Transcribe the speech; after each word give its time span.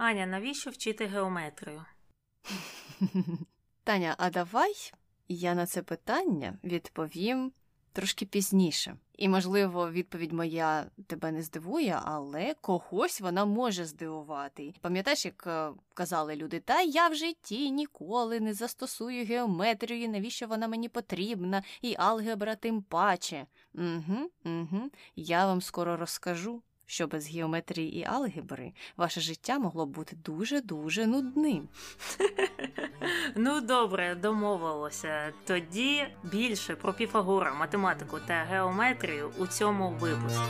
Аня, 0.00 0.26
навіщо 0.26 0.70
вчити 0.70 1.06
геометрію? 1.06 1.84
Таня, 3.84 4.14
а 4.18 4.30
давай 4.30 4.72
я 5.28 5.54
на 5.54 5.66
це 5.66 5.82
питання 5.82 6.58
відповім 6.64 7.52
трошки 7.92 8.26
пізніше. 8.26 8.96
І, 9.18 9.28
можливо, 9.28 9.90
відповідь 9.90 10.32
моя 10.32 10.86
тебе 11.06 11.32
не 11.32 11.42
здивує, 11.42 12.00
але 12.04 12.54
когось 12.60 13.20
вона 13.20 13.44
може 13.44 13.84
здивувати. 13.84 14.74
Пам'ятаєш, 14.80 15.24
як 15.24 15.44
е, 15.46 15.70
казали 15.94 16.36
люди, 16.36 16.60
та 16.60 16.80
я 16.80 17.08
в 17.08 17.14
житті 17.14 17.70
ніколи 17.70 18.40
не 18.40 18.54
застосую 18.54 19.26
геометрію, 19.26 20.08
навіщо 20.08 20.46
вона 20.46 20.68
мені 20.68 20.88
потрібна, 20.88 21.62
і 21.82 21.94
алгебра 21.98 22.54
тим 22.54 22.82
паче. 22.82 23.46
Угу, 23.74 24.30
угу. 24.44 24.90
Я 25.16 25.46
вам 25.46 25.60
скоро 25.62 25.96
розкажу 25.96 26.62
що 26.90 27.06
без 27.06 27.28
геометрії 27.28 27.98
і 27.98 28.04
алгебри 28.04 28.72
ваше 28.96 29.20
життя 29.20 29.58
могло 29.58 29.86
б 29.86 29.88
бути 29.88 30.16
дуже-дуже 30.24 31.06
нудним. 31.06 31.68
Ну, 33.36 33.60
добре, 33.60 34.14
домовилося. 34.14 35.32
Тоді 35.46 36.06
більше 36.22 36.76
про 36.76 36.92
Піфагора, 36.92 37.54
математику 37.54 38.18
та 38.26 38.34
геометрію 38.34 39.32
у 39.38 39.46
цьому 39.46 39.90
випуску. 39.90 40.44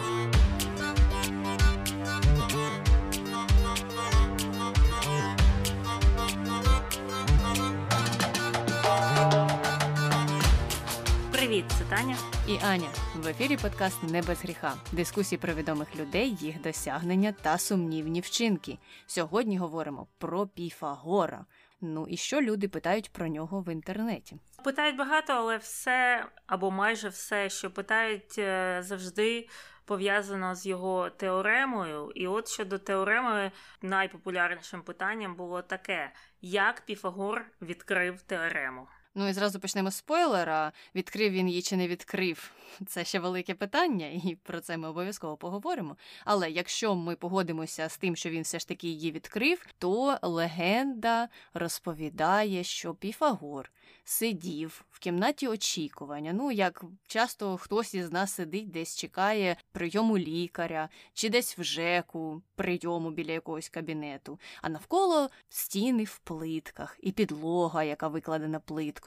Привіт, 11.50 11.64
це 11.78 11.84
Таня 11.96 12.16
і 12.48 12.58
Аня. 12.64 12.88
В 13.16 13.26
ефірі 13.26 13.56
подкаст 13.56 14.02
Не 14.02 14.22
без 14.22 14.42
гріха. 14.42 14.74
Дискусії 14.92 15.38
про 15.38 15.54
відомих 15.54 15.96
людей, 15.96 16.34
їх 16.40 16.60
досягнення 16.60 17.32
та 17.32 17.58
сумнівні 17.58 18.20
вчинки. 18.20 18.78
Сьогодні 19.06 19.58
говоримо 19.58 20.06
про 20.18 20.46
Піфагора. 20.46 21.44
Ну 21.80 22.06
і 22.08 22.16
що 22.16 22.40
люди 22.40 22.68
питають 22.68 23.12
про 23.12 23.28
нього 23.28 23.60
в 23.60 23.72
інтернеті? 23.72 24.36
Питають 24.64 24.96
багато, 24.96 25.32
але 25.32 25.56
все 25.56 26.26
або 26.46 26.70
майже 26.70 27.08
все, 27.08 27.48
що 27.48 27.70
питають 27.70 28.38
е, 28.38 28.78
завжди. 28.82 29.48
Пов'язано 29.84 30.54
з 30.54 30.66
його 30.66 31.10
теоремою, 31.10 32.12
і 32.14 32.26
от 32.26 32.48
щодо 32.48 32.78
теореми, 32.78 33.52
найпопулярнішим 33.82 34.82
питанням 34.82 35.34
було 35.34 35.62
таке: 35.62 36.12
як 36.40 36.80
Піфагор 36.86 37.44
відкрив 37.62 38.22
теорему? 38.22 38.86
Ну 39.14 39.28
і 39.28 39.32
зразу 39.32 39.60
почнемо 39.60 39.90
з 39.90 39.96
спойлера. 39.96 40.72
Відкрив 40.94 41.32
він 41.32 41.48
її 41.48 41.62
чи 41.62 41.76
не 41.76 41.88
відкрив. 41.88 42.52
Це 42.86 43.04
ще 43.04 43.18
велике 43.18 43.54
питання, 43.54 44.06
і 44.06 44.38
про 44.42 44.60
це 44.60 44.76
ми 44.76 44.88
обов'язково 44.88 45.36
поговоримо. 45.36 45.96
Але 46.24 46.50
якщо 46.50 46.94
ми 46.94 47.16
погодимося 47.16 47.88
з 47.88 47.98
тим, 47.98 48.16
що 48.16 48.30
він 48.30 48.42
все 48.42 48.58
ж 48.58 48.68
таки 48.68 48.88
її 48.88 49.12
відкрив, 49.12 49.66
то 49.78 50.18
легенда 50.22 51.28
розповідає, 51.54 52.64
що 52.64 52.94
Піфагор 52.94 53.70
сидів 54.04 54.84
в 54.90 54.98
кімнаті 54.98 55.48
очікування. 55.48 56.32
Ну, 56.32 56.52
як 56.52 56.84
часто 57.06 57.56
хтось 57.56 57.94
із 57.94 58.12
нас 58.12 58.32
сидить, 58.32 58.70
десь 58.70 58.96
чекає 58.96 59.56
прийому 59.72 60.18
лікаря, 60.18 60.88
чи 61.14 61.28
десь 61.28 61.58
в 61.58 61.62
ЖЕКу, 61.62 62.42
прийому 62.54 63.10
біля 63.10 63.32
якогось 63.32 63.68
кабінету, 63.68 64.40
а 64.62 64.68
навколо 64.68 65.30
стіни 65.48 66.04
в 66.04 66.18
плитках 66.18 66.98
і 67.02 67.12
підлога, 67.12 67.84
яка 67.84 68.08
викладена 68.08 68.60
плиткою. 68.60 68.99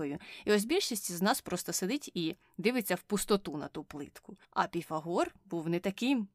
І 0.45 0.51
ось 0.51 0.65
більшість 0.65 1.11
з 1.11 1.21
нас 1.21 1.41
просто 1.41 1.73
сидить 1.73 2.11
і 2.13 2.35
дивиться 2.57 2.95
в 2.95 3.01
пустоту 3.01 3.57
на 3.57 3.67
ту 3.67 3.83
плитку. 3.83 4.37
А 4.51 4.67
Піфагор 4.67 5.35
був 5.45 5.69
не 5.69 5.79
таким. 5.79 6.27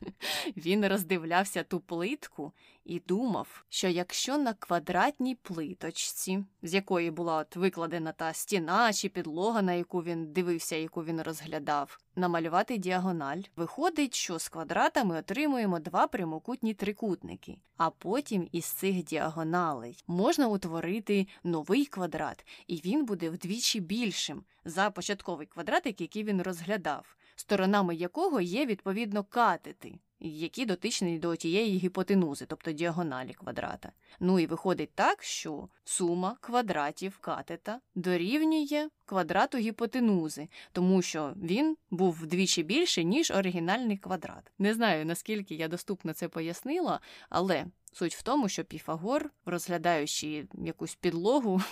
Він 0.56 0.86
роздивлявся 0.86 1.62
ту 1.62 1.80
плитку 1.80 2.52
і 2.84 3.00
думав, 3.00 3.64
що 3.68 3.88
якщо 3.88 4.38
на 4.38 4.54
квадратній 4.54 5.34
плиточці, 5.34 6.44
з 6.62 6.74
якої 6.74 7.10
була 7.10 7.36
от 7.36 7.56
викладена 7.56 8.12
та 8.12 8.32
стіна 8.32 8.92
чи 8.92 9.08
підлога, 9.08 9.62
на 9.62 9.72
яку 9.72 10.02
він 10.02 10.32
дивився, 10.32 10.76
яку 10.76 11.04
він 11.04 11.22
розглядав, 11.22 11.98
намалювати 12.16 12.78
діагональ, 12.78 13.42
виходить, 13.56 14.14
що 14.14 14.38
з 14.38 14.48
квадрата 14.48 15.04
ми 15.04 15.18
отримуємо 15.18 15.78
два 15.78 16.06
прямокутні 16.06 16.74
трикутники, 16.74 17.58
а 17.76 17.90
потім 17.90 18.48
із 18.52 18.64
цих 18.64 19.04
діагоналей 19.04 20.04
можна 20.06 20.48
утворити 20.48 21.26
новий 21.44 21.86
квадрат, 21.86 22.46
і 22.66 22.76
він 22.76 23.04
буде 23.04 23.30
вдвічі 23.30 23.80
більшим 23.80 24.44
за 24.64 24.90
початковий 24.90 25.46
квадратик, 25.62 26.00
який 26.00 26.24
він 26.24 26.42
розглядав, 26.42 27.16
сторонами 27.36 27.94
якого 27.94 28.40
є 28.40 28.66
відповідно 28.66 29.24
катети 29.24 29.98
які 30.24 30.66
дотичні 30.66 31.18
до 31.18 31.36
тієї 31.36 31.78
гіпотенузи, 31.78 32.46
тобто 32.48 32.72
діагоналі 32.72 33.32
квадрата. 33.32 33.92
Ну 34.20 34.38
і 34.38 34.46
виходить 34.46 34.90
так, 34.94 35.22
що 35.22 35.68
сума 35.84 36.36
квадратів 36.40 37.18
катета 37.18 37.80
дорівнює 37.94 38.88
квадрату 39.04 39.58
гіпотенузи, 39.58 40.48
тому 40.72 41.02
що 41.02 41.34
він 41.42 41.76
був 41.90 42.18
вдвічі 42.22 42.62
більший, 42.62 43.04
ніж 43.04 43.30
оригінальний 43.30 43.96
квадрат. 43.96 44.52
Не 44.58 44.74
знаю, 44.74 45.06
наскільки 45.06 45.54
я 45.54 45.68
доступно 45.68 46.12
це 46.12 46.28
пояснила, 46.28 47.00
але. 47.28 47.66
Суть 47.94 48.14
в 48.14 48.22
тому, 48.22 48.48
що 48.48 48.64
Піфагор, 48.64 49.30
розглядаючи 49.46 50.46
якусь 50.64 50.94
підлогу, 50.94 51.62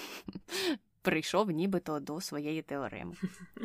прийшов 1.02 1.50
нібито 1.50 2.00
до 2.00 2.20
своєї 2.20 2.62
теореми. 2.62 3.14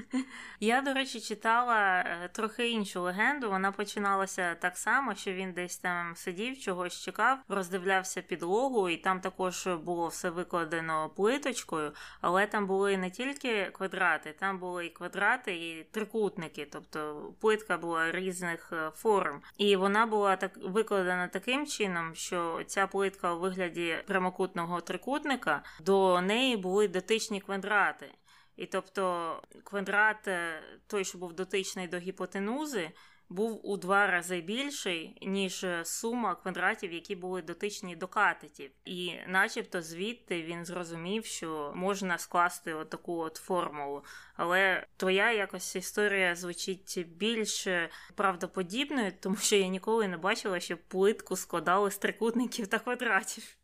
Я, 0.60 0.82
до 0.82 0.94
речі, 0.94 1.20
читала 1.20 2.00
е, 2.00 2.30
трохи 2.34 2.70
іншу 2.70 3.02
легенду. 3.02 3.50
Вона 3.50 3.72
починалася 3.72 4.56
так 4.56 4.78
само, 4.78 5.16
що 5.16 5.34
він 5.34 5.54
десь 5.54 5.78
там 5.78 6.16
сидів, 6.16 6.60
чогось 6.60 7.02
чекав, 7.02 7.38
роздивлявся 7.48 8.22
підлогу, 8.22 8.90
і 8.90 8.98
там 8.98 9.22
також 9.22 9.68
було 9.68 10.08
все 10.08 10.30
викладено 10.30 11.10
плиточкою, 11.16 11.92
але 12.22 12.48
там 12.48 12.68
були 12.68 12.98
не 12.98 13.10
тільки 13.10 13.66
квадрати, 13.66 14.36
там 14.40 14.60
були 14.60 14.86
і 14.86 14.90
квадрати, 14.90 15.56
і 15.56 15.84
трикутники, 15.84 16.68
тобто 16.72 17.32
плитка 17.42 17.78
була 17.78 18.12
різних 18.12 18.74
е, 18.74 18.92
форм. 18.96 19.42
І 19.58 19.76
вона 19.76 20.06
була 20.06 20.36
так 20.36 20.52
викладена 20.64 21.28
таким 21.28 21.68
чином, 21.68 22.16
що 22.16 22.62
ця 22.68 22.88
плитка 22.88 23.34
у 23.34 23.40
вигляді 23.40 23.96
прямокутного 24.08 24.82
трикутника 24.82 25.64
до 25.80 26.22
неї 26.22 26.58
були 26.58 26.88
дотичні 26.88 27.25
дотичні 27.26 27.42
квадрати. 27.42 28.12
І 28.56 28.66
тобто 28.66 29.42
квадрат, 29.64 30.28
е, 30.28 30.62
той, 30.88 31.06
що 31.06 31.18
був 31.18 31.34
дотичний 31.34 31.88
до 31.88 31.98
гіпотенузи, 31.98 32.92
був 33.30 33.60
у 33.64 33.78
два 33.78 34.08
рази 34.08 34.42
більший, 34.42 35.18
ніж 35.22 35.64
е, 35.64 35.86
сума 35.86 36.36
квадратів, 36.36 36.94
які 36.94 37.16
були 37.16 37.42
дотичні 37.42 37.96
до 37.96 38.08
катетів. 38.08 38.72
І 38.86 39.14
начебто 39.28 39.82
звідти 39.82 40.44
він 40.44 40.66
зрозумів, 40.66 41.26
що 41.26 41.74
можна 41.76 42.18
скласти 42.18 42.74
отаку 42.74 43.18
от 43.18 43.36
формулу. 43.36 44.04
Але 44.36 44.86
твоя 44.98 45.32
якось 45.32 45.76
історія 45.76 46.36
звучить 46.36 47.08
більш 47.08 47.68
правдоподібною, 48.16 49.12
тому 49.20 49.36
що 49.36 49.56
я 49.56 49.68
ніколи 49.68 50.08
не 50.08 50.18
бачила, 50.18 50.60
щоб 50.60 50.80
плитку 50.88 51.36
складали 51.36 51.92
з 51.92 51.98
трикутників 51.98 52.68
та 52.68 52.80
квадратів. 52.80 53.58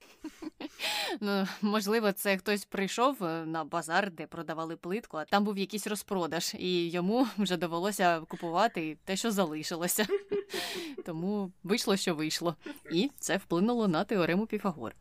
Ну, 1.21 1.47
Можливо, 1.61 2.11
це 2.11 2.37
хтось 2.37 2.65
прийшов 2.65 3.23
е, 3.23 3.45
на 3.45 3.63
базар, 3.63 4.11
де 4.11 4.27
продавали 4.27 4.75
плитку, 4.75 5.17
а 5.17 5.25
там 5.25 5.43
був 5.43 5.57
якийсь 5.57 5.87
розпродаж, 5.87 6.55
і 6.59 6.89
йому 6.89 7.27
вже 7.37 7.57
довелося 7.57 8.21
купувати 8.27 8.97
те, 9.05 9.15
що 9.15 9.31
залишилося. 9.31 10.07
Тому 11.05 11.51
вийшло, 11.63 11.97
що 11.97 12.15
вийшло. 12.15 12.55
І 12.91 13.11
це 13.15 13.37
вплинуло 13.37 13.87
на 13.87 14.03
теорему 14.03 14.45
Піфагор. 14.45 14.95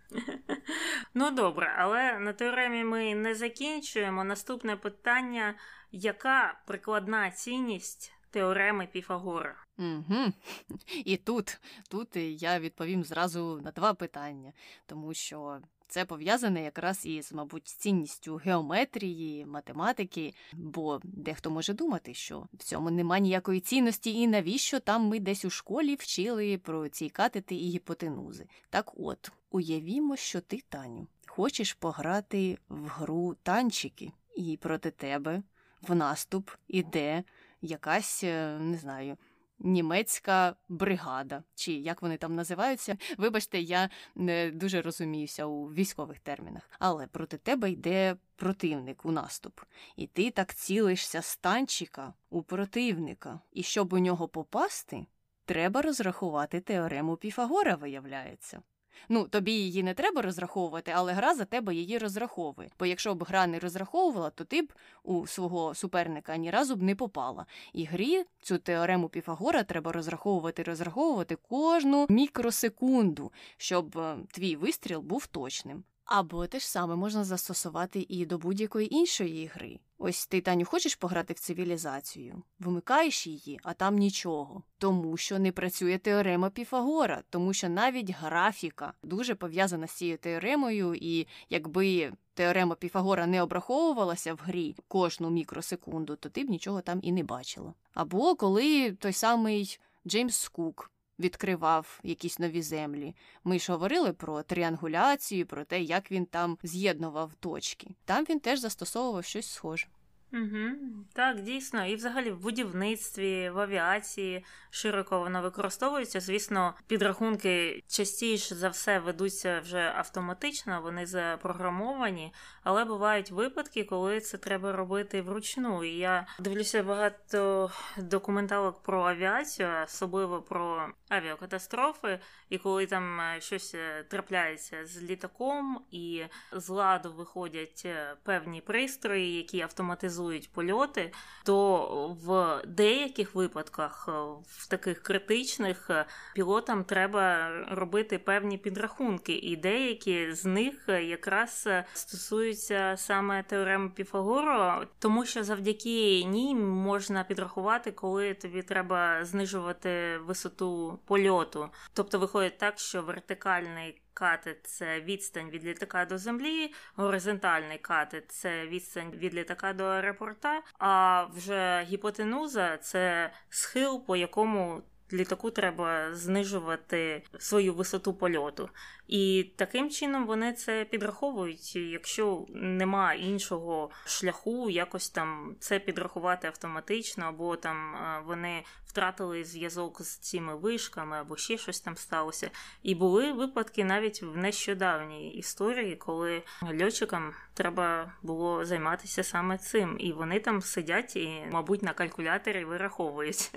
Ну 1.15 1.31
добре, 1.31 1.75
але 1.79 2.19
на 2.19 2.33
теоремі 2.33 2.85
ми 2.85 3.15
не 3.15 3.35
закінчуємо. 3.35 4.25
Наступне 4.25 4.77
питання: 4.77 5.55
яка 5.93 6.61
прикладна 6.67 7.31
цінність 7.31 8.13
теореми 8.31 8.89
Піфагора? 8.93 9.55
Угу. 9.79 10.33
І 11.05 11.17
тут, 11.17 11.61
тут 11.89 12.17
я 12.17 12.61
відповім 12.61 13.05
зразу 13.05 13.61
на 13.65 13.71
два 13.71 13.95
питання, 13.95 14.53
тому 14.87 15.15
що 15.15 15.61
це 15.91 16.05
пов'язане 16.05 16.63
якраз 16.63 17.07
із, 17.07 17.33
мабуть, 17.33 17.69
цінністю 17.69 18.37
геометрії, 18.37 19.47
математики, 19.47 20.35
бо 20.53 21.01
дехто 21.05 21.51
може 21.51 21.75
думати, 21.75 22.15
що 22.15 22.47
в 22.55 22.63
цьому 22.63 22.91
нема 22.91 23.19
ніякої 23.19 23.61
цінності, 23.61 24.21
і 24.21 24.27
навіщо 24.27 24.81
там 24.81 25.03
ми 25.03 25.21
десь 25.21 25.45
у 25.45 25.51
школі 25.51 25.95
вчили 25.95 26.59
про 26.59 26.89
ці 26.89 27.09
катети 27.09 27.55
і 27.55 27.69
гіпотенузи. 27.69 28.47
Так 28.71 28.93
от, 28.97 29.33
уявімо, 29.51 30.17
що 30.17 30.41
ти, 30.41 30.63
Таню, 30.69 31.07
хочеш 31.27 31.75
пограти 31.75 32.59
в 32.69 32.87
гру 32.89 33.37
танчики, 33.43 34.13
і 34.37 34.59
проти 34.63 34.91
тебе 34.91 35.43
в 35.83 35.95
наступ 35.95 36.51
іде 36.69 37.25
якась, 37.63 38.25
е, 38.25 38.59
не 38.59 38.77
знаю 38.77 39.17
німецька 39.61 40.55
бригада, 40.69 41.43
чи 41.55 41.73
як 41.73 42.03
вони 42.03 42.17
там 42.17 42.35
називаються. 42.35 42.97
Вибачте, 43.19 43.61
я 43.61 43.91
не 44.15 44.51
дуже 44.51 44.83
розуміюся 44.83 45.47
у 45.47 45.67
військових 45.67 46.19
термінах, 46.19 46.71
але 46.79 47.07
проти 47.07 47.37
тебе 47.37 47.71
йде 47.71 48.17
противник 48.37 49.05
у 49.05 49.13
наступ, 49.13 49.61
і 49.97 50.07
ти 50.07 50.31
так 50.31 50.55
цілишся 50.55 51.23
з 51.23 51.37
танчика 51.37 52.15
у 52.31 52.43
противника. 52.43 53.41
І 53.53 53.63
щоб 53.63 53.93
у 53.93 53.99
нього 53.99 54.29
попасти, 54.29 55.07
треба 55.45 55.83
розрахувати 55.83 56.61
теорему 56.61 57.17
Піфагора, 57.17 57.75
виявляється. 57.75 58.63
Ну, 59.09 59.29
тобі 59.29 59.53
її 59.53 59.83
не 59.83 59.95
треба 59.95 60.23
розраховувати, 60.23 60.93
але 60.95 61.13
гра 61.13 61.35
за 61.35 61.45
тебе 61.45 61.75
її 61.75 61.99
розраховує. 61.99 62.69
Бо 62.79 62.87
якщо 62.87 63.15
б 63.15 63.25
гра 63.25 63.47
не 63.47 63.59
розраховувала, 63.59 64.31
то 64.31 64.45
ти 64.45 64.63
б 64.63 64.73
у 65.03 65.27
свого 65.27 65.75
суперника 65.75 66.37
ні 66.37 66.51
разу 66.51 66.77
б 66.77 66.83
не 66.83 66.95
попала. 66.95 67.47
І 67.73 67.85
грі 67.85 68.25
цю 68.43 68.59
теорему 68.59 69.09
Піфагора 69.09 69.63
треба 69.63 69.93
розраховувати, 69.93 70.63
розраховувати 70.63 71.37
кожну 71.37 72.07
мікросекунду, 72.09 73.33
щоб 73.57 73.99
е, 73.99 74.17
твій 74.33 74.57
вистріл 74.57 75.01
був 75.01 75.27
точним. 75.27 75.85
Або 76.11 76.47
те 76.47 76.59
ж 76.59 76.71
саме 76.71 76.97
можна 76.97 77.25
застосувати 77.25 78.07
і 78.09 78.27
до 78.27 78.39
будь-якої 78.39 78.95
іншої 78.95 79.47
гри. 79.47 79.79
Ось 79.99 80.27
ти, 80.27 80.41
Таню, 80.41 80.65
хочеш 80.65 80.95
пограти 80.95 81.35
в 81.35 81.39
цивілізацію? 81.39 82.43
Вимикаєш 82.59 83.27
її, 83.27 83.61
а 83.63 83.75
там 83.75 83.97
нічого. 83.97 84.63
Тому 84.79 85.17
що 85.17 85.39
не 85.39 85.53
працює 85.53 85.99
теорема 85.99 86.51
Піфагора, 86.51 87.23
тому 87.31 87.53
що 87.53 87.69
навіть 87.69 88.11
графіка 88.11 88.93
дуже 89.03 89.35
пов'язана 89.35 89.87
з 89.87 89.91
цією 89.91 90.19
теоремою, 90.19 90.95
і 90.95 91.27
якби 91.49 92.13
теорема 92.35 92.75
Піфагора 92.75 93.27
не 93.27 93.43
обраховувалася 93.43 94.35
в 94.35 94.41
грі 94.43 94.77
кожну 94.89 95.31
мікросекунду, 95.31 96.17
то 96.17 96.29
ти 96.29 96.45
б 96.45 96.51
нічого 96.51 96.81
там 96.81 97.01
і 97.03 97.13
не 97.13 97.25
бачила. 97.25 97.75
Або 97.95 98.35
коли 98.35 98.93
той 98.93 99.13
самий 99.13 99.79
Джеймс 100.07 100.49
Кук 100.49 100.91
відкривав 101.21 102.01
якісь 102.03 102.39
нові 102.39 102.63
землі. 102.63 103.15
Ми 103.45 103.59
ж 103.59 103.73
говорили 103.73 104.13
про 104.13 104.43
тріангуляцію, 104.43 105.47
про 105.47 105.65
те, 105.65 105.81
як 105.81 106.11
він 106.11 106.27
там 106.27 106.59
з'єднував 106.63 107.35
точки. 107.35 107.95
Там 108.05 108.25
він 108.31 108.41
теж 108.41 108.61
застосовував 108.61 109.25
щось 109.25 109.51
схоже. 109.51 109.87
Угу, 110.33 110.69
Так, 111.13 111.41
дійсно, 111.41 111.87
і 111.87 111.95
взагалі 111.95 112.31
в 112.31 112.41
будівництві, 112.41 113.51
в 113.51 113.59
авіації 113.59 114.45
широко 114.71 115.21
воно 115.21 115.43
використовується. 115.43 116.21
Звісно, 116.21 116.75
підрахунки 116.87 117.85
частіше 117.89 118.55
за 118.55 118.69
все 118.69 118.99
ведуться 118.99 119.61
вже 119.61 119.93
автоматично, 119.97 120.81
вони 120.83 121.07
запрограмовані, 121.07 122.33
але 122.63 122.85
бувають 122.85 123.31
випадки, 123.31 123.85
коли 123.85 124.21
це 124.21 124.39
треба 124.39 124.73
робити 124.73 125.23
вручну. 125.23 125.85
І 125.85 125.91
я 125.91 126.27
дивлюся 126.39 126.83
багато 126.83 127.71
документалок 127.99 128.83
про 128.83 129.05
авіацію, 129.05 129.69
особливо 129.85 130.43
про 130.43 130.89
авіакатастрофи, 131.09 132.21
і 132.49 132.59
коли 132.59 132.87
там 132.87 133.21
е, 133.21 133.41
щось 133.41 133.75
е, 133.75 134.05
трапляється 134.09 134.87
з 134.87 135.03
літаком, 135.03 135.85
і 135.91 136.23
з 136.53 136.69
ладу 136.69 137.13
виходять 137.13 137.83
е, 137.85 138.17
певні 138.23 138.61
пристрої, 138.61 139.37
які 139.37 139.61
автоматизують 139.61 140.20
польоти, 140.55 141.13
то 141.45 142.19
в 142.23 142.63
деяких 142.67 143.35
випадках, 143.35 144.09
в 144.47 144.69
таких 144.69 145.03
критичних, 145.03 145.91
пілотам 146.35 146.85
треба 146.85 147.51
робити 147.71 148.19
певні 148.19 148.59
підрахунки, 148.59 149.33
і 149.33 149.57
деякі 149.57 150.33
з 150.33 150.45
них 150.45 150.89
якраз 150.89 151.69
стосуються 151.93 152.95
саме 152.97 153.43
теореми 153.43 153.91
Піфагору, 153.91 154.87
тому 154.99 155.25
що 155.25 155.45
завдяки 155.45 156.25
ній 156.25 156.55
можна 156.55 157.25
підрахувати, 157.25 157.93
коли 157.93 158.35
тобі 158.35 158.63
треба 158.63 159.25
знижувати 159.25 160.19
висоту 160.19 160.99
польоту. 161.07 161.69
Тобто 161.93 162.19
виходить 162.19 162.59
так, 162.59 162.79
що 162.79 163.03
вертикальний 163.03 164.03
катет 164.21 164.67
це 164.67 165.01
відстань 165.01 165.51
від 165.51 165.65
літака 165.65 166.05
до 166.05 166.19
землі, 166.19 166.73
горизонтальний 166.95 167.79
катет 167.79 168.25
це 168.31 168.67
відстань 168.67 169.11
від 169.11 169.35
літака 169.35 169.73
до 169.73 169.85
аеропорта, 169.85 170.63
а 170.79 171.25
вже 171.35 171.87
гіпотенуза 171.89 172.77
це 172.77 173.31
схил, 173.49 174.05
по 174.07 174.17
якому 174.17 174.83
літаку 175.13 175.51
треба 175.51 176.15
знижувати 176.15 177.23
свою 177.39 177.75
висоту 177.75 178.15
польоту. 178.15 178.69
І 179.11 179.53
таким 179.57 179.91
чином 179.91 180.27
вони 180.27 180.53
це 180.53 180.85
підраховують. 180.85 181.77
Якщо 181.77 182.47
нема 182.55 183.15
іншого 183.15 183.91
шляху, 184.07 184.71
якось 184.71 185.11
там 185.11 185.57
це 185.61 185.79
підрахувати 185.79 186.49
автоматично, 186.49 187.25
або 187.25 187.57
там 187.57 187.95
е, 187.95 188.23
вони 188.27 188.63
втратили 188.87 189.45
зв'язок 189.45 190.03
з 190.03 190.17
цими 190.17 190.57
вишками, 190.57 191.17
або 191.17 191.37
ще 191.37 191.59
щось 191.59 191.81
там 191.81 191.97
сталося. 191.97 192.51
І 192.83 192.95
були 192.95 193.33
випадки 193.33 193.85
навіть 193.85 194.23
в 194.23 194.37
нещодавній 194.37 195.31
історії, 195.31 195.97
коли 195.97 196.43
льотчикам 196.83 197.35
треба 197.55 198.13
було 198.23 198.65
займатися 198.65 199.25
саме 199.25 199.59
цим. 199.59 199.97
І 200.01 200.13
вони 200.13 200.41
там 200.41 200.63
сидять 200.63 201.17
і, 201.17 201.45
мабуть, 201.53 201.83
на 201.83 201.93
калькуляторі 201.93 202.65
вираховують. 202.65 203.51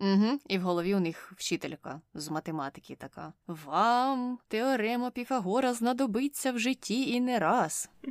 Угу, 0.00 0.40
І 0.48 0.58
в 0.58 0.62
голові 0.62 0.94
у 0.94 1.00
них 1.00 1.32
вчителька 1.36 2.00
з 2.14 2.28
математики 2.28 2.96
така. 2.96 3.32
Вам 3.46 4.38
теорема 4.48 5.10
Піфагора 5.10 5.74
знадобиться 5.74 6.52
в 6.52 6.58
житті 6.58 7.10
і 7.10 7.20
не 7.20 7.38
раз. 7.38 7.90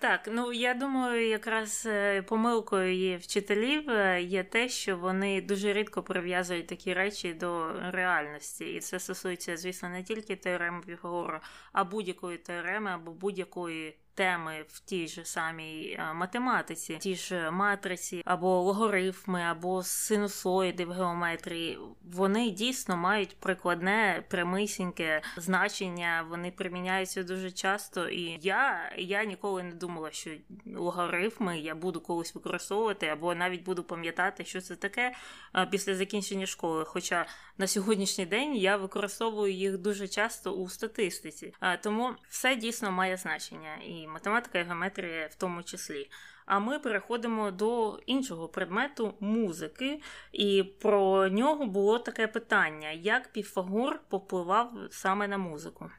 Так, 0.00 0.28
ну 0.32 0.52
я 0.52 0.74
думаю, 0.74 1.28
якраз 1.28 1.86
е, 1.86 2.22
помилкою 2.22 2.94
є 2.94 3.16
вчителів 3.16 3.90
е, 3.90 4.22
є 4.22 4.44
те, 4.44 4.68
що 4.68 4.96
вони 4.96 5.40
дуже 5.40 5.72
рідко 5.72 6.02
прив'язують 6.02 6.66
такі 6.66 6.94
речі 6.94 7.34
до 7.34 7.72
реальності. 7.90 8.64
І 8.64 8.80
це 8.80 8.98
стосується, 8.98 9.56
звісно, 9.56 9.88
не 9.88 10.02
тільки 10.02 10.36
теореми 10.36 10.80
Піфагора, 10.86 11.40
а 11.72 11.84
будь-якої 11.84 12.38
теореми 12.38 12.90
або 12.90 13.12
будь-якої 13.12 13.96
теми 14.14 14.64
в 14.68 14.80
тій 14.80 15.08
же 15.08 15.24
самій 15.24 15.96
е, 15.98 16.12
математиці, 16.12 16.96
ті 17.00 17.14
ж 17.14 17.50
матриці, 17.50 18.22
або 18.24 18.60
логарифми, 18.60 19.42
або 19.42 19.82
синусоїди 19.82 20.84
в 20.84 20.90
геометрії, 20.90 21.78
вони 22.02 22.50
дійсно 22.50 22.96
мають 22.96 23.36
прикладне 23.40 24.24
прямисіньке 24.28 25.22
значення, 25.36 26.26
вони 26.28 26.50
приміняються 26.50 27.22
дуже 27.22 27.50
часто. 27.50 28.08
І 28.08 28.38
я 28.42 28.92
я 28.98 29.24
ніколи 29.24 29.62
не 29.62 29.74
думала, 29.74 30.10
що 30.10 30.30
логарифми 30.66 31.58
я 31.58 31.74
буду 31.74 32.00
колись 32.00 32.34
використовувати, 32.34 33.06
або 33.06 33.34
навіть 33.34 33.62
буду 33.62 33.82
пам'ятати, 33.82 34.44
що 34.44 34.60
це 34.60 34.76
таке 34.76 35.14
е, 35.56 35.66
після 35.66 35.94
закінчення 35.94 36.46
школи. 36.46 36.84
Хоча 36.84 37.26
на 37.58 37.66
сьогоднішній 37.66 38.26
день 38.26 38.56
я 38.56 38.76
використовую 38.76 39.52
їх 39.52 39.78
дуже 39.78 40.08
часто 40.08 40.52
у 40.52 40.68
статистиці, 40.68 41.54
е, 41.62 41.76
тому 41.76 42.10
все 42.28 42.56
дійсно 42.56 42.92
має 42.92 43.16
значення. 43.16 43.76
І 43.86 44.01
математика 44.08 44.58
і 44.58 44.64
геометрія 44.64 45.26
в 45.26 45.34
тому 45.34 45.62
числі. 45.62 46.10
А 46.46 46.58
ми 46.58 46.78
переходимо 46.78 47.50
до 47.50 47.98
іншого 48.06 48.48
предмету 48.48 49.14
музики, 49.20 50.00
і 50.32 50.62
про 50.62 51.28
нього 51.28 51.66
було 51.66 51.98
таке 51.98 52.26
питання: 52.26 52.90
як 52.90 53.32
Піфагор 53.32 54.00
попливав 54.08 54.72
саме 54.90 55.28
на 55.28 55.38
музику? 55.38 55.90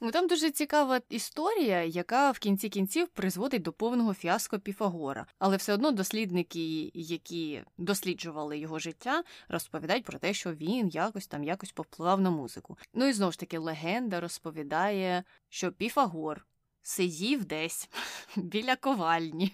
Ну, 0.00 0.10
Там 0.10 0.26
дуже 0.26 0.50
цікава 0.50 1.00
історія, 1.08 1.84
яка 1.84 2.30
в 2.30 2.38
кінці 2.38 2.68
кінців 2.68 3.08
призводить 3.08 3.62
до 3.62 3.72
повного 3.72 4.14
фіаско 4.14 4.58
Піфагора. 4.58 5.26
Але 5.38 5.56
все 5.56 5.74
одно 5.74 5.90
дослідники, 5.90 6.90
які 6.94 7.62
досліджували 7.78 8.58
його 8.58 8.78
життя, 8.78 9.22
розповідають 9.48 10.04
про 10.04 10.18
те, 10.18 10.34
що 10.34 10.52
він 10.52 10.88
якось 10.88 11.26
там 11.26 11.44
якось 11.44 11.72
попливав 11.72 12.20
на 12.20 12.30
музику. 12.30 12.78
Ну 12.94 13.06
і 13.06 13.12
знову 13.12 13.32
ж 13.32 13.38
таки, 13.38 13.58
легенда 13.58 14.20
розповідає, 14.20 15.24
що 15.48 15.72
Піфагор 15.72 16.46
сидів 16.84 17.44
десь 17.44 17.88
біля 18.36 18.76
ковальні. 18.76 19.52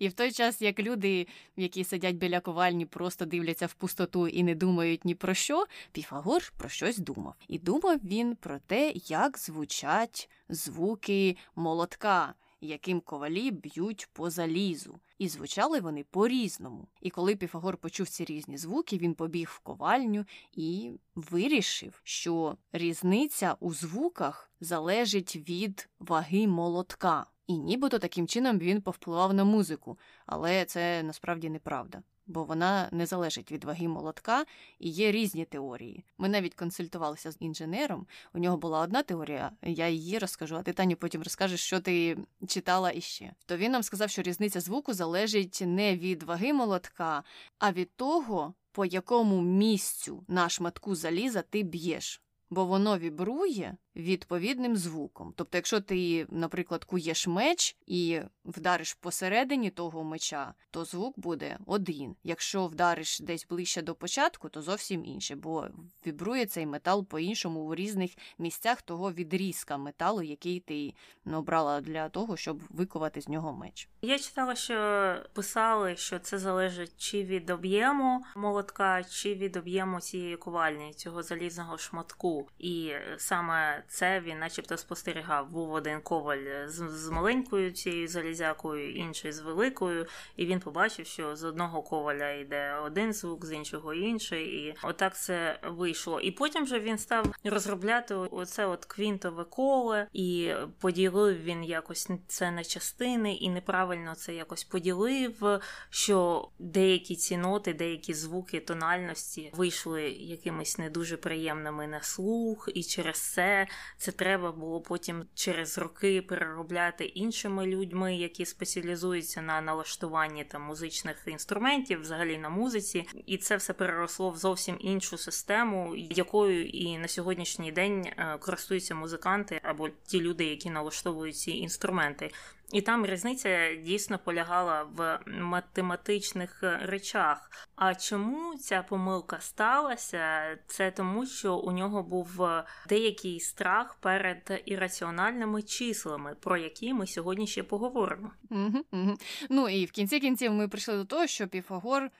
І 0.00 0.08
в 0.08 0.12
той 0.12 0.32
час, 0.32 0.62
як 0.62 0.78
люди, 0.78 1.26
які 1.56 1.84
сидять 1.84 2.16
біля 2.16 2.40
ковальні, 2.40 2.86
просто 2.86 3.24
дивляться 3.24 3.66
в 3.66 3.74
пустоту 3.74 4.28
і 4.28 4.42
не 4.42 4.54
думають 4.54 5.04
ні 5.04 5.14
про 5.14 5.34
що, 5.34 5.66
Піфагор 5.92 6.52
про 6.56 6.68
щось 6.68 6.98
думав. 6.98 7.34
І 7.48 7.58
думав 7.58 7.98
він 8.04 8.36
про 8.36 8.58
те, 8.58 8.92
як 9.06 9.38
звучать 9.38 10.30
звуки 10.48 11.36
молотка, 11.54 12.34
яким 12.66 13.00
ковалі 13.00 13.50
б'ють 13.50 14.08
по 14.12 14.30
залізу. 14.30 15.00
І 15.18 15.28
звучали 15.28 15.80
вони 15.80 16.04
по-різному. 16.04 16.88
І 17.00 17.10
коли 17.10 17.36
Піфагор 17.36 17.76
почув 17.76 18.08
ці 18.08 18.24
різні 18.24 18.58
звуки, 18.58 18.98
він 18.98 19.14
побіг 19.14 19.48
в 19.54 19.58
ковальню 19.58 20.24
і 20.52 20.92
вирішив, 21.14 22.00
що 22.04 22.56
різниця 22.72 23.56
у 23.60 23.72
звуках 23.72 24.50
залежить 24.60 25.36
від 25.36 25.88
ваги 25.98 26.46
молотка. 26.46 27.26
І 27.46 27.58
нібито 27.58 27.98
таким 27.98 28.26
чином 28.26 28.58
він 28.58 28.82
повпливав 28.82 29.34
на 29.34 29.44
музику, 29.44 29.98
але 30.26 30.64
це 30.64 31.02
насправді 31.02 31.50
неправда 31.50 32.02
бо 32.26 32.44
вона 32.44 32.88
не 32.92 33.06
залежить 33.06 33.52
від 33.52 33.64
ваги 33.64 33.88
молотка 33.88 34.44
і 34.78 34.88
є 34.88 35.12
різні 35.12 35.44
теорії. 35.44 36.04
Ми 36.18 36.28
навіть 36.28 36.54
консультувалися 36.54 37.32
з 37.32 37.36
інженером. 37.40 38.06
У 38.34 38.38
нього 38.38 38.56
була 38.56 38.80
одна 38.80 39.02
теорія, 39.02 39.52
я 39.62 39.88
її 39.88 40.18
розкажу, 40.18 40.56
а 40.56 40.62
ти 40.62 40.72
Таню 40.72 40.96
потім 40.96 41.22
розкажеш, 41.22 41.60
що 41.60 41.80
ти 41.80 42.18
читала 42.48 42.90
іще. 42.90 43.32
То 43.46 43.56
він 43.56 43.72
нам 43.72 43.82
сказав, 43.82 44.10
що 44.10 44.22
різниця 44.22 44.60
звуку 44.60 44.94
залежить 44.94 45.62
не 45.66 45.96
від 45.96 46.22
ваги 46.22 46.52
молотка, 46.52 47.22
а 47.58 47.72
від 47.72 47.96
того, 47.96 48.54
по 48.72 48.84
якому 48.84 49.42
місцю 49.42 50.24
на 50.28 50.48
шматку 50.48 50.94
заліза 50.94 51.42
ти 51.42 51.62
б'єш. 51.62 52.22
Бо 52.50 52.64
воно 52.64 52.98
вібрує 52.98 53.76
відповідним 53.96 54.76
звуком. 54.76 55.32
Тобто, 55.36 55.58
якщо 55.58 55.80
ти, 55.80 56.26
наприклад, 56.30 56.84
куєш 56.84 57.26
меч 57.26 57.76
і 57.86 58.20
вдариш 58.44 58.94
посередині 58.94 59.70
того 59.70 60.04
меча, 60.04 60.54
то 60.70 60.84
звук 60.84 61.18
буде 61.18 61.58
один. 61.66 62.16
Якщо 62.24 62.66
вдариш 62.66 63.20
десь 63.20 63.46
ближче 63.46 63.82
до 63.82 63.94
початку, 63.94 64.48
то 64.48 64.62
зовсім 64.62 65.04
інше, 65.04 65.36
бо 65.36 65.68
вібрує 66.06 66.46
цей 66.46 66.66
метал 66.66 67.06
по-іншому 67.06 67.60
у 67.60 67.74
різних 67.74 68.10
місцях 68.38 68.82
того 68.82 69.12
відрізка 69.12 69.76
металу, 69.76 70.22
який 70.22 70.60
ти 70.60 70.94
ну, 71.24 71.38
обрала 71.38 71.80
для 71.80 72.08
того, 72.08 72.36
щоб 72.36 72.60
викувати 72.70 73.20
з 73.20 73.28
нього 73.28 73.52
меч. 73.52 73.88
Я 74.02 74.18
читала, 74.18 74.54
що 74.54 75.16
писали, 75.32 75.96
що 75.96 76.18
це 76.18 76.38
залежить 76.38 76.92
чи 76.96 77.24
від 77.24 77.50
об'єму 77.50 78.24
молотка, 78.36 79.04
чи 79.04 79.34
від 79.34 79.56
об'єму 79.56 80.00
цієї 80.00 80.36
ковальні, 80.36 80.94
цього 80.94 81.22
залізного 81.22 81.78
шматку. 81.78 82.35
І 82.58 82.92
саме 83.16 83.82
це 83.88 84.20
він, 84.20 84.38
начебто, 84.38 84.76
спостерігав. 84.76 85.50
Був 85.50 85.72
один 85.72 86.00
коваль 86.00 86.66
з, 86.66 86.74
з 86.74 87.10
маленькою 87.10 87.70
цією 87.72 88.08
залізякою, 88.08 88.94
інший 88.94 89.32
з 89.32 89.40
великою, 89.40 90.06
і 90.36 90.46
він 90.46 90.60
побачив, 90.60 91.06
що 91.06 91.36
з 91.36 91.44
одного 91.44 91.82
коваля 91.82 92.30
йде 92.30 92.74
один 92.84 93.12
звук, 93.12 93.44
з 93.44 93.52
іншого 93.52 93.94
інший, 93.94 94.44
і 94.44 94.74
отак 94.82 95.16
це 95.16 95.58
вийшло. 95.62 96.20
І 96.20 96.30
потім 96.30 96.64
вже 96.64 96.80
він 96.80 96.98
став 96.98 97.34
розробляти 97.44 98.14
оце 98.14 98.66
от 98.66 98.84
квінтове 98.84 99.44
коле, 99.44 100.08
і 100.12 100.52
поділив 100.80 101.42
він 101.42 101.64
якось 101.64 102.08
це 102.26 102.50
на 102.50 102.64
частини, 102.64 103.34
і 103.34 103.50
неправильно 103.50 104.14
це 104.14 104.34
якось 104.34 104.64
поділив. 104.64 105.60
Що 105.90 106.48
деякі 106.58 107.16
ці 107.16 107.36
ноти, 107.36 107.74
деякі 107.74 108.14
звуки 108.14 108.60
тональності 108.60 109.50
вийшли 109.54 110.02
якимись 110.10 110.78
не 110.78 110.90
дуже 110.90 111.16
приємними 111.16 111.86
на 111.86 112.00
слух, 112.00 112.25
і 112.74 112.82
через 112.82 113.16
це 113.32 113.66
це 113.96 114.12
треба 114.12 114.52
було 114.52 114.80
потім 114.80 115.24
через 115.34 115.78
роки 115.78 116.22
переробляти 116.22 117.04
іншими 117.04 117.66
людьми, 117.66 118.16
які 118.16 118.46
спеціалізуються 118.46 119.42
на 119.42 119.60
налаштуванні 119.60 120.44
там 120.44 120.62
музичних 120.62 121.22
інструментів, 121.26 122.00
взагалі 122.00 122.38
на 122.38 122.48
музиці, 122.48 123.08
і 123.26 123.36
це 123.36 123.56
все 123.56 123.72
переросло 123.72 124.30
в 124.30 124.36
зовсім 124.36 124.76
іншу 124.80 125.18
систему, 125.18 125.96
якою 125.96 126.66
і 126.66 126.98
на 126.98 127.08
сьогоднішній 127.08 127.72
день 127.72 128.06
е, 128.06 128.38
користуються 128.40 128.94
музиканти 128.94 129.60
або 129.62 129.88
ті 130.06 130.20
люди, 130.20 130.44
які 130.44 130.70
налаштовують 130.70 131.36
ці 131.36 131.50
інструменти. 131.50 132.30
І 132.72 132.82
там 132.82 133.06
різниця 133.06 133.74
дійсно 133.74 134.18
полягала 134.18 134.82
в 134.82 135.18
математичних 135.26 136.62
е, 136.62 136.78
речах. 136.82 137.50
А 137.76 137.94
чому 137.94 138.56
ця 138.58 138.82
помилка 138.82 139.40
сталася? 139.40 140.58
Це 140.66 140.90
тому, 140.90 141.26
що 141.26 141.56
у 141.56 141.72
нього 141.72 142.02
був 142.02 142.42
е, 142.42 142.64
деякий 142.88 143.40
страх 143.40 143.94
перед 144.00 144.62
ірраціональними 144.64 145.62
числами, 145.62 146.36
про 146.40 146.56
які 146.56 146.94
ми 146.94 147.06
сьогодні 147.06 147.46
ще 147.46 147.62
поговоримо. 147.62 148.30
Угу, 148.50 148.84
угу. 148.92 149.18
Ну 149.50 149.68
і 149.68 149.84
в 149.84 149.90
кінці 149.90 150.20
кінців 150.20 150.52
ми 150.52 150.68
прийшли 150.68 150.96
до 150.96 151.04
того, 151.04 151.26
що 151.26 151.48
Піфагор 151.48 152.10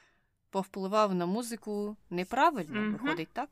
повпливав 0.50 1.14
на 1.14 1.26
музику 1.26 1.96
неправильно, 2.10 2.80
угу. 2.80 2.90
виходить 2.90 3.28
так? 3.32 3.48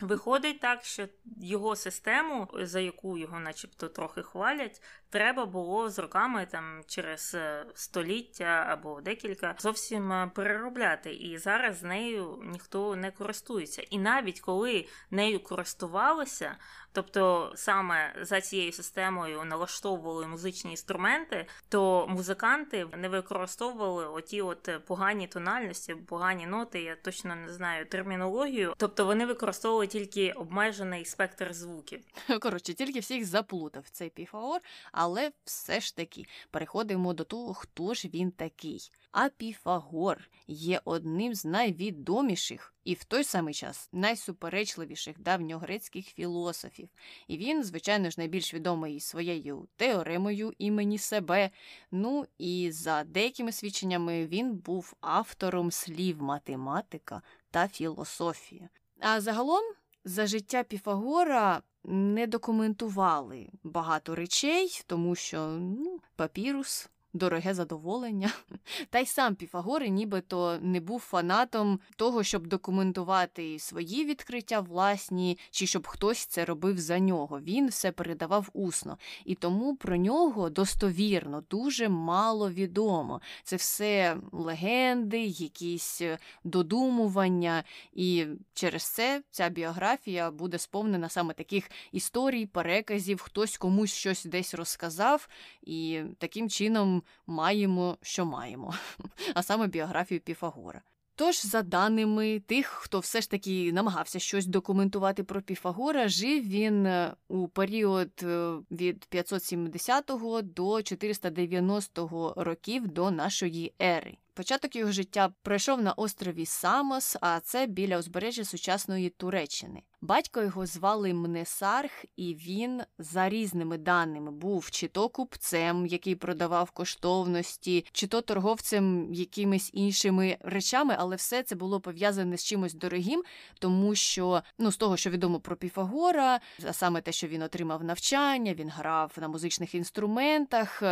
Виходить 0.00 0.60
так, 0.60 0.84
що 0.84 1.08
його 1.40 1.76
систему, 1.76 2.48
за 2.54 2.80
яку 2.80 3.18
його, 3.18 3.40
начебто, 3.40 3.88
трохи 3.88 4.22
хвалять, 4.22 4.82
треба 5.10 5.46
було 5.46 5.90
з 5.90 5.98
роками 5.98 6.46
там 6.50 6.82
через 6.86 7.34
е, 7.34 7.66
століття 7.74 8.66
або 8.68 9.00
декілька 9.00 9.54
зовсім 9.58 10.12
е, 10.12 10.30
переробляти. 10.34 11.14
І 11.14 11.38
зараз 11.38 11.78
з 11.78 11.82
нею 11.82 12.42
ніхто 12.44 12.96
не 12.96 13.10
користується. 13.10 13.82
І 13.90 13.98
навіть 13.98 14.40
коли 14.40 14.86
нею 15.10 15.42
користувалися, 15.42 16.56
тобто 16.92 17.52
саме 17.54 18.14
за 18.20 18.40
цією 18.40 18.72
системою 18.72 19.44
налаштовували 19.44 20.26
музичні 20.26 20.70
інструменти, 20.70 21.46
то 21.68 22.06
музиканти 22.08 22.86
не 22.96 23.08
використовували 23.08 24.06
оті 24.06 24.42
от 24.42 24.70
погані 24.86 25.26
тональності, 25.26 25.94
погані 25.94 26.46
ноти, 26.46 26.82
я 26.82 26.96
точно 26.96 27.36
не 27.36 27.52
знаю 27.52 27.86
термінологію. 27.86 28.74
Тобто 28.76 29.04
вони 29.04 29.26
використовували 29.26 29.86
тільки 29.86 30.32
обмежений 30.32 31.04
спектр 31.04 31.54
звуків. 31.54 32.00
Коротше, 32.40 32.74
тільки 32.74 33.00
всіх 33.00 33.24
заплутав 33.24 33.88
цей 33.90 34.10
піфаор, 34.10 34.60
але 35.00 35.32
все 35.44 35.80
ж 35.80 35.96
таки 35.96 36.26
переходимо 36.50 37.14
до 37.14 37.24
того, 37.24 37.54
хто 37.54 37.94
ж 37.94 38.08
він 38.08 38.30
такий. 38.30 38.90
А 39.12 39.28
Піфагор 39.28 40.30
є 40.46 40.80
одним 40.84 41.34
з 41.34 41.44
найвідоміших 41.44 42.74
і 42.84 42.94
в 42.94 43.04
той 43.04 43.24
самий 43.24 43.54
час 43.54 43.88
найсуперечливіших 43.92 45.20
давньогрецьких 45.20 46.06
філософів. 46.06 46.88
І 47.28 47.36
він, 47.36 47.64
звичайно 47.64 48.10
ж, 48.10 48.14
найбільш 48.18 48.54
відомий 48.54 49.00
своєю 49.00 49.68
теоремою 49.76 50.52
імені 50.58 50.98
себе. 50.98 51.50
Ну 51.90 52.26
і 52.38 52.70
за 52.72 53.04
деякими 53.04 53.52
свідченнями 53.52 54.26
він 54.26 54.54
був 54.54 54.94
автором 55.00 55.70
слів 55.70 56.22
математика 56.22 57.22
та 57.50 57.68
філософія. 57.68 58.68
А 59.00 59.20
загалом 59.20 59.62
за 60.04 60.26
життя 60.26 60.62
Піфагора 60.62 61.62
не 61.90 62.26
документували 62.26 63.48
багато 63.64 64.14
речей, 64.14 64.82
тому 64.86 65.14
що 65.14 65.46
ну, 65.48 66.00
папірус 66.16 66.90
дороге 67.12 67.54
задоволення. 67.54 68.30
Та 68.90 68.98
й 68.98 69.06
сам 69.06 69.34
Піфагори 69.34 69.88
нібито 69.88 70.58
не 70.62 70.80
був 70.80 71.00
фанатом 71.00 71.80
того, 71.96 72.22
щоб 72.22 72.46
документувати 72.46 73.58
свої 73.58 74.04
відкриття 74.04 74.60
власні, 74.60 75.38
чи 75.50 75.66
щоб 75.66 75.86
хтось 75.86 76.26
це 76.26 76.44
робив 76.44 76.78
за 76.78 76.98
нього. 76.98 77.40
Він 77.40 77.68
все 77.68 77.92
передавав 77.92 78.48
усно. 78.52 78.98
І 79.24 79.34
тому 79.34 79.76
про 79.76 79.96
нього 79.96 80.50
достовірно 80.50 81.44
дуже 81.50 81.88
мало 81.88 82.50
відомо. 82.50 83.20
Це 83.44 83.56
все 83.56 84.16
легенди, 84.32 85.20
якісь 85.24 86.00
е, 86.00 86.18
додумування, 86.44 87.64
і 87.92 88.26
через 88.54 88.82
це 88.82 89.22
ця 89.30 89.48
біографія 89.48 90.30
буде 90.30 90.58
сповнена 90.58 91.08
саме 91.08 91.34
таких 91.34 91.70
історій, 91.92 92.46
переказів, 92.46 93.20
хтось 93.20 93.56
комусь 93.58 93.92
щось 93.92 94.24
десь 94.24 94.54
розказав, 94.54 95.28
і 95.62 96.00
таким 96.18 96.50
чином 96.50 96.97
маємо, 97.26 97.98
що 98.02 98.26
маємо, 98.26 98.74
а 99.34 99.42
саме 99.42 99.66
біографію 99.66 100.20
Піфагора. 100.20 100.82
Тож, 101.18 101.46
за 101.46 101.62
даними 101.62 102.40
тих, 102.40 102.66
хто 102.66 102.98
все 102.98 103.20
ж 103.20 103.30
таки 103.30 103.72
намагався 103.72 104.18
щось 104.18 104.46
документувати 104.46 105.24
про 105.24 105.42
Піфагора, 105.42 106.08
жив 106.08 106.48
він 106.48 106.86
е, 106.86 107.14
у 107.28 107.48
період 107.48 108.10
е, 108.22 108.52
від 108.70 109.04
570 109.04 110.10
до 110.42 110.82
490 110.82 112.34
років 112.36 112.88
до 112.88 113.10
нашої 113.10 113.72
ери. 113.82 114.16
Початок 114.38 114.76
його 114.76 114.92
життя 114.92 115.32
пройшов 115.42 115.82
на 115.82 115.92
острові 115.92 116.46
Самос, 116.46 117.16
а 117.20 117.40
це 117.40 117.66
біля 117.66 117.98
узбережжя 117.98 118.44
сучасної 118.44 119.10
Туреччини. 119.10 119.82
Батько 120.00 120.42
його 120.42 120.66
звали 120.66 121.14
Мнесарх, 121.14 122.04
і 122.16 122.34
він, 122.34 122.82
за 122.98 123.28
різними 123.28 123.78
даними, 123.78 124.30
був 124.30 124.70
чи 124.70 124.88
то 124.88 125.08
купцем, 125.08 125.86
який 125.86 126.14
продавав 126.14 126.70
коштовності, 126.70 127.84
чи 127.92 128.06
то 128.06 128.20
торговцем 128.20 129.14
якимись 129.14 129.70
іншими 129.72 130.36
речами, 130.40 130.96
але 130.98 131.16
все 131.16 131.42
це 131.42 131.54
було 131.54 131.80
пов'язане 131.80 132.36
з 132.36 132.44
чимось 132.44 132.74
дорогим, 132.74 133.22
тому 133.58 133.94
що 133.94 134.42
ну 134.58 134.72
з 134.72 134.76
того, 134.76 134.96
що 134.96 135.10
відомо 135.10 135.40
про 135.40 135.56
Піфагора, 135.56 136.40
а 136.68 136.72
саме 136.72 137.00
те, 137.00 137.12
що 137.12 137.26
він 137.26 137.42
отримав 137.42 137.84
навчання, 137.84 138.54
він 138.54 138.68
грав 138.68 139.12
на 139.20 139.28
музичних 139.28 139.74
інструментах. 139.74 140.82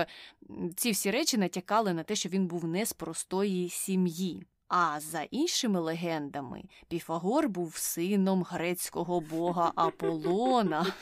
Ці 0.77 0.91
всі 0.91 1.11
речі 1.11 1.39
натякали 1.39 1.93
на 1.93 2.03
те, 2.03 2.15
що 2.15 2.29
він 2.29 2.47
був 2.47 2.65
не 2.65 2.87
з 2.87 2.93
простої 3.37 3.69
сім'ї. 3.71 4.47
А 4.69 5.01
за 5.01 5.23
іншими 5.23 5.81
легендами, 5.81 6.63
Піфагор 6.89 7.49
був 7.49 7.77
сином 7.77 8.43
грецького 8.43 9.21
бога 9.21 9.73
Аполлона. 9.77 10.87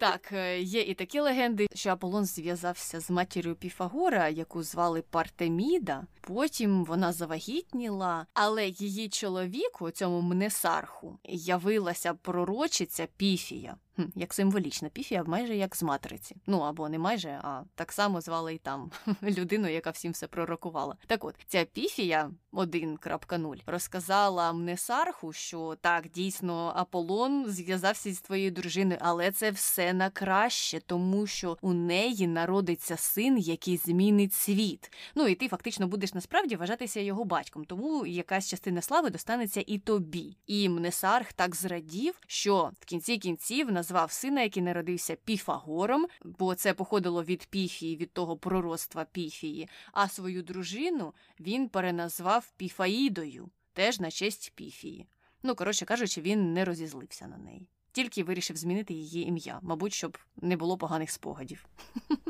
Так, 0.00 0.32
е, 0.32 0.60
є 0.60 0.80
і 0.80 0.94
такі 0.94 1.20
легенди, 1.20 1.66
що 1.74 1.90
Аполлон 1.90 2.24
зв'язався 2.24 3.00
з 3.00 3.10
матір'ю 3.10 3.54
Піфагора, 3.54 4.28
яку 4.28 4.62
звали 4.62 5.02
Партеміда. 5.02 6.06
Потім 6.20 6.84
вона 6.84 7.12
завагітніла, 7.12 8.26
але 8.34 8.68
її 8.68 9.08
чоловіку, 9.08 9.90
цьому 9.90 10.20
Мнесарху, 10.22 11.18
явилася 11.24 12.14
пророчиця 12.14 13.06
Піфія. 13.16 13.76
Як 14.14 14.34
символічна 14.34 14.88
піфія, 14.88 15.24
майже 15.24 15.56
як 15.56 15.76
з 15.76 15.82
матриці. 15.82 16.36
Ну 16.46 16.58
або 16.58 16.88
не 16.88 16.98
майже, 16.98 17.40
а 17.42 17.62
так 17.74 17.92
само 17.92 18.20
звали 18.20 18.54
і 18.54 18.58
там 18.58 18.90
людину, 19.22 19.68
яка 19.68 19.90
всім 19.90 20.12
все 20.12 20.26
пророкувала. 20.26 20.96
Так 21.06 21.24
от, 21.24 21.34
ця 21.46 21.64
піфія 21.64 22.30
1.0 22.52 23.56
розказала 23.66 24.52
Мнесарху, 24.52 25.32
що 25.32 25.76
так, 25.80 26.08
дійсно, 26.08 26.72
Аполлон 26.76 27.46
зв'язався 27.46 28.14
з 28.14 28.20
твоєю 28.20 28.50
дружиною, 28.50 29.00
але 29.02 29.30
це 29.30 29.50
все 29.50 29.92
на 29.92 30.10
краще, 30.10 30.80
тому 30.86 31.26
що 31.26 31.58
у 31.60 31.72
неї 31.72 32.26
народиться 32.26 32.96
син, 32.96 33.38
який 33.38 33.76
змінить 33.76 34.32
світ. 34.32 34.92
Ну 35.14 35.26
і 35.26 35.34
ти 35.34 35.48
фактично 35.48 35.88
будеш 35.88 36.14
насправді 36.14 36.56
вважатися 36.56 37.00
його 37.00 37.24
батьком, 37.24 37.64
тому 37.64 38.06
якась 38.06 38.48
частина 38.48 38.82
слави 38.82 39.10
достанеться 39.10 39.64
і 39.66 39.78
тобі. 39.78 40.36
І 40.46 40.68
Мнесарх 40.68 41.32
так 41.32 41.54
зрадів, 41.56 42.20
що 42.26 42.70
в 42.80 42.84
кінці 42.84 43.18
кінців 43.18 43.72
назвав 43.72 44.12
сина, 44.12 44.42
який 44.42 44.62
народився 44.62 45.16
Піфагором, 45.24 46.06
бо 46.24 46.54
це 46.54 46.74
походило 46.74 47.24
від 47.24 47.46
Піфії, 47.46 47.96
від 47.96 48.12
того 48.12 48.36
пророцтва 48.36 49.06
Піфії, 49.12 49.68
а 49.92 50.08
свою 50.08 50.42
дружину 50.42 51.14
він 51.40 51.68
переназвав 51.68 52.37
Піфаїдою, 52.56 53.50
теж 53.72 54.00
на 54.00 54.10
честь 54.10 54.52
Піфії. 54.54 55.06
Ну, 55.42 55.54
коротше 55.54 55.84
кажучи, 55.84 56.20
він 56.20 56.52
не 56.52 56.64
розізлився 56.64 57.26
на 57.26 57.36
неї. 57.38 57.68
Тільки 57.92 58.24
вирішив 58.24 58.56
змінити 58.56 58.94
її 58.94 59.26
ім'я, 59.26 59.58
мабуть, 59.62 59.92
щоб 59.92 60.18
не 60.36 60.56
було 60.56 60.78
поганих 60.78 61.10
спогадів. 61.10 61.66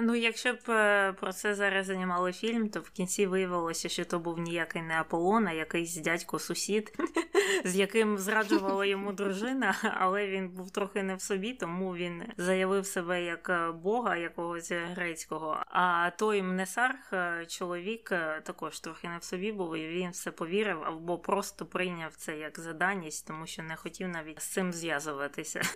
Ну, 0.00 0.14
якщо 0.14 0.52
б 0.52 0.58
е, 0.68 1.12
про 1.12 1.32
це 1.32 1.54
зараз 1.54 1.86
знімали 1.86 2.32
фільм, 2.32 2.68
то 2.68 2.80
в 2.80 2.90
кінці 2.90 3.26
виявилося, 3.26 3.88
що 3.88 4.04
то 4.04 4.18
був 4.18 4.38
ніякий 4.38 4.82
не 4.82 5.00
Аполлон, 5.00 5.46
а 5.46 5.52
якийсь 5.52 5.96
дядько 5.96 6.38
сусід, 6.38 6.98
з 7.64 7.76
яким 7.76 8.18
зраджувала 8.18 8.84
йому 8.84 9.12
дружина, 9.22 9.76
але 10.00 10.26
він 10.26 10.48
був 10.48 10.70
трохи 10.70 11.02
не 11.02 11.14
в 11.14 11.20
собі, 11.20 11.52
тому 11.52 11.94
він 11.94 12.22
заявив 12.36 12.86
себе 12.86 13.22
як 13.22 13.48
е, 13.50 13.70
бога 13.70 14.16
якогось 14.16 14.72
грецького. 14.72 15.62
А 15.66 16.10
той 16.18 16.42
Мнесарх, 16.42 17.12
е, 17.12 17.46
чоловік, 17.48 18.08
також 18.42 18.80
трохи 18.80 19.08
не 19.08 19.18
в 19.18 19.24
собі 19.24 19.52
був, 19.52 19.76
і 19.76 19.88
він 19.88 20.10
все 20.10 20.30
повірив 20.30 20.84
або 20.84 21.18
просто 21.18 21.66
прийняв 21.66 22.14
це 22.16 22.38
як 22.38 22.60
заданість, 22.60 23.26
тому 23.26 23.46
що 23.46 23.62
не 23.62 23.76
хотів 23.76 24.08
навіть 24.08 24.42
з 24.42 24.46
цим 24.46 24.72
зв'язуватися. 24.72 25.62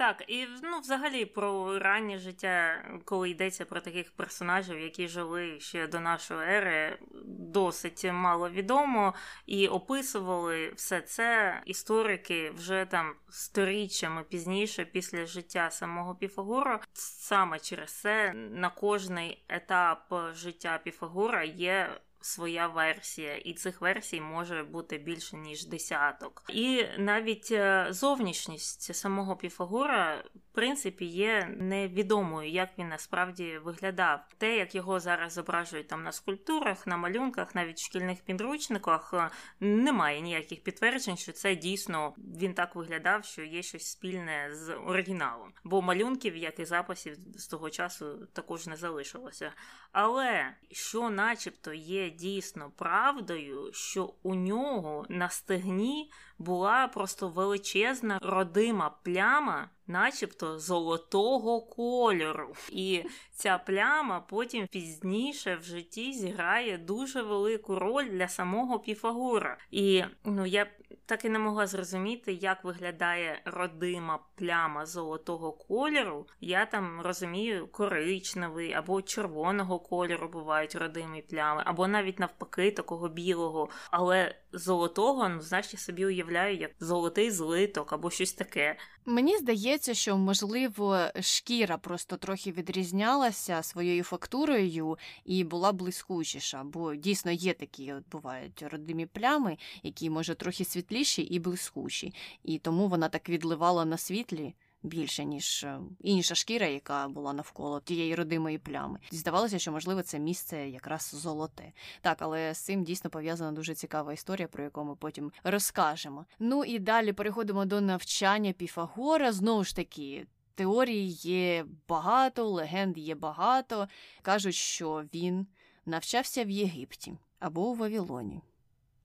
Так, 0.00 0.24
і 0.28 0.46
ну, 0.62 0.80
взагалі 0.80 1.24
про 1.24 1.78
раннє 1.78 2.18
життя, 2.18 2.84
коли 3.04 3.30
йдеться 3.30 3.64
про 3.64 3.80
таких 3.80 4.10
персонажів, 4.10 4.80
які 4.80 5.08
жили 5.08 5.60
ще 5.60 5.86
до 5.86 6.00
нашої 6.00 6.40
ери, 6.40 6.98
досить 7.26 8.04
мало 8.04 8.50
відомо 8.50 9.14
і 9.46 9.68
описували 9.68 10.72
все 10.76 11.00
це 11.00 11.60
історики 11.66 12.50
вже 12.50 12.86
там 12.90 13.14
сторіччями 13.28 14.22
пізніше, 14.22 14.84
після 14.84 15.26
життя 15.26 15.70
самого 15.70 16.14
Піфагора. 16.14 16.80
Саме 16.92 17.58
через 17.58 18.00
це 18.00 18.32
на 18.34 18.70
кожний 18.70 19.44
етап 19.48 20.14
життя 20.34 20.80
Піфагора 20.84 21.44
є 21.44 22.00
своя 22.20 22.66
версія, 22.66 23.36
і 23.36 23.54
цих 23.54 23.80
версій 23.80 24.20
може 24.20 24.62
бути 24.62 24.98
більше 24.98 25.36
ніж 25.36 25.66
десяток. 25.66 26.42
І 26.48 26.84
навіть 26.98 27.48
е, 27.52 27.86
зовнішність 27.90 28.94
самого 28.94 29.36
Піфагора 29.36 30.24
в 30.34 30.54
принципі 30.54 31.04
є 31.04 31.54
невідомою, 31.58 32.50
як 32.50 32.68
він 32.78 32.88
насправді 32.88 33.58
виглядав. 33.58 34.20
Те, 34.38 34.56
як 34.56 34.74
його 34.74 35.00
зараз 35.00 35.32
зображують 35.32 35.88
там 35.88 36.02
на 36.02 36.12
скульптурах, 36.12 36.86
на 36.86 36.96
малюнках, 36.96 37.54
навіть 37.54 37.78
в 37.78 37.84
шкільних 37.84 38.20
підручниках, 38.20 39.14
е, 39.14 39.30
немає 39.60 40.20
ніяких 40.20 40.62
підтверджень, 40.62 41.16
що 41.16 41.32
це 41.32 41.56
дійсно 41.56 42.14
він 42.18 42.54
так 42.54 42.74
виглядав, 42.74 43.24
що 43.24 43.42
є 43.42 43.62
щось 43.62 43.86
спільне 43.86 44.48
з 44.52 44.74
оригіналом. 44.74 45.52
Бо 45.64 45.82
малюнків, 45.82 46.36
як 46.36 46.58
і 46.58 46.64
записів 46.64 47.16
з 47.36 47.46
того 47.46 47.70
часу, 47.70 48.26
також 48.32 48.66
не 48.66 48.76
залишилося. 48.76 49.52
Але 49.92 50.52
що, 50.70 51.10
начебто, 51.10 51.72
є 51.72 52.09
дійсно 52.10 52.70
правдою, 52.76 53.70
що 53.72 54.14
у 54.22 54.34
нього 54.34 55.06
на 55.08 55.28
стегні 55.28 56.10
була 56.38 56.88
просто 56.88 57.28
величезна 57.28 58.18
родима 58.22 58.96
пляма, 59.02 59.68
начебто 59.86 60.58
золотого 60.58 61.60
кольору. 61.60 62.54
І 62.72 63.04
ця 63.32 63.58
пляма 63.58 64.20
потім 64.20 64.66
пізніше 64.66 65.56
в 65.56 65.62
житті 65.62 66.12
зіграє 66.12 66.78
дуже 66.78 67.22
велику 67.22 67.78
роль 67.78 68.08
для 68.08 68.28
самого 68.28 68.78
Піфагора. 68.78 69.58
І 69.70 70.04
ну 70.24 70.46
я 70.46 70.66
так 71.10 71.24
і 71.24 71.28
не 71.28 71.38
могла 71.38 71.66
зрозуміти, 71.66 72.32
як 72.32 72.64
виглядає 72.64 73.42
родима 73.44 74.18
пляма 74.34 74.86
золотого 74.86 75.52
кольору. 75.52 76.26
Я 76.40 76.66
там 76.66 77.00
розумію 77.00 77.66
коричневий 77.66 78.72
або 78.72 79.02
червоного 79.02 79.78
кольору 79.78 80.28
бувають 80.28 80.74
родимі 80.74 81.22
плями, 81.22 81.62
або 81.66 81.88
навіть 81.88 82.18
навпаки 82.18 82.70
такого 82.70 83.08
білого. 83.08 83.68
Але 83.90 84.34
золотого, 84.52 85.28
ну 85.28 85.40
я 85.52 85.62
собі 85.62 86.06
уявляю, 86.06 86.56
як 86.56 86.70
золотий 86.80 87.30
злиток 87.30 87.92
або 87.92 88.10
щось 88.10 88.32
таке. 88.32 88.76
Мені 89.06 89.38
здається, 89.38 89.94
що 89.94 90.16
можливо 90.16 90.98
шкіра 91.20 91.78
просто 91.78 92.16
трохи 92.16 92.52
відрізнялася 92.52 93.62
своєю 93.62 94.04
фактурою 94.04 94.98
і 95.24 95.44
була 95.44 95.72
блискучіша, 95.72 96.64
бо 96.64 96.94
дійсно 96.94 97.30
є 97.32 97.52
такі 97.52 97.92
от 97.92 98.08
бувають 98.08 98.62
родимі 98.62 99.06
плями, 99.06 99.56
які 99.82 100.10
може 100.10 100.34
трохи 100.34 100.64
світліші 100.64 101.22
і 101.22 101.38
блискучі, 101.38 102.14
і 102.44 102.58
тому 102.58 102.88
вона 102.88 103.08
так 103.08 103.28
відливала 103.28 103.84
на 103.84 103.96
світлі 103.96 104.54
більше, 104.82 105.24
ніж 105.24 105.64
е, 105.64 105.80
інша 106.00 106.34
шкіра, 106.34 106.66
яка 106.66 107.08
була 107.08 107.32
навколо 107.32 107.80
тієї 107.80 108.14
родимої 108.14 108.58
плями. 108.58 108.98
Здавалося, 109.10 109.58
що 109.58 109.72
можливо 109.72 110.02
це 110.02 110.18
місце 110.18 110.68
якраз 110.68 111.14
золоте. 111.14 111.72
Так, 112.00 112.22
але 112.22 112.54
з 112.54 112.58
цим 112.58 112.84
дійсно 112.84 113.10
пов'язана 113.10 113.52
дуже 113.52 113.74
цікава 113.74 114.12
історія, 114.12 114.48
про 114.48 114.64
яку 114.64 114.84
ми 114.84 114.96
потім 114.96 115.32
розкажемо. 115.44 116.26
Ну 116.38 116.64
і 116.64 116.78
далі 116.78 117.12
переходимо 117.12 117.64
до 117.64 117.80
навчання 117.80 118.52
Піфагора. 118.52 119.32
Знову 119.32 119.64
ж 119.64 119.76
таки. 119.76 120.26
Теорій 120.54 121.04
є 121.22 121.64
багато, 121.88 122.48
легенд 122.48 122.98
є 122.98 123.14
багато. 123.14 123.88
Кажуть, 124.22 124.54
що 124.54 125.04
він 125.14 125.46
навчався 125.86 126.44
в 126.44 126.50
Єгипті, 126.50 127.18
або 127.38 127.68
у 127.68 127.74
Вавилоні, 127.74 128.40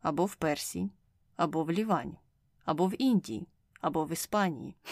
або 0.02 0.26
в 0.26 0.36
Персії, 0.36 0.90
або 1.36 1.64
в 1.64 1.72
Лівані, 1.72 2.20
або 2.66 2.88
в 2.88 3.02
Індії, 3.02 3.48
або 3.82 4.06
в 4.06 4.12
Іспанії. 4.12 4.76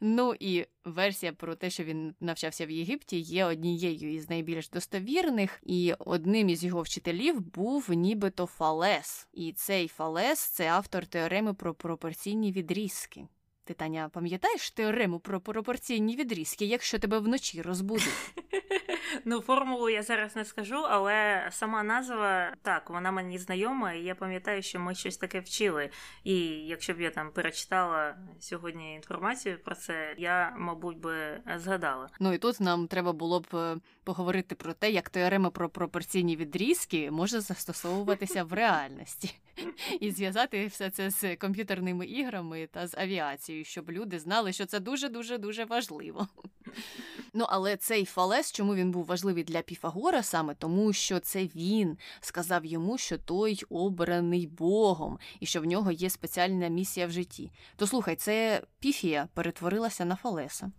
Ну 0.00 0.34
і 0.40 0.66
версія 0.84 1.32
про 1.32 1.54
те, 1.54 1.70
що 1.70 1.84
він 1.84 2.14
навчався 2.20 2.66
в 2.66 2.70
Єгипті, 2.70 3.18
є 3.18 3.44
однією 3.44 4.14
із 4.14 4.30
найбільш 4.30 4.68
достовірних, 4.68 5.60
і 5.62 5.94
одним 5.98 6.48
із 6.48 6.64
його 6.64 6.82
вчителів 6.82 7.40
був 7.40 7.90
нібито 7.90 8.46
Фалес. 8.46 9.28
І 9.32 9.52
цей 9.52 9.88
Фалес 9.88 10.40
це 10.40 10.68
автор 10.68 11.06
теореми 11.06 11.54
про 11.54 11.74
пропорційні 11.74 12.52
відрізки. 12.52 13.26
Ти, 13.70 13.74
Таня, 13.74 14.10
пам'ятаєш 14.12 14.70
теорему 14.70 15.18
про 15.18 15.40
пропорційні 15.40 16.16
відрізки, 16.16 16.64
якщо 16.64 16.98
тебе 16.98 17.18
вночі 17.18 17.62
розбудуть? 17.62 18.34
Ну, 19.24 19.40
формулу 19.40 19.88
я 19.88 20.02
зараз 20.02 20.36
не 20.36 20.44
скажу, 20.44 20.76
але 20.76 21.48
сама 21.50 21.82
назва 21.82 22.52
так, 22.62 22.90
вона 22.90 23.10
мені 23.10 23.38
знайома, 23.38 23.92
і 23.92 24.02
я 24.02 24.14
пам'ятаю, 24.14 24.62
що 24.62 24.80
ми 24.80 24.94
щось 24.94 25.16
таке 25.16 25.40
вчили. 25.40 25.90
І 26.24 26.36
якщо 26.46 26.94
б 26.94 27.00
я 27.00 27.10
там 27.10 27.30
перечитала 27.30 28.16
сьогодні 28.40 28.94
інформацію 28.94 29.58
про 29.64 29.74
це, 29.74 30.14
я, 30.18 30.54
мабуть, 30.58 30.98
би 30.98 31.40
згадала. 31.56 32.08
Ну 32.20 32.32
і 32.32 32.38
тут 32.38 32.60
нам 32.60 32.86
треба 32.86 33.12
було 33.12 33.40
б 33.40 33.46
е, 33.54 33.76
поговорити 34.04 34.54
про 34.54 34.72
те, 34.72 34.90
як 34.90 35.10
теорема 35.10 35.50
про 35.50 35.68
пропорційні 35.68 36.36
відрізки 36.36 37.10
може 37.10 37.40
застосовуватися 37.40 38.44
в 38.44 38.52
реальності. 38.52 39.34
І 40.00 40.10
зв'язати 40.10 40.66
все 40.66 40.90
це 40.90 41.10
з 41.10 41.36
комп'ютерними 41.36 42.06
іграми 42.06 42.68
та 42.72 42.86
з 42.86 42.94
авіацією, 42.98 43.59
щоб 43.64 43.90
люди 43.90 44.18
знали, 44.18 44.52
що 44.52 44.66
це 44.66 44.80
дуже 44.80 45.08
дуже 45.08 45.38
дуже 45.38 45.64
важливо. 45.64 46.28
Ну, 47.34 47.46
але 47.48 47.76
цей 47.76 48.04
фалес, 48.04 48.52
чому 48.52 48.74
він 48.74 48.90
був 48.90 49.04
важливий 49.04 49.44
для 49.44 49.62
Піфагора 49.62 50.22
саме 50.22 50.54
тому, 50.54 50.92
що 50.92 51.20
це 51.20 51.44
він 51.44 51.98
сказав 52.20 52.64
йому, 52.64 52.98
що 52.98 53.18
той 53.18 53.62
обраний 53.68 54.46
Богом, 54.46 55.18
і 55.40 55.46
що 55.46 55.60
в 55.60 55.64
нього 55.64 55.92
є 55.92 56.10
спеціальна 56.10 56.68
місія 56.68 57.06
в 57.06 57.10
житті. 57.10 57.52
То 57.76 57.86
слухай, 57.86 58.16
це 58.16 58.62
Піфія 58.78 59.28
перетворилася 59.34 60.04
на 60.04 60.16
Фалеса. 60.16 60.72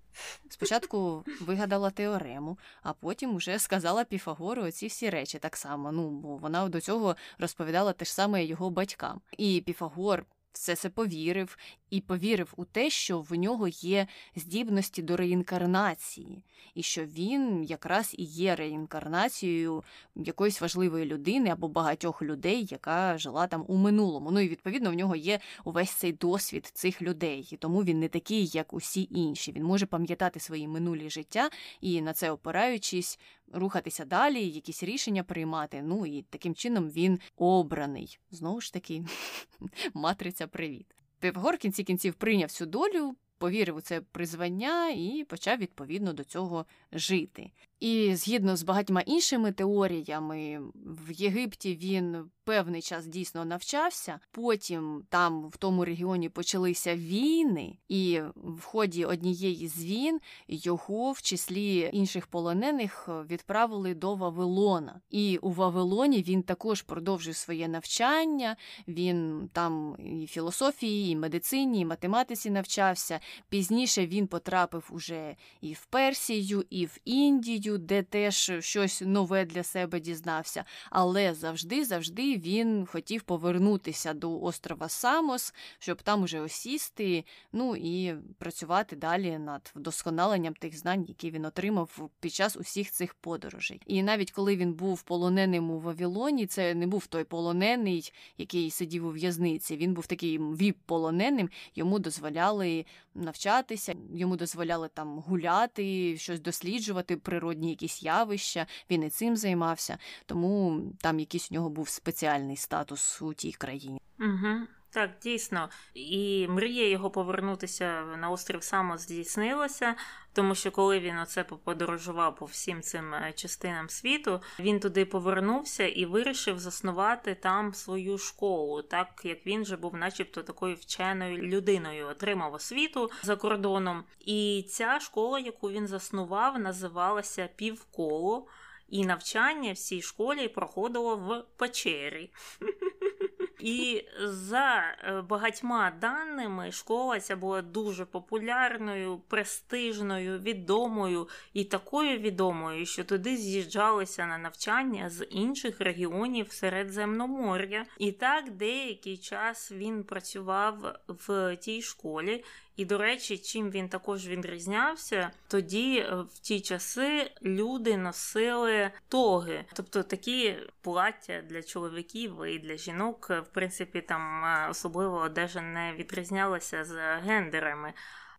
Спочатку 0.50 1.24
вигадала 1.42 1.90
теорему, 1.90 2.58
а 2.84 2.94
потім 2.94 3.36
уже 3.36 3.60
сказала 3.60 4.04
Піфагору 4.04 4.64
оці 4.64 4.88
всі 4.88 5.10
речі 5.10 5.40
так 5.40 5.58
само. 5.58 5.92
Ну, 5.92 6.10
бо 6.10 6.38
вона 6.38 6.70
до 6.70 6.82
цього 6.82 7.16
розповідала 7.38 7.94
те 7.94 8.06
ж 8.06 8.14
саме 8.14 8.46
його 8.46 8.70
батькам. 8.70 9.22
І 9.38 9.64
Піфагор 9.66 10.26
все 10.54 10.76
це 10.76 10.90
повірив 10.90 11.58
і 11.92 12.02
повірив 12.02 12.54
у 12.58 12.66
те, 12.66 12.90
що 12.90 13.22
в 13.22 13.36
нього 13.36 13.68
є 13.68 14.08
здібності 14.36 15.02
до 15.02 15.18
реінкарнації, 15.18 16.44
і 16.76 16.84
що 16.84 17.06
він 17.06 17.64
якраз 17.64 18.16
і 18.18 18.24
є 18.24 18.56
реінкарнацією 18.56 19.84
якоїсь 20.16 20.62
важливої 20.62 21.06
людини 21.06 21.50
або 21.50 21.68
багатьох 21.68 22.22
людей, 22.22 22.68
яка 22.72 23.18
жила 23.18 23.48
там 23.48 23.66
у 23.68 23.78
минулому. 23.78 24.32
Ну 24.32 24.40
і 24.40 24.50
відповідно 24.50 24.92
в 24.92 24.94
нього 24.94 25.16
є 25.16 25.40
увесь 25.64 25.92
цей 25.92 26.14
досвід 26.14 26.72
цих 26.74 27.02
людей, 27.02 27.50
і 27.52 27.58
тому 27.58 27.84
він 27.84 28.00
не 28.00 28.08
такий, 28.08 28.46
як 28.46 28.74
усі 28.74 29.08
інші. 29.12 29.52
Він 29.52 29.64
може 29.64 29.86
пам'ятати 29.86 30.40
свої 30.40 30.68
минулі 30.68 31.10
життя 31.10 31.50
і 31.82 32.02
на 32.02 32.14
це 32.14 32.32
опираючись. 32.32 33.20
Рухатися 33.54 34.06
далі, 34.06 34.48
якісь 34.48 34.84
рішення 34.84 35.24
приймати. 35.24 35.82
Ну 35.86 36.06
і 36.06 36.22
таким 36.22 36.56
чином 36.56 36.90
він 36.90 37.20
обраний. 37.36 38.20
Знову 38.32 38.62
ж 38.62 38.74
таки, 38.74 39.06
матриця 39.94 40.48
привіт. 40.48 41.01
Півгор 41.22 41.58
кінці 41.58 41.84
кінців 41.84 42.14
прийняв 42.14 42.52
цю 42.52 42.66
долю, 42.66 43.16
повірив 43.38 43.76
у 43.76 43.82
це 43.82 44.02
призвання 44.02 44.90
і 44.90 45.26
почав 45.30 45.58
відповідно 45.58 46.14
до 46.14 46.24
цього 46.24 46.66
жити. 46.92 47.52
І 47.82 48.16
згідно 48.16 48.56
з 48.56 48.64
багатьма 48.64 49.02
іншими 49.02 49.52
теоріями, 49.52 50.60
в 50.76 51.12
Єгипті 51.12 51.76
він 51.76 52.26
певний 52.44 52.82
час 52.82 53.06
дійсно 53.06 53.46
навчався. 53.46 54.20
Потім 54.32 55.04
там, 55.10 55.50
в 55.50 55.58
тому 55.58 55.86
регіоні, 55.86 56.30
почалися 56.30 56.96
війни, 56.96 57.78
і 57.90 58.22
в 58.36 58.64
ході 58.64 59.06
однієї 59.06 59.68
з 59.68 59.86
війн 59.86 60.20
його, 60.48 61.12
в 61.12 61.22
числі 61.22 61.90
інших 61.94 62.28
полонених, 62.28 63.10
відправили 63.30 63.94
до 63.94 64.16
Вавилона. 64.16 65.02
І 65.10 65.38
у 65.38 65.52
Вавилоні 65.52 66.24
він 66.24 66.44
також 66.44 66.82
продовжив 66.82 67.36
своє 67.36 67.68
навчання. 67.68 68.56
Він 68.88 69.50
там 69.54 69.96
і 70.22 70.28
філософії, 70.28 71.12
і 71.12 71.16
медицині, 71.16 71.80
і 71.80 71.86
математиці 71.86 72.50
навчався. 72.50 73.20
Пізніше 73.50 74.08
він 74.08 74.28
потрапив 74.28 74.90
уже 74.92 75.36
і 75.62 75.74
в 75.74 75.86
Персію, 75.86 76.66
і 76.70 76.86
в 76.86 76.98
Індію, 77.06 77.71
де 77.78 78.04
теж 78.04 78.52
щось 78.60 79.02
нове 79.06 79.46
для 79.46 79.64
себе 79.64 80.00
дізнався. 80.00 80.66
Але 80.90 81.34
завжди, 81.34 81.86
завжди 81.86 82.38
він 82.38 82.86
хотів 82.86 83.22
повернутися 83.22 84.14
до 84.14 84.42
острова 84.42 84.90
Самос, 84.90 85.54
щоб 85.80 86.02
там 86.02 86.24
уже 86.24 86.40
осісти, 86.40 87.26
ну 87.54 87.76
і 87.76 88.16
працювати 88.38 88.96
далі 88.96 89.38
над 89.38 89.72
вдосконаленням 89.76 90.54
тих 90.54 90.78
знань, 90.78 91.06
які 91.08 91.32
він 91.32 91.46
отримав 91.46 92.10
під 92.20 92.34
час 92.34 92.58
усіх 92.58 92.92
цих 92.92 93.14
подорожей. 93.14 93.82
І 93.86 94.04
навіть 94.04 94.32
коли 94.32 94.56
він 94.56 94.74
був 94.74 95.02
полоненим 95.02 95.72
у 95.72 95.80
Вавилоні, 95.80 96.48
це 96.48 96.74
не 96.74 96.88
був 96.88 97.08
той 97.08 97.24
полонений, 97.24 98.14
який 98.38 98.72
сидів 98.72 99.06
у 99.06 99.12
в'язниці. 99.12 99.78
Він 99.78 99.94
був 99.94 100.08
таким 100.08 100.56
віп-полоненим, 100.56 101.50
йому 101.76 102.00
дозволяли 102.00 102.86
навчатися, 103.16 103.94
йому 104.14 104.36
дозволяли 104.36 104.90
там 104.94 105.20
гуляти, 105.20 106.18
щось 106.18 106.40
досліджувати, 106.40 107.18
природні 107.18 107.61
якісь 107.70 108.04
явища. 108.04 108.68
Він 108.90 109.04
і 109.04 109.10
цим 109.10 109.38
займався, 109.38 109.98
тому 110.26 110.82
там 111.02 111.20
якийсь 111.20 111.52
у 111.52 111.56
нього 111.56 111.70
був 111.70 111.90
спеціальний 111.90 112.56
статус 112.56 113.22
у 113.22 113.34
тій 113.34 113.52
країні. 113.52 114.02
Угу. 114.20 114.68
Так, 114.94 115.12
дійсно, 115.24 115.70
і 115.94 116.48
мрія 116.48 116.90
його 116.90 117.12
повернутися 117.12 118.02
на 118.02 118.30
острів 118.30 118.64
Само 118.64 118.98
здійснилася, 118.98 119.96
тому 120.34 120.56
що 120.56 120.72
коли 120.72 121.00
він 121.00 121.18
оце 121.18 121.44
подорожував 121.44 122.36
по 122.36 122.46
всім 122.46 122.82
цим 122.82 123.14
е, 123.14 123.34
частинам 123.36 123.90
світу, 123.90 124.42
він 124.60 124.80
туди 124.80 125.06
повернувся 125.06 125.88
і 125.88 126.06
вирішив 126.06 126.60
заснувати 126.60 127.36
там 127.36 127.74
свою 127.74 128.18
школу, 128.18 128.82
так 128.82 129.22
як 129.24 129.46
він 129.46 129.66
же 129.66 129.78
був, 129.78 129.96
начебто, 129.96 130.44
такою 130.44 130.76
вченою 130.76 131.38
людиною, 131.38 132.08
отримав 132.08 132.54
освіту 132.54 133.12
за 133.24 133.36
кордоном. 133.36 134.04
І 134.20 134.66
ця 134.70 135.00
школа, 135.00 135.40
яку 135.40 135.72
він 135.72 135.88
заснував, 135.88 136.60
називалася 136.60 137.50
Півколо. 137.56 138.48
І 138.90 139.06
навчання 139.06 139.74
в 139.74 139.78
цій 139.78 140.02
школі 140.02 140.48
проходило 140.48 141.18
в 141.18 141.58
печері. 141.58 142.32
І 143.62 144.08
за 144.24 144.96
е, 145.04 145.22
багатьма 145.22 145.92
даними 146.02 146.72
школа 146.72 147.20
ця 147.20 147.36
була 147.36 147.62
дуже 147.62 148.06
популярною, 148.06 149.22
престижною, 149.28 150.40
відомою 150.40 151.28
і 151.54 151.64
такою 151.64 152.20
відомою, 152.20 152.86
що 152.86 153.04
туди 153.04 153.38
з'їжджалися 153.38 154.26
на 154.26 154.38
навчання 154.38 155.10
з 155.10 155.26
інших 155.26 155.82
регіонів 155.82 156.52
Середземномор'я. 156.52 157.86
І 157.98 158.12
так 158.12 158.52
деякий 158.52 159.18
час 159.18 159.72
він 159.72 160.04
працював 160.04 160.96
в 161.08 161.56
тій 161.56 161.82
школі. 161.82 162.44
І, 162.76 162.86
до 162.86 162.98
речі, 162.98 163.38
чим 163.38 163.72
він 163.72 163.90
також 163.90 164.28
відрізнявся, 164.28 165.32
тоді 165.48 165.98
е, 165.98 166.16
в 166.16 166.40
ті 166.40 166.62
часи 166.62 167.32
люди 167.42 167.98
носили 167.98 168.92
тоги, 169.08 169.66
тобто 169.74 170.04
такі 170.04 170.56
плаття 170.82 171.42
для 171.42 171.64
чоловіків 171.64 172.46
і 172.46 172.60
для 172.60 172.78
жінок, 172.78 173.30
в 173.30 173.54
принципі, 173.54 174.02
там 174.02 174.46
е, 174.46 174.68
особливо 174.70 175.18
одежа 175.18 175.62
не 175.62 175.94
відрізнялася 175.94 176.86
з 176.86 177.18
гендерами. 177.18 177.94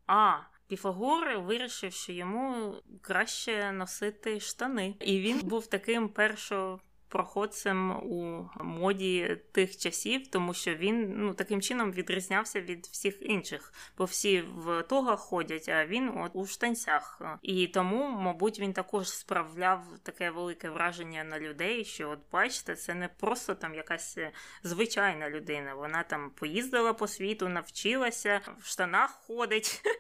А 0.07 0.39
Піфагор 0.73 1.39
вирішив, 1.41 1.93
що 1.93 2.13
йому 2.13 2.75
краще 3.01 3.73
носити 3.73 4.41
штани, 4.41 4.95
і 5.01 5.21
він 5.21 5.41
був 5.41 5.67
таким 5.67 6.09
першо 6.09 6.81
проходцем 7.13 7.91
у 7.91 8.49
моді 8.61 9.37
тих 9.53 9.77
часів, 9.77 10.29
тому 10.29 10.55
що 10.55 10.75
він 10.75 11.15
ну 11.17 11.35
таким 11.35 11.63
чином 11.63 11.93
відрізнявся 11.93 12.61
від 12.61 12.87
всіх 12.87 13.23
інших, 13.23 13.73
бо 13.99 14.05
всі 14.05 14.41
в 14.41 14.83
тогах 14.83 15.21
ходять, 15.21 15.69
а 15.69 15.87
він 15.87 16.13
от 16.19 16.31
у 16.35 16.47
штанцях. 16.47 17.23
І 17.43 17.67
тому, 17.67 18.09
мабуть, 18.09 18.61
він 18.61 18.73
також 18.73 19.09
справляв 19.09 19.85
таке 20.03 20.31
велике 20.31 20.71
враження 20.71 21.25
на 21.25 21.41
людей, 21.41 21.85
що 21.85 22.11
от 22.11 22.19
бачите, 22.33 22.77
це 22.77 22.95
не 22.95 23.09
просто 23.09 23.55
там 23.55 23.75
якась 23.75 24.19
звичайна 24.63 25.31
людина. 25.31 25.75
Вона 25.75 26.03
там 26.03 26.31
поїздила 26.31 26.93
по 26.93 27.07
світу, 27.07 27.49
навчилася, 27.49 28.41
в 28.61 28.67
штанах 28.67 29.11
ходить. 29.11 29.83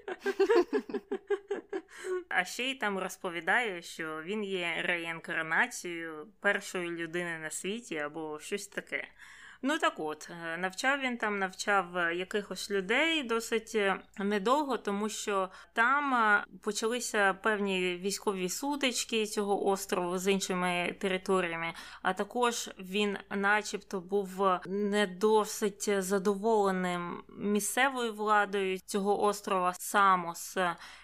А 2.28 2.44
ще 2.44 2.64
й 2.70 2.74
там 2.74 2.98
розповідає, 2.98 3.82
що 3.82 4.22
він 4.22 4.44
є 4.44 4.74
реінкарнацією 4.82 6.26
першої 6.40 6.90
людини 6.90 7.01
на 7.08 7.50
світі 7.50 7.98
або 7.98 8.38
щось 8.40 8.66
таке. 8.66 9.08
Ну 9.64 9.78
так 9.78 9.94
от, 9.96 10.30
е, 10.30 10.56
навчав 10.56 11.00
він 11.00 11.16
там, 11.16 11.38
навчав 11.38 11.96
е, 11.96 12.14
якихось 12.14 12.70
людей 12.70 13.22
досить 13.22 13.72
е, 13.74 14.00
недовго, 14.18 14.76
тому 14.76 15.08
що 15.08 15.48
там 15.72 16.14
почалися 16.62 17.34
певні 17.34 17.96
військові 17.96 18.48
сутички 18.48 19.26
цього 19.26 19.66
острову 19.66 20.18
з 20.18 20.32
іншими 20.32 20.96
територіями. 21.00 21.74
А 22.02 22.12
також 22.12 22.70
він, 22.78 23.16
начебто, 23.30 24.00
був 24.00 24.42
не 24.66 25.06
досить 25.06 26.02
задоволеним 26.02 27.22
місцевою 27.28 28.14
владою 28.14 28.78
цього 28.78 29.22
острова 29.22 29.74
Самос. 29.74 30.56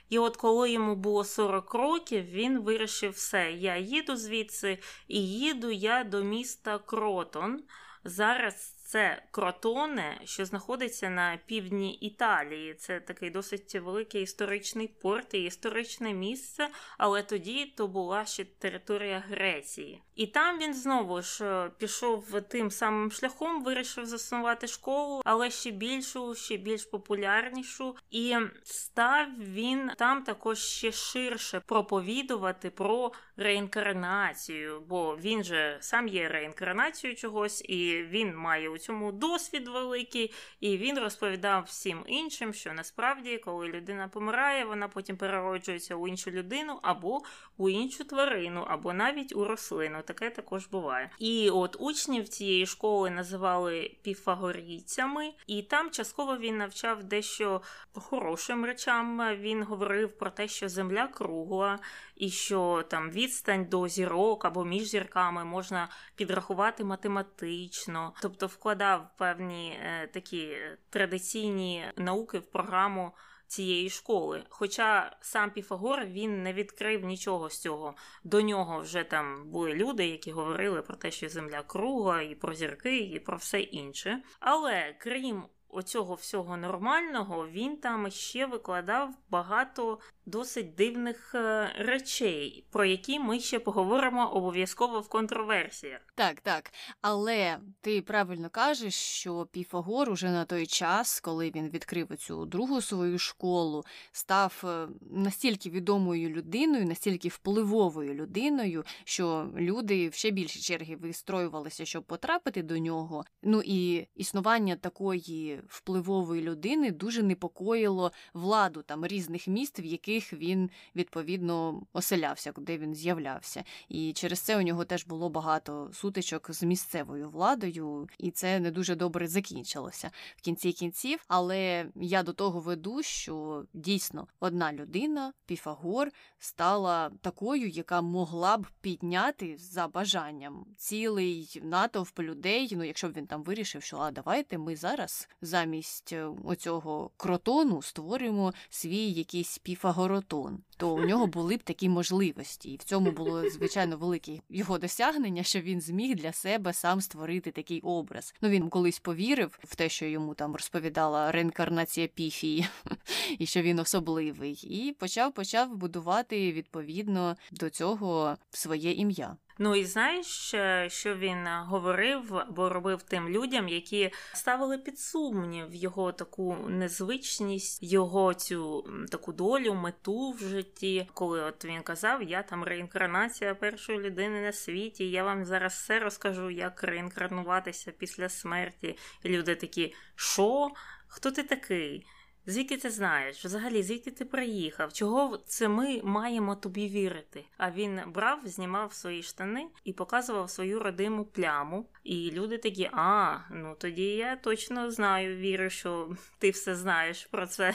І 0.09 0.19
от 0.19 0.37
коли 0.37 0.71
йому 0.71 0.97
було 0.97 1.25
40 1.25 1.75
років, 1.75 2.25
він 2.25 2.61
вирішив 2.61 3.13
все: 3.13 3.53
я 3.53 3.77
їду 3.77 4.17
звідси 4.17 4.79
і 5.09 5.29
їду 5.29 5.71
я 5.71 6.05
до 6.05 6.23
міста 6.25 6.79
Кротон. 6.79 7.63
Зараз 8.05 8.78
це 8.89 9.23
Кротоне, 9.31 10.21
що 10.25 10.45
знаходиться 10.45 11.11
на 11.11 11.39
півдні 11.47 11.95
Італії. 11.95 12.75
Це 12.75 13.01
такий 13.01 13.31
досить 13.31 13.75
великий 13.75 14.23
історичний 14.23 14.89
порт 14.89 15.35
і 15.35 15.45
історичне 15.45 16.15
місце, 16.15 16.69
але 16.99 17.23
тоді 17.23 17.67
то 17.77 17.89
була 17.89 18.25
ще 18.25 18.45
територія 18.45 19.25
Греції. 19.29 20.03
І 20.15 20.27
там 20.27 20.59
він 20.59 20.75
знову 20.75 21.23
ж 21.23 21.45
е, 21.45 21.71
пішов 21.79 22.43
тим 22.49 22.71
самим 22.71 23.11
шляхом, 23.11 23.65
вирішив 23.65 24.07
заснувати 24.07 24.67
школу, 24.67 25.23
але 25.25 25.51
ще 25.51 25.71
більшу, 25.71 26.35
ще 26.35 26.57
більш 26.57 26.85
популярнішу. 26.85 27.97
І 28.11 28.37
став 28.63 29.27
він 29.39 29.91
там 29.99 30.23
також 30.23 30.59
ще 30.59 30.93
ширше 30.93 31.61
проповідувати 31.67 32.71
про 32.71 33.13
реінкарнацію, 33.37 34.81
бо 34.81 35.17
він 35.17 35.45
же 35.45 35.79
сам 35.81 36.09
є 36.09 36.29
реінкарнацією 36.29 37.17
чогось, 37.17 37.65
і 37.69 38.03
він 38.03 38.37
має 38.37 38.69
цьому 38.79 39.13
досвід 39.13 39.69
великий, 39.69 40.35
і 40.61 40.77
він 40.77 40.99
розповідав 40.99 41.63
всім 41.67 42.05
іншим, 42.07 42.55
що 42.55 42.73
насправді, 42.73 43.39
коли 43.39 43.69
людина 43.69 44.09
помирає, 44.09 44.65
вона 44.65 44.89
потім 44.89 45.17
перероджується 45.17 45.95
у 45.95 46.09
іншу 46.09 46.31
людину 46.31 46.79
або 46.83 47.21
у 47.57 47.69
іншу 47.69 48.05
тварину, 48.05 48.65
або 48.69 48.93
навіть 48.93 49.37
у 49.37 49.45
рослину. 49.45 50.03
Таке 50.03 50.31
також 50.31 50.67
буває. 50.67 51.11
І 51.19 51.51
от 51.51 51.77
учнів 51.81 52.29
цієї 52.29 52.67
школи 52.67 53.11
називали 53.11 53.97
піфагорійцями, 54.03 55.33
і 55.47 55.63
там 55.63 55.91
частково 55.91 56.37
він 56.37 56.57
навчав 56.57 57.05
дещо 57.05 57.63
хорошим 57.93 58.65
речам. 58.65 59.37
Він 59.41 59.63
говорив 59.63 60.19
про 60.19 60.31
те, 60.31 60.49
що 60.49 60.69
земля 60.69 61.07
кругла, 61.07 61.79
і 62.19 62.31
що 62.31 62.85
там 62.91 63.11
відстань 63.11 63.65
до 63.65 63.89
зірок 63.89 64.45
або 64.45 64.65
між 64.65 64.83
зірками 64.83 65.45
можна 65.45 65.89
підрахувати 66.17 66.85
математично 66.85 68.13
тобто 68.23 68.47
вкладав 68.47 69.09
певні 69.19 69.71
е, 69.71 70.07
такі 70.07 70.57
традиційні 70.91 71.85
науки 71.97 72.39
в 72.39 72.47
програму. 72.47 73.13
Цієї 73.51 73.91
школи, 73.91 74.45
хоча 74.49 75.17
сам 75.21 75.51
Піфагор 75.51 76.05
він 76.05 76.43
не 76.43 76.53
відкрив 76.53 77.05
нічого 77.05 77.51
з 77.51 77.59
цього. 77.59 77.95
До 78.25 78.41
нього 78.41 78.81
вже 78.81 79.05
там 79.05 79.51
були 79.51 79.75
люди, 79.75 80.07
які 80.07 80.33
говорили 80.33 80.83
про 80.83 80.97
те, 80.97 81.11
що 81.11 81.29
земля 81.29 81.63
кругла, 81.63 82.23
і 82.23 82.35
про 82.35 82.55
зірки, 82.55 82.99
і 82.99 83.19
про 83.19 83.37
все 83.37 83.61
інше. 83.61 84.23
Але 84.41 84.97
крім 84.99 85.45
оцього 85.69 86.15
всього 86.15 86.57
нормального, 86.57 87.49
він 87.49 87.77
там 87.77 88.11
ще 88.11 88.47
викладав 88.47 89.15
багато 89.31 89.99
досить 90.27 90.75
дивних 90.75 91.35
е, 91.35 91.73
речей, 91.79 92.65
про 92.71 92.85
які 92.85 93.19
ми 93.19 93.41
ще 93.41 93.59
поговоримо 93.59 94.33
обов'язково 94.33 95.01
в 95.01 95.09
контроверсіях. 95.09 96.01
Так, 96.15 96.41
так. 96.41 96.73
Але 97.01 97.59
ти 97.81 98.03
правильно 98.03 98.51
кажеш, 98.51 98.95
що 98.95 99.49
Піфагор 99.53 100.11
уже 100.11 100.31
на 100.31 100.45
той 100.45 100.67
час, 100.67 101.21
коли 101.21 101.51
він 101.51 101.69
відкрив 101.69 102.17
цю 102.17 102.47
другу 102.47 102.81
свою 102.81 103.19
школу, 103.19 103.85
став 104.13 104.63
е, 104.65 104.89
настільки 105.11 105.71
відомою 105.71 106.31
людиною, 106.31 106.87
настільки 106.87 107.29
впливовою 107.29 108.15
людиною, 108.15 108.85
що 109.05 109.51
люди 109.57 110.09
в 110.09 110.15
ще 110.15 110.31
більші 110.31 110.61
черги 110.61 110.97
вистроювалися, 110.97 111.85
щоб 111.85 112.05
потрапити 112.05 112.63
до 112.63 112.79
нього. 112.79 113.25
Ну 113.43 113.63
і 113.65 114.07
існування 114.15 114.77
такої 114.77 115.58
впливової 115.69 116.43
людини 116.43 116.91
дуже 116.91 117.23
непокоїло 117.23 118.13
владу 118.35 118.83
там 118.83 119.07
різних 119.07 119.49
міст, 119.49 119.81
в 119.81 119.85
яких 119.85 120.33
він 120.33 120.71
відповідно 120.97 121.83
оселявся, 121.93 122.53
куди 122.53 122.79
він 122.79 122.95
з'являвся. 122.95 123.65
І 123.89 124.13
через 124.13 124.41
це 124.41 124.59
у 124.59 124.63
нього 124.63 124.85
теж 124.85 125.07
було 125.07 125.29
багато 125.29 125.91
сутичок 125.93 126.53
з 126.53 126.63
місцевою 126.63 127.31
владою, 127.31 128.09
і 128.19 128.31
це 128.31 128.61
не 128.61 128.71
дуже 128.71 128.95
добре 128.95 129.29
закінчилося 129.29 130.11
в 130.37 130.41
кінці 130.41 130.73
кінців. 130.73 131.25
Але 131.29 131.87
я 131.95 132.23
до 132.23 132.33
того 132.33 132.61
веду, 132.61 133.03
що 133.03 133.65
дійсно 133.73 134.27
одна 134.41 134.73
людина, 134.73 135.33
Піфагор, 135.47 136.09
стала 136.39 137.11
такою, 137.21 137.69
яка 137.69 138.01
могла 138.01 138.57
б 138.57 138.67
підняти 138.81 139.57
за 139.59 139.89
бажанням 139.89 140.67
цілий 140.77 141.61
натовп 141.63 142.19
людей. 142.21 142.73
Ну, 142.77 142.85
якщо 142.85 143.09
б 143.09 143.13
він 143.13 143.27
там 143.27 143.43
вирішив, 143.43 143.83
що 143.83 143.97
а 143.99 144.11
давайте 144.11 144.59
ми 144.59 144.77
зараз 144.77 145.29
замість 145.49 146.13
е, 146.13 146.29
оцього 146.45 147.11
кротону 147.17 147.83
створюємо 147.83 148.53
свій 148.71 149.11
якийсь 149.11 149.59
піфагоротон, 149.59 150.59
то 150.79 150.95
у 150.95 151.01
нього 151.01 151.27
були 151.27 151.57
б 151.57 151.63
такі 151.63 151.89
можливості, 151.89 152.71
і 152.71 152.77
в 152.77 152.83
цьому 152.83 153.11
було 153.11 153.51
звичайно 153.51 153.97
велике 153.97 154.33
його 154.49 154.79
досягнення, 154.79 155.43
що 155.43 155.61
він 155.61 155.81
зміг 155.81 156.17
для 156.17 156.33
себе 156.33 156.73
сам 156.73 157.01
створити 157.01 157.51
такий 157.51 157.81
образ. 157.81 158.35
Ну 158.41 158.49
він 158.49 158.69
колись 158.69 158.99
повірив 158.99 159.59
в 159.65 159.77
те, 159.77 159.89
що 159.89 160.07
йому 160.07 160.35
там 160.35 160.53
розповідала 160.53 161.33
реінкарнація 161.33 162.07
піфії, 162.07 162.67
і 163.39 163.47
що 163.47 163.63
він 163.63 163.79
особливий, 163.79 164.53
і 164.53 164.93
почав 164.93 165.33
почав 165.33 165.77
будувати 165.77 166.53
відповідно 166.53 167.37
до 167.51 167.71
цього 167.71 168.37
своє 168.51 168.93
ім'я. 168.93 169.37
Ну 169.61 169.77
і 169.77 169.85
знаєш, 169.85 170.55
що 170.89 171.15
він 171.17 171.47
говорив 171.47 172.35
або 172.35 172.69
робив 172.69 173.03
тим 173.03 173.29
людям, 173.29 173.69
які 173.69 174.11
ставили 174.35 174.79
під 174.79 174.99
сумнів 174.99 175.75
його 175.75 176.13
таку 176.13 176.57
незвичність, 176.69 177.83
його 177.83 178.35
цю 178.35 178.85
таку 179.11 179.33
долю, 179.33 179.75
мету 179.75 180.31
в 180.31 180.39
житті, 180.39 180.68
коли 181.15 181.43
от 181.43 181.65
він 181.65 181.83
казав, 181.83 182.23
я 182.23 182.43
там 182.43 182.65
реінкарнація 182.65 183.55
першої 183.55 183.99
людини 183.99 184.41
на 184.41 184.53
світі, 184.53 185.11
я 185.11 185.25
вам 185.25 185.45
зараз 185.45 185.73
все 185.73 185.99
розкажу, 185.99 186.51
як 186.51 186.83
реінкарнуватися 186.83 187.93
після 187.93 188.29
смерті. 188.29 188.97
І 189.23 189.29
люди 189.29 189.55
такі, 189.55 189.95
що? 190.17 190.71
Хто 191.09 191.31
ти 191.31 191.43
такий? 191.43 192.07
Звідки 192.51 192.77
ти 192.77 192.91
знаєш? 192.91 193.45
Взагалі, 193.45 193.83
звідки 193.83 194.11
ти 194.11 194.25
приїхав? 194.25 194.93
Чого 194.93 195.37
це 195.37 195.69
ми 195.69 196.01
маємо 196.05 196.55
тобі 196.55 196.89
вірити? 196.89 197.45
А 197.57 197.71
він 197.71 198.01
брав, 198.15 198.41
знімав 198.45 198.93
свої 198.93 199.23
штани 199.23 199.67
і 199.85 199.93
показував 199.93 200.51
свою 200.51 200.81
родиму 200.81 201.25
пляму. 201.25 201.87
І 202.05 202.31
люди 202.31 202.59
такі, 202.59 202.91
а, 202.93 203.39
ну 203.51 203.77
тоді 203.79 204.05
я 204.05 204.37
точно 204.37 204.91
знаю, 204.91 205.37
вірю, 205.37 205.71
що 205.71 206.17
ти 206.39 206.51
все 206.51 206.75
знаєш 206.75 207.29
про 207.31 207.47
це. 207.47 207.75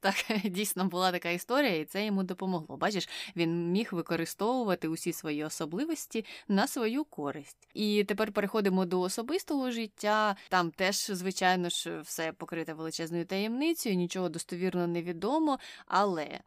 Так, 0.00 0.14
дійсно 0.44 0.84
була 0.84 1.12
така 1.12 1.30
історія, 1.30 1.76
і 1.76 1.84
це 1.84 2.06
йому 2.06 2.22
допомогло. 2.22 2.76
Бачиш, 2.76 3.08
він 3.36 3.72
міг 3.72 3.88
використовувати 3.92 4.88
усі 4.88 5.12
свої 5.12 5.44
особливості 5.44 6.24
на 6.48 6.66
свою 6.66 7.04
користь. 7.04 7.68
І 7.74 8.04
тепер 8.04 8.32
переходимо 8.32 8.84
до 8.84 9.00
особистого 9.00 9.70
життя. 9.70 10.36
Там 10.48 10.70
теж, 10.70 10.96
звичайно 10.96 11.68
ж, 11.68 11.95
все 12.00 12.32
покрите 12.32 12.74
величезною 12.74 13.24
таємницею, 13.24 13.96
нічого 13.96 14.28
достовірно 14.28 14.86
не 14.86 15.02
відомо, 15.02 15.58
але. 15.86 16.40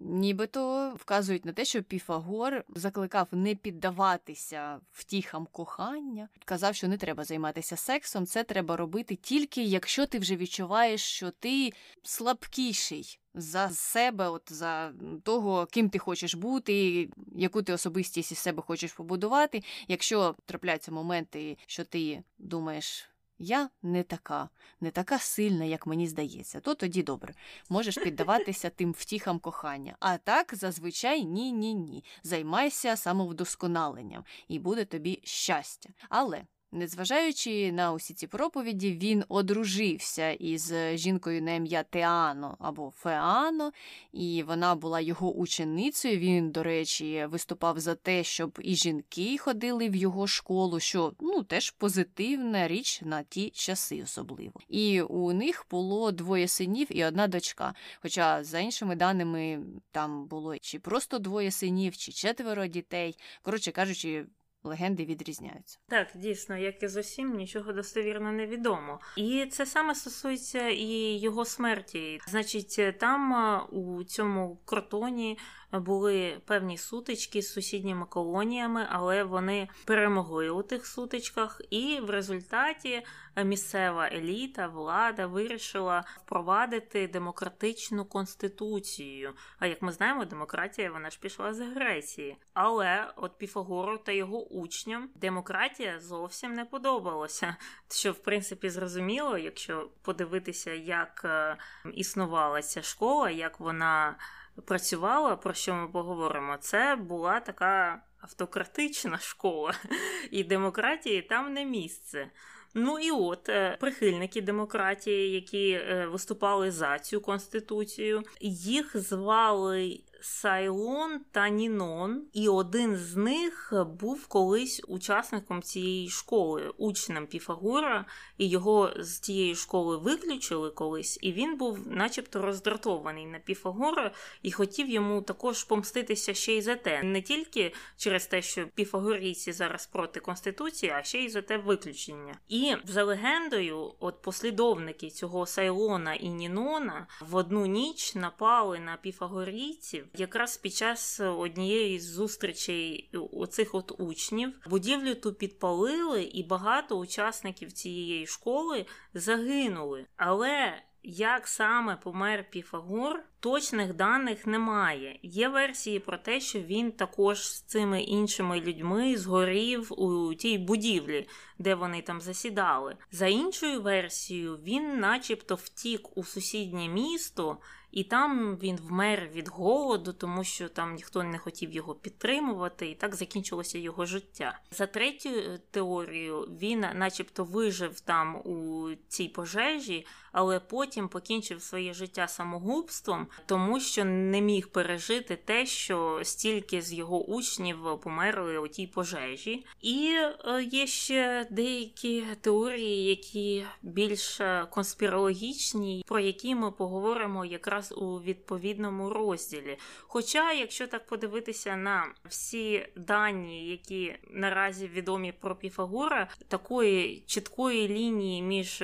Нібито 0.00 0.92
вказують 0.98 1.44
на 1.44 1.52
те, 1.52 1.64
що 1.64 1.82
Піфагор 1.82 2.64
закликав 2.68 3.28
не 3.32 3.54
піддаватися 3.54 4.80
втіхам 4.92 5.46
кохання, 5.52 6.28
казав, 6.44 6.74
що 6.74 6.88
не 6.88 6.96
треба 6.96 7.24
займатися 7.24 7.76
сексом, 7.76 8.26
це 8.26 8.44
треба 8.44 8.76
робити 8.76 9.14
тільки 9.14 9.62
якщо 9.62 10.06
ти 10.06 10.18
вже 10.18 10.36
відчуваєш, 10.36 11.00
що 11.00 11.30
ти 11.30 11.72
слабкіший 12.02 13.18
за 13.34 13.70
себе, 13.70 14.28
от 14.28 14.52
за 14.52 14.92
того, 15.22 15.66
ким 15.66 15.90
ти 15.90 15.98
хочеш 15.98 16.34
бути, 16.34 17.08
яку 17.36 17.62
ти 17.62 17.72
особистість 17.72 18.32
із 18.32 18.38
себе 18.38 18.62
хочеш 18.62 18.92
побудувати. 18.92 19.62
Якщо 19.88 20.34
трапляються 20.46 20.92
моменти, 20.92 21.56
що 21.66 21.84
ти 21.84 22.22
думаєш. 22.38 23.11
Я 23.44 23.70
не 23.82 24.02
така, 24.02 24.48
не 24.80 24.90
така 24.90 25.18
сильна, 25.18 25.64
як 25.64 25.86
мені 25.86 26.06
здається, 26.06 26.60
то 26.60 26.74
тоді 26.74 27.02
добре, 27.02 27.34
можеш 27.68 27.98
піддаватися 27.98 28.70
тим 28.70 28.92
втіхам 28.92 29.38
кохання. 29.38 29.96
А 30.00 30.18
так 30.18 30.54
зазвичай 30.54 31.24
ні, 31.24 31.52
ні, 31.52 31.74
ні. 31.74 32.04
Займайся 32.22 32.96
самовдосконаленням, 32.96 34.24
і 34.48 34.58
буде 34.58 34.84
тобі 34.84 35.20
щастя. 35.24 35.90
Але 36.08 36.42
Незважаючи 36.74 37.72
на 37.72 37.92
усі 37.92 38.14
ці 38.14 38.26
проповіді, 38.26 38.92
він 38.92 39.24
одружився 39.28 40.30
із 40.30 40.74
жінкою 40.94 41.42
на 41.42 41.54
ім'я 41.54 41.82
Теано 41.82 42.56
або 42.58 42.90
Феано, 42.96 43.72
і 44.12 44.42
вона 44.42 44.74
була 44.74 45.00
його 45.00 45.32
ученицею. 45.32 46.18
Він, 46.18 46.50
до 46.50 46.62
речі, 46.62 47.26
виступав 47.30 47.80
за 47.80 47.94
те, 47.94 48.24
щоб 48.24 48.58
і 48.62 48.74
жінки 48.74 49.38
ходили 49.38 49.88
в 49.88 49.96
його 49.96 50.26
школу, 50.26 50.80
що 50.80 51.12
ну 51.20 51.42
теж 51.42 51.70
позитивна 51.70 52.68
річ 52.68 53.02
на 53.02 53.22
ті 53.22 53.50
часи, 53.50 54.02
особливо. 54.02 54.60
І 54.68 55.02
у 55.02 55.32
них 55.32 55.66
було 55.70 56.12
двоє 56.12 56.48
синів 56.48 56.86
і 56.90 57.04
одна 57.04 57.28
дочка. 57.28 57.74
Хоча, 58.02 58.44
за 58.44 58.58
іншими 58.58 58.96
даними, 58.96 59.60
там 59.90 60.26
було 60.26 60.58
чи 60.58 60.78
просто 60.78 61.18
двоє 61.18 61.50
синів, 61.50 61.96
чи 61.96 62.12
четверо 62.12 62.66
дітей. 62.66 63.16
Коротше 63.42 63.72
кажучи, 63.72 64.26
легенди 64.64 65.04
відрізняються. 65.04 65.78
Так, 65.88 66.08
дійсно, 66.14 66.56
як 66.56 66.82
і 66.82 66.88
з 66.88 66.96
усім, 66.96 67.36
нічого 67.36 67.72
достовірно 67.72 68.32
не 68.32 68.46
відомо. 68.46 69.00
І 69.16 69.46
це 69.46 69.66
саме 69.66 69.94
стосується 69.94 70.68
і 70.68 71.18
його 71.18 71.44
смерті. 71.44 72.20
Значить, 72.28 72.98
там 73.00 73.32
у 73.72 74.04
цьому 74.04 74.60
кротоні 74.64 75.38
були 75.72 76.40
певні 76.46 76.78
сутички 76.78 77.42
з 77.42 77.52
сусідніми 77.52 78.06
колоніями, 78.06 78.86
але 78.90 79.24
вони 79.24 79.68
перемогли 79.84 80.50
у 80.50 80.62
тих 80.62 80.86
сутичках, 80.86 81.60
і 81.70 82.00
в 82.00 82.10
результаті 82.10 83.02
місцева 83.36 84.08
еліта, 84.12 84.66
влада 84.66 85.26
вирішила 85.26 86.04
впровадити 86.24 87.08
демократичну 87.08 88.04
конституцію. 88.04 89.32
А 89.58 89.66
як 89.66 89.82
ми 89.82 89.92
знаємо, 89.92 90.24
демократія 90.24 90.90
вона 90.90 91.10
ж 91.10 91.18
пішла 91.20 91.54
з 91.54 91.60
Греції. 91.60 92.36
Але 92.54 93.12
от 93.16 93.38
Піфагору 93.38 93.98
та 93.98 94.12
його 94.12 94.48
учням 94.48 95.08
демократія 95.14 96.00
зовсім 96.00 96.52
не 96.52 96.64
подобалася. 96.64 97.56
Що 97.90 98.12
в 98.12 98.18
принципі 98.18 98.70
зрозуміло, 98.70 99.38
якщо 99.38 99.90
подивитися, 100.02 100.72
як 100.72 101.22
е, 101.24 101.56
існувала 101.94 102.62
ця 102.62 102.82
школа, 102.82 103.30
як 103.30 103.60
вона 103.60 104.16
працювала, 104.64 105.36
про 105.36 105.54
що 105.54 105.74
ми 105.74 105.88
поговоримо, 105.88 106.56
це 106.60 106.96
була 106.96 107.40
така 107.40 108.02
автократична 108.20 109.18
школа, 109.18 109.74
і 110.30 110.44
демократії 110.44 111.22
там 111.22 111.52
не 111.52 111.64
місце. 111.64 112.30
Ну 112.74 112.98
і 112.98 113.10
от 113.10 113.48
е, 113.48 113.76
прихильники 113.80 114.40
демократії, 114.40 115.30
які 115.30 115.70
е, 115.70 116.06
виступали 116.06 116.70
за 116.70 116.98
цю 116.98 117.20
конституцію, 117.20 118.22
їх 118.40 118.96
звали 118.96 120.00
Сайлон 120.22 121.20
та 121.30 121.48
Нінон, 121.48 122.22
і 122.32 122.48
один 122.48 122.96
з 122.96 123.16
них 123.16 123.72
був 124.00 124.26
колись 124.26 124.82
учасником 124.88 125.62
цієї 125.62 126.08
школи, 126.08 126.72
учнем 126.78 127.26
Піфагора, 127.26 128.06
і 128.38 128.48
його 128.48 128.92
з 128.98 129.18
тієї 129.18 129.54
школи 129.54 129.96
виключили 129.96 130.70
колись, 130.70 131.18
і 131.22 131.32
він 131.32 131.56
був, 131.56 131.78
начебто, 131.86 132.42
роздратований 132.42 133.26
на 133.26 133.38
Піфагора 133.38 134.12
і 134.42 134.52
хотів 134.52 134.88
йому 134.88 135.22
також 135.22 135.64
помститися 135.64 136.34
ще 136.34 136.52
й 136.52 136.62
за 136.62 136.76
те, 136.76 137.02
не 137.02 137.22
тільки 137.22 137.74
через 137.96 138.26
те, 138.26 138.42
що 138.42 138.66
піфагорійці 138.74 139.52
зараз 139.52 139.86
проти 139.86 140.20
конституції, 140.20 140.92
а 140.92 141.02
ще 141.02 141.18
й 141.18 141.28
за 141.28 141.42
те 141.42 141.56
виключення. 141.56 142.34
І 142.48 142.74
за 142.84 143.04
легендою, 143.04 143.94
от 144.00 144.22
послідовники 144.22 145.10
цього 145.10 145.46
Сайлона 145.46 146.14
і 146.14 146.28
Нінона 146.28 147.06
в 147.20 147.36
одну 147.36 147.66
ніч 147.66 148.14
напали 148.14 148.80
на 148.80 148.96
піфагорійців 148.96 150.06
якраз 150.14 150.56
під 150.56 150.74
час 150.74 151.20
однієї 151.20 152.00
з 152.00 152.04
зустрічей 152.04 153.10
оцих 153.32 153.74
от 153.74 153.92
учнів 153.98 154.52
будівлю 154.66 155.14
ту 155.14 155.32
підпалили, 155.32 156.22
і 156.22 156.42
багато 156.42 156.98
учасників 156.98 157.72
цієї 157.72 158.26
школи 158.26 158.86
загинули. 159.14 160.06
Але 160.16 160.82
як 161.04 161.48
саме 161.48 161.96
помер 161.96 162.50
Піфагор, 162.50 163.24
точних 163.40 163.94
даних 163.94 164.46
немає. 164.46 165.18
Є 165.22 165.48
версії 165.48 165.98
про 165.98 166.18
те, 166.18 166.40
що 166.40 166.60
він 166.60 166.92
також 166.92 167.48
з 167.48 167.62
цими 167.62 168.02
іншими 168.02 168.60
людьми 168.60 169.16
згорів 169.16 169.92
у 170.00 170.34
тій 170.34 170.58
будівлі, 170.58 171.28
де 171.58 171.74
вони 171.74 172.02
там 172.02 172.20
засідали. 172.20 172.96
За 173.10 173.26
іншою 173.26 173.82
версією, 173.82 174.56
він, 174.56 175.00
начебто, 175.00 175.54
втік 175.54 176.16
у 176.16 176.24
сусіднє 176.24 176.88
місто. 176.88 177.58
І 177.92 178.04
там 178.04 178.56
він 178.56 178.76
вмер 178.76 179.28
від 179.34 179.48
голоду, 179.48 180.12
тому 180.12 180.44
що 180.44 180.68
там 180.68 180.94
ніхто 180.94 181.22
не 181.22 181.38
хотів 181.38 181.70
його 181.70 181.94
підтримувати, 181.94 182.90
і 182.90 182.94
так 182.94 183.14
закінчилося 183.14 183.78
його 183.78 184.06
життя. 184.06 184.60
За 184.70 184.86
третю 184.86 185.30
теорію 185.70 186.40
він, 186.40 186.80
начебто, 186.94 187.44
вижив 187.44 188.00
там 188.00 188.36
у 188.36 188.88
цій 189.08 189.28
пожежі, 189.28 190.06
але 190.32 190.60
потім 190.60 191.08
покінчив 191.08 191.62
своє 191.62 191.94
життя 191.94 192.28
самогубством, 192.28 193.26
тому 193.46 193.80
що 193.80 194.04
не 194.04 194.40
міг 194.40 194.68
пережити 194.68 195.36
те, 195.36 195.66
що 195.66 196.20
стільки 196.22 196.82
з 196.82 196.92
його 196.92 197.24
учнів 197.24 197.78
померли 198.02 198.58
у 198.58 198.68
тій 198.68 198.86
пожежі. 198.86 199.66
І 199.80 200.16
е, 200.44 200.62
є 200.62 200.86
ще 200.86 201.46
деякі 201.50 202.24
теорії, 202.40 203.04
які 203.04 203.64
більш 203.82 204.40
конспірологічні, 204.70 206.04
про 206.06 206.20
які 206.20 206.54
ми 206.54 206.70
поговоримо 206.70 207.44
якраз 207.44 207.92
у 207.96 208.20
відповідному 208.20 209.10
розділі. 209.10 209.78
Хоча, 210.00 210.52
якщо 210.52 210.86
так 210.86 211.06
подивитися 211.06 211.76
на 211.76 212.06
всі 212.24 212.86
дані, 212.96 213.66
які 213.68 214.14
наразі 214.30 214.86
відомі 214.88 215.32
про 215.32 215.56
Піфагора, 215.56 216.28
такої 216.48 217.22
чіткої 217.26 217.88
лінії 217.88 218.42
між 218.42 218.82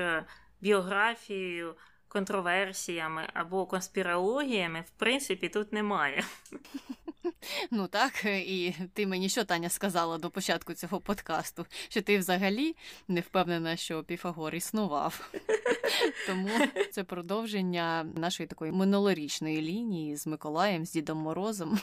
біографією, 0.61 1.77
контроверсіями 2.09 3.29
або 3.35 3.67
конспірологіями, 3.67 4.81
в 4.81 4.91
принципі, 4.99 5.49
тут 5.49 5.73
немає. 5.73 6.25
Ну 7.71 7.87
так, 7.87 8.25
і 8.25 8.75
ти 8.95 9.07
мені 9.07 9.29
що 9.29 9.45
Таня 9.45 9.69
сказала 9.69 10.19
до 10.19 10.31
початку 10.31 10.75
цього 10.75 11.01
подкасту? 11.01 11.67
Що 11.89 12.03
ти 12.03 12.19
взагалі 12.19 12.77
не 13.09 13.21
впевнена, 13.21 13.77
що 13.77 14.05
Піфагор 14.05 14.55
існував. 14.55 15.31
Тому 16.27 16.49
це 16.93 17.05
продовження 17.05 18.07
нашої 18.15 18.47
такої 18.47 18.73
минулорічної 18.73 19.63
лінії 19.63 20.17
з 20.17 20.27
Миколаєм, 20.27 20.87
з 20.87 20.93
Дідом 20.93 21.19
Морозом. 21.19 21.79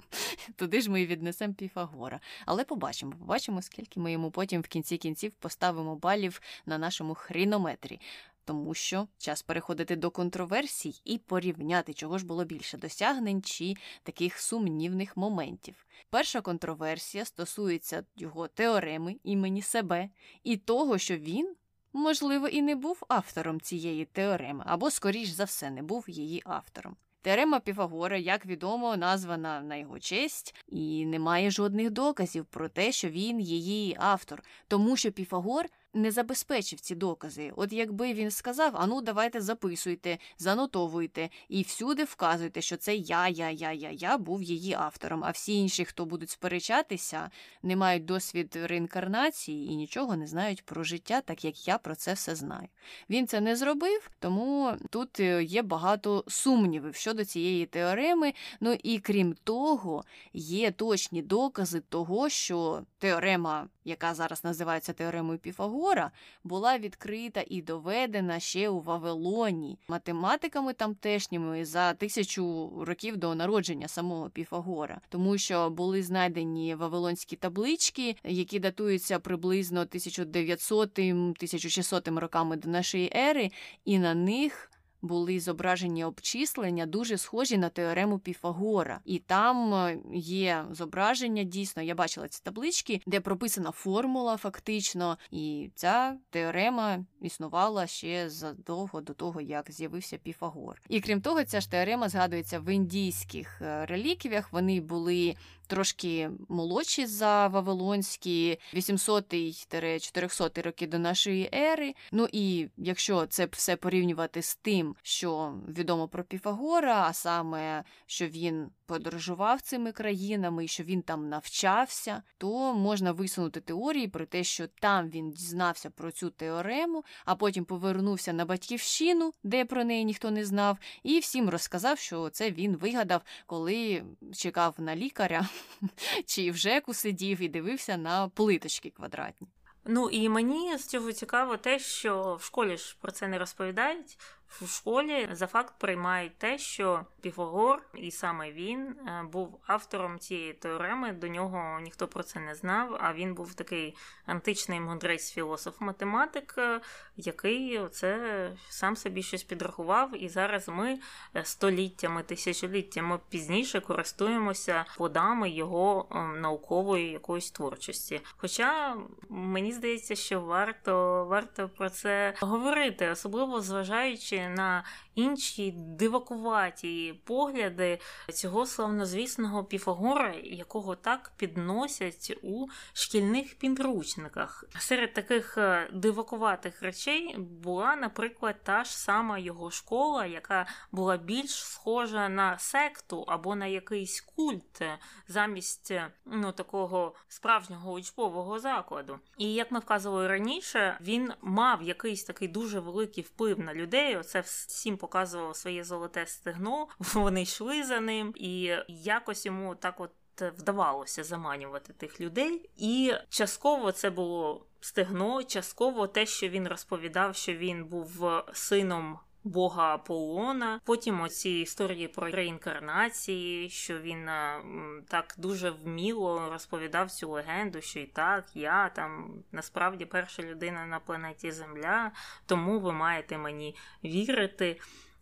Туди 0.56 0.80
ж 0.80 0.90
ми 0.90 1.02
і 1.02 1.06
віднесемо 1.06 1.54
Піфагора. 1.54 2.20
Але 2.46 2.64
побачимо, 2.64 3.12
побачимо, 3.18 3.62
скільки 3.62 4.00
ми 4.00 4.12
йому 4.12 4.30
потім 4.30 4.60
в 4.60 4.66
кінці 4.66 4.96
кінців 4.96 5.32
поставимо 5.38 5.96
балів 5.96 6.40
на 6.66 6.78
нашому 6.78 7.14
хрінометрі 7.14 8.00
тому 8.44 8.74
що 8.74 9.08
час 9.18 9.42
переходити 9.42 9.96
до 9.96 10.10
контроверсій 10.10 11.00
і 11.04 11.18
порівняти, 11.18 11.94
чого 11.94 12.18
ж 12.18 12.26
було 12.26 12.44
більше 12.44 12.78
досягнень 12.78 13.42
чи 13.42 13.74
таких 14.02 14.38
сумнівних 14.38 15.16
моментів. 15.16 15.86
Перша 16.10 16.40
контроверсія 16.40 17.24
стосується 17.24 18.04
його 18.16 18.48
теореми 18.48 19.16
імені 19.24 19.62
себе 19.62 20.08
і 20.44 20.56
того, 20.56 20.98
що 20.98 21.16
він. 21.16 21.54
Можливо, 21.92 22.48
і 22.48 22.62
не 22.62 22.76
був 22.76 23.02
автором 23.08 23.60
цієї 23.60 24.04
теореми, 24.04 24.64
або, 24.66 24.90
скоріш 24.90 25.28
за 25.28 25.44
все, 25.44 25.70
не 25.70 25.82
був 25.82 26.04
її 26.08 26.42
автором. 26.44 26.96
Теорема 27.22 27.60
Піфагора, 27.60 28.16
як 28.16 28.46
відомо, 28.46 28.96
названа 28.96 29.60
на 29.60 29.76
його 29.76 29.98
честь, 29.98 30.54
і 30.68 31.06
немає 31.06 31.50
жодних 31.50 31.90
доказів 31.90 32.44
про 32.44 32.68
те, 32.68 32.92
що 32.92 33.08
він 33.08 33.40
її 33.40 33.96
автор, 34.00 34.42
тому 34.68 34.96
що 34.96 35.12
Піфагор 35.12 35.66
не 35.94 36.10
забезпечив 36.10 36.80
ці 36.80 36.94
докази. 36.94 37.52
От 37.56 37.72
якби 37.72 38.12
він 38.14 38.30
сказав: 38.30 38.76
ану, 38.76 39.00
давайте 39.00 39.40
записуйте, 39.40 40.18
занотовуйте 40.38 41.28
і 41.48 41.62
всюди 41.62 42.04
вказуйте, 42.04 42.62
що 42.62 42.76
це 42.76 42.96
я, 42.96 43.28
я, 43.28 43.50
я, 43.50 43.72
я, 43.72 43.90
я 43.90 44.18
був 44.18 44.42
її 44.42 44.74
автором. 44.74 45.24
А 45.24 45.30
всі 45.30 45.54
інші, 45.54 45.84
хто 45.84 46.04
будуть 46.04 46.30
сперечатися, 46.30 47.30
не 47.62 47.76
мають 47.76 48.04
досвід 48.04 48.58
реінкарнації 48.62 49.72
і 49.72 49.76
нічого 49.76 50.16
не 50.16 50.26
знають 50.26 50.64
про 50.64 50.84
життя, 50.84 51.20
так 51.20 51.44
як 51.44 51.68
я 51.68 51.78
про 51.78 51.94
це 51.94 52.12
все 52.12 52.34
знаю. 52.34 52.68
Він 53.10 53.26
це 53.26 53.40
не 53.40 53.56
зробив, 53.56 54.10
тому 54.18 54.72
тут 54.90 55.20
е, 55.20 55.44
є 55.44 55.62
багато 55.62 56.24
сумнівів 56.28 56.94
щодо 56.94 57.24
цієї 57.24 57.66
теореми. 57.66 58.32
Ну 58.60 58.76
і 58.82 58.98
крім 58.98 59.34
того, 59.44 60.04
є 60.32 60.70
точні 60.70 61.22
докази 61.22 61.80
того, 61.80 62.28
що 62.28 62.82
теорема, 62.98 63.68
яка 63.84 64.14
зараз 64.14 64.44
називається 64.44 64.92
теоремою 64.92 65.38
Піфагора, 65.38 65.79
Піфагора 65.80 66.10
була 66.44 66.78
відкрита 66.78 67.44
і 67.46 67.62
доведена 67.62 68.40
ще 68.40 68.68
у 68.68 68.80
Вавилоні. 68.80 69.78
Математиками 69.88 70.72
тамтешніми 70.72 71.64
за 71.64 71.94
тисячу 71.94 72.70
років 72.84 73.16
до 73.16 73.34
народження 73.34 73.88
самого 73.88 74.30
Піфагора, 74.30 75.00
тому 75.08 75.38
що 75.38 75.70
були 75.70 76.02
знайдені 76.02 76.74
вавилонські 76.74 77.36
таблички, 77.36 78.16
які 78.24 78.58
датуються 78.58 79.18
приблизно 79.18 79.84
1900-1600 79.84 82.18
роками 82.18 82.56
до 82.56 82.68
нашої 82.68 83.12
ери, 83.16 83.50
і 83.84 83.98
на 83.98 84.14
них 84.14 84.70
були 85.02 85.40
зображені 85.40 86.04
обчислення, 86.04 86.86
дуже 86.86 87.18
схожі 87.18 87.58
на 87.58 87.68
теорему 87.68 88.18
Піфагора. 88.18 89.00
І 89.04 89.18
там 89.18 89.74
е, 89.74 89.98
є 90.14 90.64
зображення, 90.70 91.42
дійсно, 91.42 91.82
я 91.82 91.94
бачила 91.94 92.28
ці 92.28 92.40
таблички, 92.42 93.00
де 93.06 93.20
прописана 93.20 93.70
формула, 93.70 94.36
фактично, 94.36 95.18
і 95.30 95.70
ця 95.74 96.16
теорема 96.30 97.04
існувала 97.20 97.86
ще 97.86 98.30
задовго 98.30 99.00
до 99.00 99.14
того, 99.14 99.40
як 99.40 99.70
з'явився 99.70 100.18
Піфагор. 100.18 100.80
І 100.88 101.00
крім 101.00 101.20
того, 101.20 101.44
ця 101.44 101.60
ж 101.60 101.70
теорема 101.70 102.08
згадується 102.08 102.60
в 102.60 102.74
індійських 102.74 103.62
е, 103.62 103.86
реліквіях. 103.86 104.52
Вони 104.52 104.80
були 104.80 105.36
трошки 105.66 106.30
молодші 106.48 107.06
за 107.06 107.46
Вавилонські 107.46 108.58
800-400 108.74 110.62
роки 110.62 110.86
до 110.86 110.98
нашої 110.98 111.50
ери. 111.54 111.94
Ну 112.12 112.28
і 112.32 112.68
якщо 112.76 113.26
це 113.26 113.46
все 113.46 113.76
порівнювати 113.76 114.42
з 114.42 114.54
тим, 114.54 114.96
що 115.02 115.54
відомо 115.68 116.08
про 116.08 116.24
Піфагора, 116.24 117.06
а 117.08 117.12
саме 117.12 117.84
що 118.06 118.26
він 118.26 118.70
подорожував 118.90 119.60
цими 119.60 119.92
країнами 119.92 120.64
і 120.64 120.68
що 120.68 120.82
він 120.82 121.02
там 121.02 121.28
навчався, 121.28 122.22
то 122.38 122.74
можна 122.74 123.12
висунути 123.12 123.60
теорії 123.60 124.08
про 124.08 124.26
те, 124.26 124.44
що 124.44 124.66
там 124.66 125.10
він 125.10 125.30
дізнався 125.30 125.90
про 125.90 126.10
цю 126.10 126.30
теорему, 126.30 127.04
а 127.24 127.34
потім 127.34 127.64
повернувся 127.64 128.32
на 128.32 128.44
батьківщину, 128.44 129.32
де 129.42 129.64
про 129.64 129.84
неї 129.84 130.04
ніхто 130.04 130.30
не 130.30 130.44
знав, 130.44 130.78
і 131.02 131.18
всім 131.18 131.48
розказав, 131.48 131.98
що 131.98 132.30
це 132.30 132.50
він 132.50 132.76
вигадав, 132.76 133.22
коли 133.46 134.04
чекав 134.34 134.74
на 134.78 134.96
лікаря 134.96 135.48
чи 136.26 136.50
в 136.50 136.56
ЖЕКу 136.56 136.94
сидів 136.94 137.42
і 137.42 137.48
дивився 137.48 137.96
на 137.96 138.28
плиточки 138.28 138.90
квадратні. 138.90 139.48
Ну 139.84 140.08
і 140.10 140.28
мені 140.28 140.78
з 140.78 140.86
цього 140.86 141.12
цікаво 141.12 141.56
те, 141.56 141.78
що 141.78 142.36
в 142.40 142.44
школі 142.44 142.76
ж 142.76 142.96
про 143.00 143.12
це 143.12 143.28
не 143.28 143.38
розповідають. 143.38 144.18
В 144.50 144.68
школі 144.68 145.28
за 145.32 145.46
факт 145.46 145.74
приймають 145.78 146.38
те, 146.38 146.58
що 146.58 147.04
Піфагор, 147.20 147.82
і 147.94 148.10
саме 148.10 148.52
він 148.52 148.80
е, 148.88 149.24
був 149.32 149.60
автором 149.66 150.18
цієї 150.18 150.52
теореми. 150.52 151.12
До 151.12 151.28
нього 151.28 151.80
ніхто 151.80 152.08
про 152.08 152.22
це 152.22 152.40
не 152.40 152.54
знав. 152.54 152.96
А 153.00 153.12
він 153.12 153.34
був 153.34 153.54
такий 153.54 153.96
античний 154.26 154.80
мудрець, 154.80 155.32
філософ, 155.32 155.80
математик, 155.80 156.54
е, 156.58 156.80
який 157.16 157.78
оце 157.78 158.52
сам 158.68 158.96
собі 158.96 159.22
щось 159.22 159.42
підрахував. 159.42 160.22
І 160.22 160.28
зараз 160.28 160.68
ми 160.68 160.98
е, 161.36 161.44
століттями, 161.44 162.22
тисячоліттями 162.22 163.18
пізніше 163.28 163.80
користуємося 163.80 164.84
плодами 164.96 165.50
його 165.50 166.06
наукової 166.40 167.10
якоїсь 167.10 167.50
творчості. 167.50 168.20
Хоча 168.36 168.96
мені 169.28 169.72
здається, 169.72 170.14
що 170.14 170.40
варто 170.40 171.24
варто 171.24 171.68
про 171.68 171.90
це 171.90 172.34
говорити, 172.40 173.10
особливо 173.10 173.60
зважаючи 173.60 174.39
на 174.48 174.84
інші 175.14 175.74
дивакуваті 175.76 177.20
погляди 177.24 177.98
цього 178.32 178.66
славнозвісного 178.66 179.64
піфагора, 179.64 180.34
якого 180.44 180.96
так 180.96 181.32
підносять 181.36 182.38
у 182.42 182.66
шкільних 182.92 183.58
підручниках. 183.58 184.64
Серед 184.78 185.14
таких 185.14 185.58
е, 185.58 185.90
дивакуватих 185.92 186.82
речей 186.82 187.36
була, 187.38 187.96
наприклад, 187.96 188.56
та 188.62 188.84
ж 188.84 188.98
сама 188.98 189.38
його 189.38 189.70
школа, 189.70 190.26
яка 190.26 190.66
була 190.92 191.16
більш 191.16 191.50
схожа 191.50 192.28
на 192.28 192.58
секту 192.58 193.24
або 193.28 193.54
на 193.54 193.66
якийсь 193.66 194.20
культ 194.20 194.82
замість 195.28 195.92
ну, 196.24 196.52
такого 196.52 197.14
справжнього 197.28 197.92
учбового 197.92 198.58
закладу. 198.58 199.18
І 199.38 199.54
як 199.54 199.70
ми 199.70 199.78
вказували 199.78 200.28
раніше, 200.28 200.98
він 201.00 201.32
мав 201.40 201.82
якийсь 201.82 202.24
такий 202.24 202.48
дуже 202.48 202.80
великий 202.80 203.24
вплив 203.24 203.58
на 203.58 203.74
людей. 203.74 204.16
Оце 204.30 204.40
всім 204.40 204.96
показувало 204.96 205.54
своє 205.54 205.84
золоте 205.84 206.26
стегно. 206.26 206.88
Вони 206.98 207.42
йшли 207.42 207.84
за 207.84 208.00
ним, 208.00 208.34
і 208.36 208.76
якось 208.88 209.46
йому 209.46 209.74
так 209.74 210.00
от. 210.00 210.10
Вдавалося 210.58 211.24
заманювати 211.24 211.92
тих 211.92 212.20
людей, 212.20 212.70
і 212.76 213.12
частково 213.28 213.92
це 213.92 214.10
було 214.10 214.66
стегно, 214.80 215.42
частково 215.42 216.06
те, 216.06 216.26
що 216.26 216.48
він 216.48 216.68
розповідав, 216.68 217.36
що 217.36 217.54
він 217.54 217.84
був 217.84 218.26
сином 218.52 219.18
Бога 219.44 219.94
Аполлона. 219.94 220.80
Потім 220.84 221.20
оці 221.20 221.50
історії 221.50 222.08
про 222.08 222.30
реінкарнації, 222.30 223.70
що 223.70 223.98
він 223.98 224.28
е, 224.28 224.62
так 225.08 225.34
дуже 225.38 225.70
вміло 225.70 226.50
розповідав 226.52 227.10
цю 227.10 227.30
легенду, 227.30 227.80
що 227.80 228.00
і 228.00 228.06
так, 228.06 228.44
я 228.54 228.88
там 228.88 229.34
насправді 229.52 230.04
перша 230.04 230.42
людина 230.42 230.86
на 230.86 231.00
планеті 231.00 231.52
Земля, 231.52 232.12
тому 232.46 232.80
ви 232.80 232.92
маєте 232.92 233.38
мені 233.38 233.76
вірити. 234.04 234.80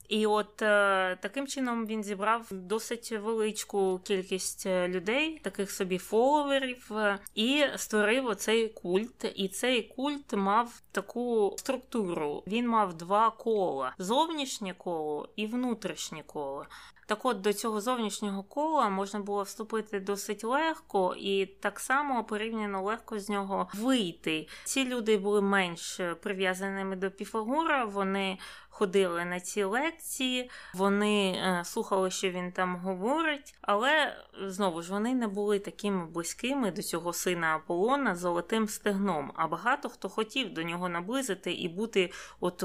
І 0.08 0.26
от 0.26 0.62
е, 0.62 1.16
таким 1.20 1.46
чином 1.46 1.86
він 1.86 2.04
зібрав 2.04 2.46
досить 2.50 3.12
величку 3.12 4.00
кількість 4.04 4.66
е, 4.66 4.88
людей, 4.88 5.40
таких 5.44 5.70
собі 5.70 5.98
фоловерів, 5.98 6.92
е, 6.92 7.18
і 7.34 7.64
створив 7.76 8.26
оцей 8.26 8.68
культ. 8.68 9.32
І 9.34 9.48
цей 9.48 9.82
культ 9.82 10.32
мав 10.32 10.82
таку 10.92 11.54
структуру. 11.58 12.42
Він 12.46 12.68
мав 12.68 12.94
два 12.94 13.30
кола: 13.30 13.94
зовнішнє 13.98 14.74
коло 14.78 15.28
і 15.36 15.46
внутрішнє 15.46 16.22
коло. 16.26 16.66
Так 17.08 17.24
от 17.24 17.40
до 17.40 17.52
цього 17.52 17.80
зовнішнього 17.80 18.42
кола 18.42 18.88
можна 18.88 19.20
було 19.20 19.42
вступити 19.42 20.00
досить 20.00 20.44
легко, 20.44 21.14
і 21.18 21.46
так 21.46 21.80
само 21.80 22.24
порівняно 22.24 22.82
легко 22.82 23.18
з 23.18 23.28
нього 23.28 23.68
вийти. 23.74 24.48
Ці 24.64 24.84
люди 24.84 25.16
були 25.16 25.42
менш 25.42 26.00
прив'язаними 26.22 26.96
до 26.96 27.10
Піфагора, 27.10 27.84
вони 27.84 28.38
ходили 28.78 29.24
на 29.24 29.40
ці 29.40 29.64
лекції, 29.64 30.50
вони 30.74 31.30
е, 31.30 31.62
слухали, 31.64 32.10
що 32.10 32.30
він 32.30 32.52
там 32.52 32.76
говорить, 32.76 33.54
але 33.60 34.16
знову 34.46 34.82
ж 34.82 34.92
вони 34.92 35.14
не 35.14 35.28
були 35.28 35.58
такими 35.58 36.06
близькими 36.06 36.70
до 36.70 36.82
цього 36.82 37.12
сина 37.12 37.56
Аполлона 37.56 38.16
золотим 38.16 38.68
стегном. 38.68 39.32
А 39.34 39.46
багато 39.46 39.88
хто 39.88 40.08
хотів 40.08 40.54
до 40.54 40.62
нього 40.62 40.88
наблизити 40.88 41.52
і 41.52 41.68
бути 41.68 42.12
от 42.40 42.62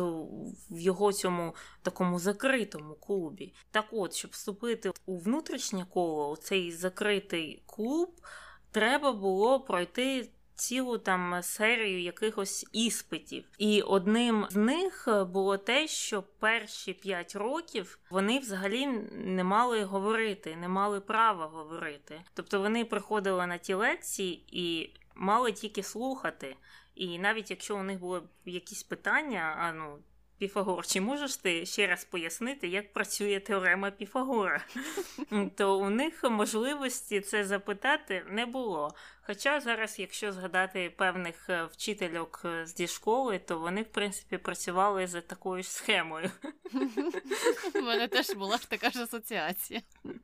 в 0.70 0.80
його 0.80 1.14
цьому 1.14 1.56
такому 1.82 2.20
закритому 2.20 2.96
клубі. 2.96 3.54
Так 3.72 3.86
от, 3.92 4.14
щоб 4.14 4.32
вступити 4.32 4.92
у 5.06 5.18
внутрішнє 5.18 5.86
коло, 5.94 6.30
у 6.32 6.36
цей 6.36 6.72
закритий 6.72 7.64
клуб, 7.66 8.22
треба 8.72 9.12
було 9.12 9.60
пройти 9.60 10.30
цілу 10.56 10.98
там 10.98 11.40
серію 11.42 12.02
якихось 12.02 12.66
іспитів. 12.72 13.44
І 13.58 13.82
одним 13.82 14.46
з 14.50 14.56
них 14.56 15.08
було 15.32 15.58
те, 15.58 15.88
що 15.88 16.24
перші 16.40 16.94
п'ять 16.94 17.36
років 17.36 18.00
вони 18.10 18.40
взагалі 18.40 18.88
не 19.12 19.44
мали 19.44 19.84
говорити, 19.84 20.56
не 20.56 20.68
мали 20.68 21.02
права 21.02 21.46
говорити. 21.46 22.22
Тобто 22.34 22.62
вони 22.62 22.86
приходили 22.86 23.48
на 23.48 23.58
ті 23.58 23.74
лекції 23.74 24.46
і 24.52 24.94
мали 25.16 25.52
тільки 25.52 25.84
слухати. 25.84 26.56
І 26.96 27.20
навіть 27.20 27.52
якщо 27.52 27.78
у 27.78 27.84
них 27.84 28.00
були 28.00 28.22
якісь 28.46 28.84
питання, 28.84 29.56
а 29.60 29.74
ну 29.74 29.98
Піфагор, 30.38 30.88
чи 30.88 31.02
можеш 31.02 31.38
ти 31.38 31.66
ще 31.66 31.88
раз 31.88 32.06
пояснити, 32.06 32.68
як 32.68 32.94
працює 32.94 33.40
теорема 33.40 33.92
Піфагора? 33.92 34.66
То 35.58 35.80
у 35.80 35.90
них 35.90 36.24
можливості 36.24 37.22
це 37.22 37.46
запитати 37.46 38.26
не 38.30 38.46
було. 38.46 38.96
Хоча 39.22 39.60
зараз, 39.60 40.00
якщо 40.00 40.32
згадати 40.32 40.94
певних 40.98 41.50
е, 41.50 41.66
вчительок 41.66 42.42
е, 42.46 42.66
зі 42.66 42.88
школи, 42.88 43.40
то 43.40 43.60
вони, 43.60 43.82
в 43.82 43.92
принципі, 43.92 44.38
працювали 44.38 45.08
за 45.08 45.22
такою 45.22 45.64
ж 45.64 45.72
схемою. 45.72 46.32
У 47.76 47.82
мене 47.82 48.08
теж 48.08 48.30
була 48.30 48.58
ж 48.58 48.70
така 48.70 48.90
ж 48.90 49.04
асоціація. 49.04 49.82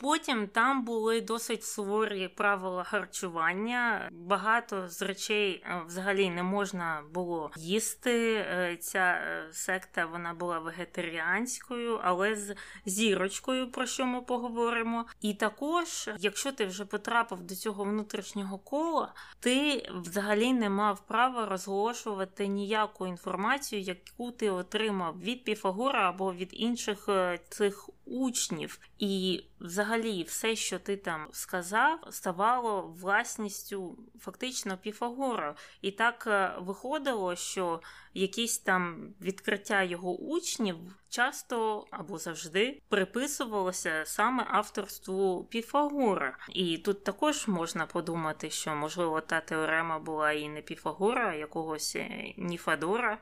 Потім 0.00 0.48
там 0.48 0.84
були 0.84 1.20
досить 1.20 1.64
суворі 1.64 2.28
правила 2.28 2.84
харчування. 2.84 4.08
Багато 4.12 4.88
з 4.88 5.02
речей 5.02 5.64
е, 5.64 5.82
взагалі 5.86 6.30
не 6.30 6.42
можна 6.42 7.02
було 7.14 7.50
їсти. 7.56 8.34
Е, 8.34 8.76
ця 8.80 8.98
е, 8.98 9.48
секта 9.52 10.06
вона 10.06 10.34
була 10.34 10.58
вегетаріанською, 10.58 12.00
але 12.02 12.36
з 12.36 12.54
зірочкою, 12.84 13.70
про 13.70 13.86
що 13.86 14.06
ми 14.06 14.20
поговоримо. 14.20 15.06
І 15.20 15.34
також, 15.34 16.10
якщо 16.18 16.52
ти 16.52 16.66
вже 16.66 16.84
потрапив 16.84 17.42
до 17.42 17.54
цього 17.54 17.84
внутрішнього 17.84 18.58
кола, 18.58 19.14
ти 19.40 19.88
взагалі 19.94 20.52
не 20.52 20.70
мав 20.70 21.06
права 21.06 21.46
розголошувати 21.46 22.46
ніяку 22.46 23.06
інформацію, 23.06 23.82
яку 23.82 24.30
ти 24.30 24.50
отримав 24.50 25.20
від 25.20 25.44
Піфагора 25.44 26.08
або 26.08 26.32
від 26.32 26.50
інших 26.52 27.08
цих 27.48 27.90
учнів. 28.10 28.80
І 28.98 29.44
взагалі 29.60 30.22
все, 30.22 30.56
що 30.56 30.78
ти 30.78 30.96
там 30.96 31.26
сказав, 31.32 31.98
ставало 32.10 32.82
власністю 32.82 33.98
фактично 34.20 34.78
Піфагора. 34.78 35.54
І 35.82 35.90
так 35.90 36.24
е, 36.26 36.54
виходило, 36.60 37.36
що 37.36 37.80
якісь 38.14 38.58
там 38.58 39.14
відкриття 39.20 39.82
його 39.82 40.16
учнів 40.16 40.76
часто 41.08 41.86
або 41.90 42.18
завжди 42.18 42.82
приписувалося 42.88 44.02
саме 44.06 44.46
авторству 44.50 45.44
Піфагора. 45.44 46.38
І 46.48 46.78
тут 46.78 47.04
також 47.04 47.48
можна 47.48 47.86
подумати, 47.86 48.50
що 48.50 48.74
можливо 48.74 49.20
та 49.20 49.40
теорема 49.40 49.98
була 49.98 50.32
і 50.32 50.48
не 50.48 50.62
Піфагора, 50.62 51.30
а 51.30 51.34
якогось 51.34 51.96
е, 51.96 52.34
Ніфадора 52.36 53.18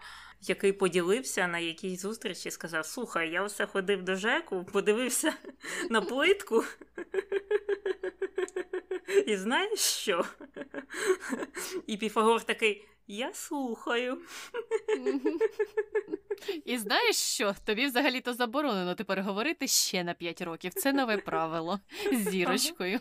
який 0.48 0.72
поділився 0.72 1.46
на 1.46 1.58
якійсь 1.58 2.00
зустрічі 2.00 2.50
сказав: 2.50 2.86
Слухай, 2.86 3.30
я 3.30 3.44
все 3.44 3.66
ходив 3.66 4.02
до 4.02 4.14
Жеку, 4.14 4.66
подивився 4.72 5.32
на 5.90 6.00
плитку. 6.00 6.64
І 9.26 9.36
знаєш 9.36 9.80
що? 9.80 10.24
І 11.86 11.96
Піфагор 11.96 12.42
такий. 12.42 12.86
Я 13.08 13.32
слухаю. 13.34 14.18
І 16.64 16.78
знаєш 16.78 17.16
що? 17.16 17.54
Тобі 17.64 17.86
взагалі-то 17.86 18.34
заборонено 18.34 18.94
тепер 18.94 19.22
говорити 19.22 19.68
ще 19.68 20.04
на 20.04 20.14
5 20.14 20.42
років. 20.42 20.74
Це 20.74 20.92
нове 20.92 21.18
правило 21.18 21.80
з 22.12 22.30
зірочкою. 22.30 23.00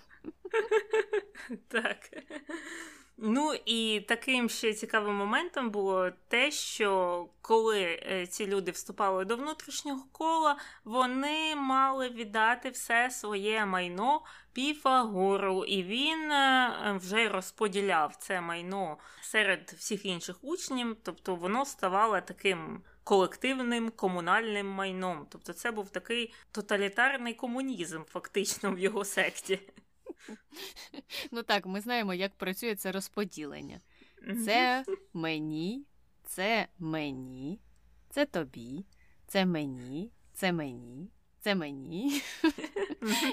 Так. 1.68 1.98
Ну 3.18 3.54
і 3.66 4.06
таким 4.08 4.50
ще 4.50 4.74
цікавим 4.74 5.16
моментом 5.16 5.70
було 5.70 6.10
те, 6.28 6.52
що 6.52 7.28
коли 7.42 7.82
е, 7.84 8.28
ці 8.28 8.48
люди 8.48 8.72
вступали 8.72 9.26
до 9.26 9.36
внутрішнього 9.36 10.04
кола, 10.12 10.58
вони 10.84 11.56
мали 11.56 12.10
віддати 12.10 12.70
все 12.70 13.10
своє 13.10 13.66
майно 13.66 14.22
Піфагору, 14.54 15.66
і 15.66 15.84
він 15.84 16.32
е, 16.32 17.00
вже 17.02 17.30
розподіляв 17.30 18.16
це 18.16 18.42
майно 18.42 18.98
серед 19.22 19.76
всіх 19.78 20.06
інших 20.06 20.36
учнів, 20.42 20.98
тобто 21.04 21.36
воно 21.36 21.66
ставало 21.66 22.22
таким. 22.22 22.84
Колективним 23.08 23.90
комунальним 23.90 24.68
майном. 24.68 25.28
Тобто 25.30 25.54
це 25.54 25.72
був 25.72 25.90
такий 25.90 26.34
тоталітарний 26.52 27.34
комунізм, 27.34 28.02
фактично, 28.04 28.72
в 28.72 28.80
його 28.80 29.06
секті. 29.06 29.60
Ну 31.32 31.44
так, 31.44 31.66
ми 31.66 31.82
знаємо, 31.82 32.14
як 32.14 32.36
працює 32.36 32.76
це 32.76 32.92
розподілення. 32.92 33.82
Це 34.46 34.86
мені, 35.14 35.86
це 36.24 36.68
мені, 36.80 37.60
це 38.10 38.26
тобі, 38.26 38.86
це 39.28 39.46
мені, 39.46 40.12
це 40.34 40.52
мені, 40.52 41.10
це 41.40 41.56
мені. 41.56 42.22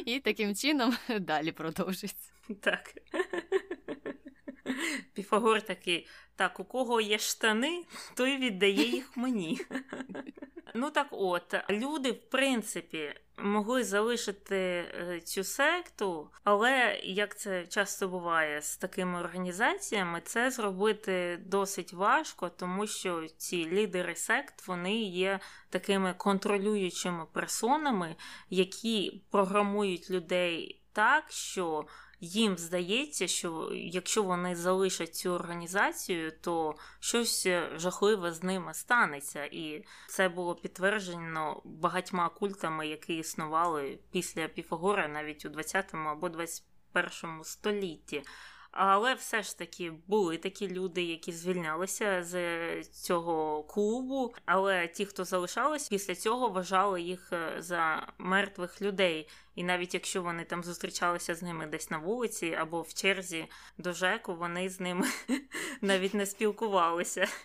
І 0.06 0.20
таким 0.20 0.54
чином 0.54 0.96
далі 1.20 1.52
продовжиться. 1.52 2.32
Так. 2.60 2.94
Піфагор 5.12 5.62
такий, 5.62 6.06
так, 6.36 6.60
у 6.60 6.64
кого 6.64 7.00
є 7.00 7.18
штани, 7.18 7.84
той 8.14 8.36
віддає 8.36 8.86
їх 8.88 9.16
мені. 9.16 9.60
Ну 10.74 10.90
так 10.90 11.06
от, 11.10 11.54
люди, 11.70 12.10
в 12.10 12.30
принципі, 12.30 13.14
могли 13.38 13.84
залишити 13.84 14.56
е, 14.56 15.20
цю 15.24 15.44
секту, 15.44 16.30
але 16.44 17.00
як 17.04 17.38
це 17.38 17.66
часто 17.66 18.08
буває 18.08 18.62
з 18.62 18.76
такими 18.76 19.20
організаціями, 19.20 20.20
це 20.24 20.50
зробити 20.50 21.40
досить 21.46 21.92
важко, 21.92 22.48
тому 22.48 22.86
що 22.86 23.26
ці 23.36 23.66
лідери 23.66 24.16
сект 24.16 24.68
вони 24.68 25.02
є 25.02 25.40
такими 25.70 26.14
контролюючими 26.14 27.26
персонами, 27.32 28.16
які 28.50 29.22
програмують 29.30 30.10
людей 30.10 30.82
так, 30.92 31.24
що 31.30 31.86
їм 32.24 32.58
здається, 32.58 33.26
що 33.26 33.70
якщо 33.72 34.22
вони 34.22 34.56
залишать 34.56 35.14
цю 35.14 35.30
організацію, 35.30 36.32
то 36.40 36.74
щось 37.00 37.48
жахливе 37.76 38.32
з 38.32 38.42
ними 38.42 38.74
станеться. 38.74 39.44
І 39.44 39.84
це 40.08 40.28
було 40.28 40.54
підтверджено 40.54 41.62
багатьма 41.64 42.28
культами, 42.28 42.88
які 42.88 43.16
існували 43.16 43.98
після 44.10 44.48
Піфагора 44.48 45.08
навіть 45.08 45.44
у 45.44 45.48
20 45.48 45.94
або 45.94 46.28
21 46.28 47.44
столітті. 47.44 48.22
Але 48.72 49.14
все 49.14 49.42
ж 49.42 49.58
таки 49.58 49.92
були 50.06 50.38
такі 50.38 50.68
люди, 50.68 51.02
які 51.02 51.32
звільнялися 51.32 52.22
з 52.22 52.82
цього 52.82 53.62
клубу. 53.62 54.34
Але 54.44 54.88
ті, 54.88 55.06
хто 55.06 55.24
залишались 55.24 55.88
після 55.88 56.14
цього, 56.14 56.48
вважали 56.48 57.02
їх 57.02 57.32
е, 57.32 57.54
за 57.58 58.12
мертвих 58.18 58.82
людей. 58.82 59.28
І 59.54 59.64
навіть 59.64 59.94
якщо 59.94 60.22
вони 60.22 60.44
там 60.44 60.64
зустрічалися 60.64 61.34
з 61.34 61.42
ними 61.42 61.66
десь 61.66 61.90
на 61.90 61.98
вулиці 61.98 62.56
або 62.60 62.82
в 62.82 62.94
черзі 62.94 63.46
до 63.78 63.92
ЖЕКу, 63.92 64.34
вони 64.34 64.68
з 64.68 64.80
ними 64.80 65.06
навіть 65.80 66.14
не 66.14 66.26
спілкувалися. 66.26 67.26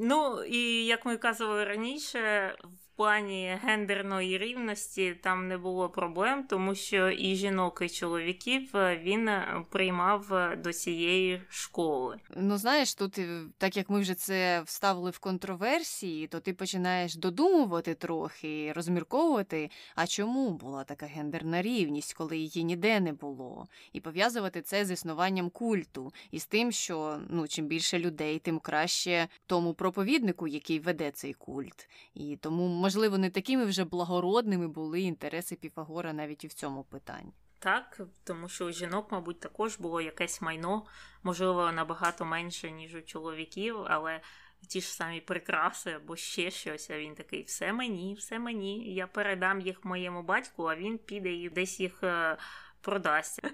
Ну 0.00 0.44
і 0.44 0.86
як 0.86 1.06
ми 1.06 1.16
казали 1.16 1.64
раніше, 1.64 2.54
плані 2.98 3.58
гендерної 3.62 4.38
рівності 4.38 5.14
там 5.22 5.48
не 5.48 5.58
було 5.58 5.88
проблем, 5.88 6.44
тому 6.48 6.74
що 6.74 7.10
і 7.10 7.34
жінок, 7.34 7.82
і 7.82 7.88
чоловіків 7.88 8.76
е, 8.76 9.00
він 9.04 9.28
е, 9.28 9.64
приймав 9.70 10.34
е, 10.34 10.56
до 10.56 10.72
цієї 10.72 11.42
школи. 11.48 12.16
Ну 12.36 12.58
знаєш, 12.58 12.94
тут 12.94 13.20
так 13.58 13.76
як 13.76 13.90
ми 13.90 14.00
вже 14.00 14.14
це 14.14 14.62
вставили 14.62 15.10
в 15.10 15.18
контроверсії, 15.18 16.26
то 16.26 16.40
ти 16.40 16.52
починаєш 16.52 17.16
додумувати 17.16 17.94
трохи, 17.94 18.72
розмірковувати, 18.76 19.70
а 19.94 20.06
чому 20.06 20.50
була 20.50 20.84
така 20.84 21.06
гендерна 21.06 21.62
рівність, 21.62 22.14
коли 22.14 22.38
її 22.38 22.64
ніде 22.64 23.00
не 23.00 23.12
було, 23.12 23.66
і 23.92 24.00
пов'язувати 24.00 24.62
це 24.62 24.84
з 24.84 24.90
існуванням 24.90 25.50
культу 25.50 26.12
і 26.30 26.38
з 26.38 26.46
тим, 26.46 26.72
що 26.72 27.18
ну 27.30 27.48
чим 27.48 27.66
більше 27.66 27.98
людей, 27.98 28.38
тим 28.38 28.58
краще 28.58 29.28
тому 29.46 29.74
проповіднику, 29.74 30.48
який 30.48 30.78
веде 30.78 31.10
цей 31.10 31.32
культ, 31.32 31.88
і 32.14 32.38
тому 32.40 32.68
можливо, 32.88 33.18
не 33.18 33.30
такими 33.30 33.64
вже 33.64 33.84
благородними 33.84 34.68
були 34.68 35.00
інтереси 35.00 35.56
Піфагора 35.56 36.12
навіть 36.12 36.44
і 36.44 36.46
в 36.46 36.52
цьому 36.52 36.84
питанні. 36.84 37.32
Так, 37.58 38.00
тому 38.24 38.48
що 38.48 38.66
у 38.66 38.70
жінок, 38.70 39.12
мабуть, 39.12 39.40
також 39.40 39.78
було 39.78 40.00
якесь 40.00 40.40
майно, 40.40 40.86
можливо, 41.22 41.72
набагато 41.72 42.24
менше, 42.24 42.70
ніж 42.70 42.94
у 42.94 43.02
чоловіків, 43.02 43.76
але 43.86 44.20
ті 44.68 44.80
ж 44.80 44.94
самі 44.94 45.20
прикраси 45.20 45.90
або 45.90 46.16
ще 46.16 46.50
щось. 46.50 46.90
А 46.90 46.98
він 46.98 47.14
такий: 47.14 47.42
все 47.42 47.72
мені, 47.72 48.14
все 48.14 48.38
мені. 48.38 48.94
Я 48.94 49.06
передам 49.06 49.60
їх 49.60 49.84
моєму 49.84 50.22
батьку, 50.22 50.64
а 50.64 50.76
він 50.76 50.98
піде 50.98 51.32
і 51.32 51.48
десь 51.48 51.80
їх 51.80 52.02
е, 52.02 52.36
продасть. 52.80 53.40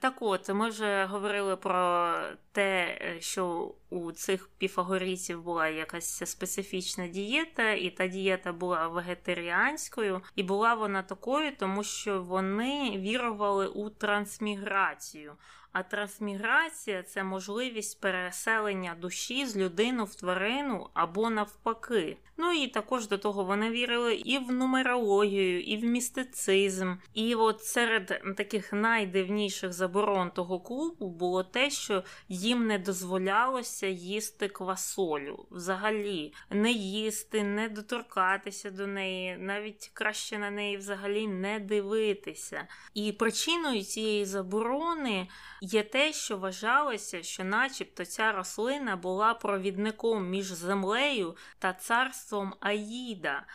Так 0.00 0.14
от, 0.20 0.48
ми 0.48 0.68
вже 0.68 1.04
говорили 1.04 1.56
про 1.56 2.14
те, 2.52 2.98
що 3.20 3.74
у 3.90 4.12
цих 4.12 4.48
піфагорійців 4.48 5.42
була 5.42 5.68
якась 5.68 6.30
специфічна 6.30 7.08
дієта, 7.08 7.70
і 7.70 7.90
та 7.90 8.06
дієта 8.06 8.52
була 8.52 8.88
вегетаріанською, 8.88 10.22
і 10.36 10.42
була 10.42 10.74
вона 10.74 11.02
такою, 11.02 11.56
тому 11.56 11.84
що 11.84 12.22
вони 12.22 12.98
вірували 12.98 13.66
у 13.66 13.90
трансміграцію. 13.90 15.32
А 15.78 15.82
трансміграція 15.82 17.02
це 17.02 17.24
можливість 17.24 18.00
переселення 18.00 18.96
душі 19.00 19.46
з 19.46 19.56
людини 19.56 20.04
в 20.04 20.14
тварину 20.14 20.90
або 20.94 21.30
навпаки. 21.30 22.16
Ну 22.36 22.52
і 22.52 22.66
також 22.66 23.08
до 23.08 23.18
того 23.18 23.44
вони 23.44 23.70
вірили 23.70 24.14
і 24.14 24.38
в 24.38 24.52
нумерологію, 24.52 25.62
і 25.62 25.76
в 25.76 25.84
містицизм. 25.84 26.94
І 27.14 27.34
от 27.34 27.64
серед 27.64 28.22
таких 28.36 28.72
найдивніших 28.72 29.72
заборон 29.72 30.30
того 30.30 30.60
клубу 30.60 31.08
було 31.08 31.44
те, 31.44 31.70
що 31.70 32.04
їм 32.28 32.66
не 32.66 32.78
дозволялося 32.78 33.86
їсти 33.86 34.48
квасолю. 34.48 35.46
Взагалі 35.50 36.34
не 36.50 36.72
їсти, 36.72 37.44
не 37.44 37.68
доторкатися 37.68 38.70
до 38.70 38.86
неї, 38.86 39.36
навіть 39.36 39.90
краще 39.94 40.38
на 40.38 40.50
неї 40.50 40.76
взагалі 40.76 41.26
не 41.26 41.58
дивитися. 41.60 42.66
І 42.94 43.12
причиною 43.12 43.82
цієї 43.82 44.24
заборони 44.24 45.28
є 45.72 45.82
те, 45.82 46.12
що 46.12 46.36
вважалося, 46.36 47.22
що, 47.22 47.44
начебто, 47.44 48.04
ця 48.04 48.32
рослина 48.32 48.96
була 48.96 49.34
провідником 49.34 50.28
між 50.28 50.46
землею 50.46 51.36
та 51.58 51.72
царством 51.72 52.54
Аїда, 52.60 53.46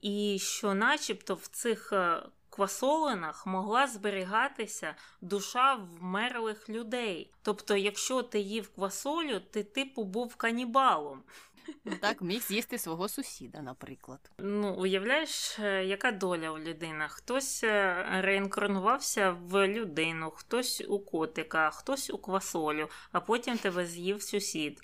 і 0.00 0.38
що, 0.40 0.74
начебто, 0.74 1.34
в 1.34 1.46
цих 1.46 1.92
е, 1.92 2.22
квасолинах 2.50 3.46
могла 3.46 3.86
зберігатися 3.86 4.94
душа 5.20 5.74
вмерлих 5.74 6.68
людей. 6.68 7.32
Тобто, 7.42 7.76
якщо 7.76 8.22
ти 8.22 8.40
їв 8.40 8.74
квасолю, 8.74 9.40
ти 9.40 9.64
типу 9.64 10.04
був 10.04 10.36
канібалом. 10.36 11.22
Ну 11.84 11.92
Так, 12.00 12.22
міг 12.22 12.42
з'їсти 12.42 12.78
свого 12.78 13.08
сусіда, 13.08 13.62
наприклад. 13.62 14.30
Ну, 14.38 14.74
уявляєш, 14.74 15.58
е, 15.58 15.84
яка 15.84 16.12
доля 16.12 16.50
у 16.50 16.58
людини? 16.58 17.06
Хтось 17.08 17.64
е, 17.64 18.06
реінкарнувався 18.22 19.30
в 19.30 19.68
людину, 19.68 20.30
хтось 20.30 20.82
у 20.88 20.98
котика, 20.98 21.70
хтось 21.70 22.10
у 22.10 22.18
квасолю, 22.18 22.88
а 23.12 23.20
потім 23.20 23.58
тебе 23.58 23.86
з'їв 23.86 24.22
сусід. 24.22 24.80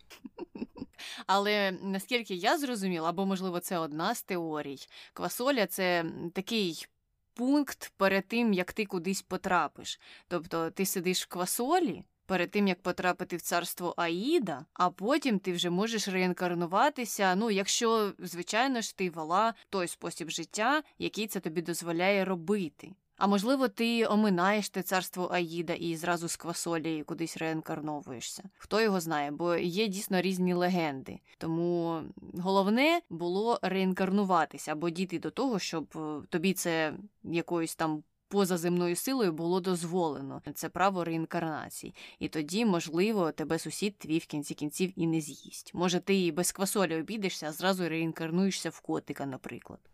Але 1.27 1.73
наскільки 1.83 2.35
я 2.35 2.59
зрозуміла, 2.59 3.09
або, 3.09 3.27
можливо, 3.27 3.61
це 3.61 3.79
одна 3.79 4.15
з 4.15 4.23
теорій, 4.23 4.79
квасоля 5.13 5.67
це 5.67 6.05
такий. 6.35 6.87
Пункт 7.35 7.93
перед 7.97 8.29
тим, 8.29 8.53
як 8.53 8.73
ти 8.73 8.87
кудись 8.87 9.23
потрапиш. 9.23 10.01
Тобто 10.29 10.71
ти 10.71 10.87
сидиш 10.87 11.25
в 11.25 11.27
квасолі, 11.27 12.05
перед 12.29 12.51
тим 12.51 12.69
як 12.69 12.83
потрапити 12.83 13.37
в 13.37 13.43
царство 13.43 13.95
Аїда, 13.97 14.65
а 14.73 14.91
потім 14.91 15.39
ти 15.39 15.53
вже 15.53 15.71
можеш 15.71 16.09
реінкарнуватися. 16.09 17.35
Ну, 17.35 17.51
якщо, 17.51 18.13
звичайно 18.19 18.81
ж, 18.81 18.97
ти 18.97 19.11
вела 19.11 19.55
той 19.71 19.89
спосіб 19.89 20.31
життя, 20.31 20.83
який 20.99 21.27
це 21.27 21.41
тобі 21.41 21.63
дозволяє 21.63 22.25
робити. 22.25 22.93
А 23.17 23.27
можливо, 23.27 23.69
ти 23.69 24.07
оминаєш 24.07 24.69
те 24.69 24.83
царство 24.83 25.29
Аїда 25.33 25.73
і 25.73 25.97
зразу 25.97 26.29
з 26.29 26.37
квасолі 26.37 27.03
кудись 27.03 27.37
реінкарновуєшся. 27.37 28.43
Хто 28.59 28.81
його 28.81 29.01
знає, 29.01 29.31
бо 29.31 29.57
є 29.57 29.89
дійсно 29.89 30.21
різні 30.21 30.55
легенди. 30.55 31.21
Тому 31.39 32.03
головне 32.35 33.01
було 33.11 33.59
реінкарнуватися 33.63 34.73
або 34.73 34.91
дійти 34.91 35.19
до 35.19 35.31
того, 35.31 35.59
щоб 35.59 35.87
е, 35.97 36.27
тобі 36.29 36.53
це 36.53 36.95
якоюсь 37.25 37.75
там 37.75 38.03
позаземною 38.29 38.97
силою 38.97 39.33
було 39.33 39.61
дозволено 39.61 40.43
це 40.55 40.69
право 40.69 41.05
реінкарнації. 41.05 41.95
І 42.19 42.29
тоді, 42.29 42.65
можливо, 42.65 43.33
тебе 43.33 43.59
сусід 43.59 43.99
твій 43.99 44.19
в 44.19 44.27
кінці 44.27 44.55
кінців 44.55 44.93
і 44.97 45.07
не 45.07 45.21
з'їсть. 45.21 45.75
Може, 45.75 46.01
ти 46.01 46.15
і 46.15 46.33
без 46.33 46.53
квасолі 46.53 47.01
обійдешся, 47.01 47.47
а 47.47 47.53
зразу 47.53 47.89
реінкарнуєшся 47.89 48.71
в 48.71 48.81
котика, 48.81 49.27
наприклад. 49.27 49.81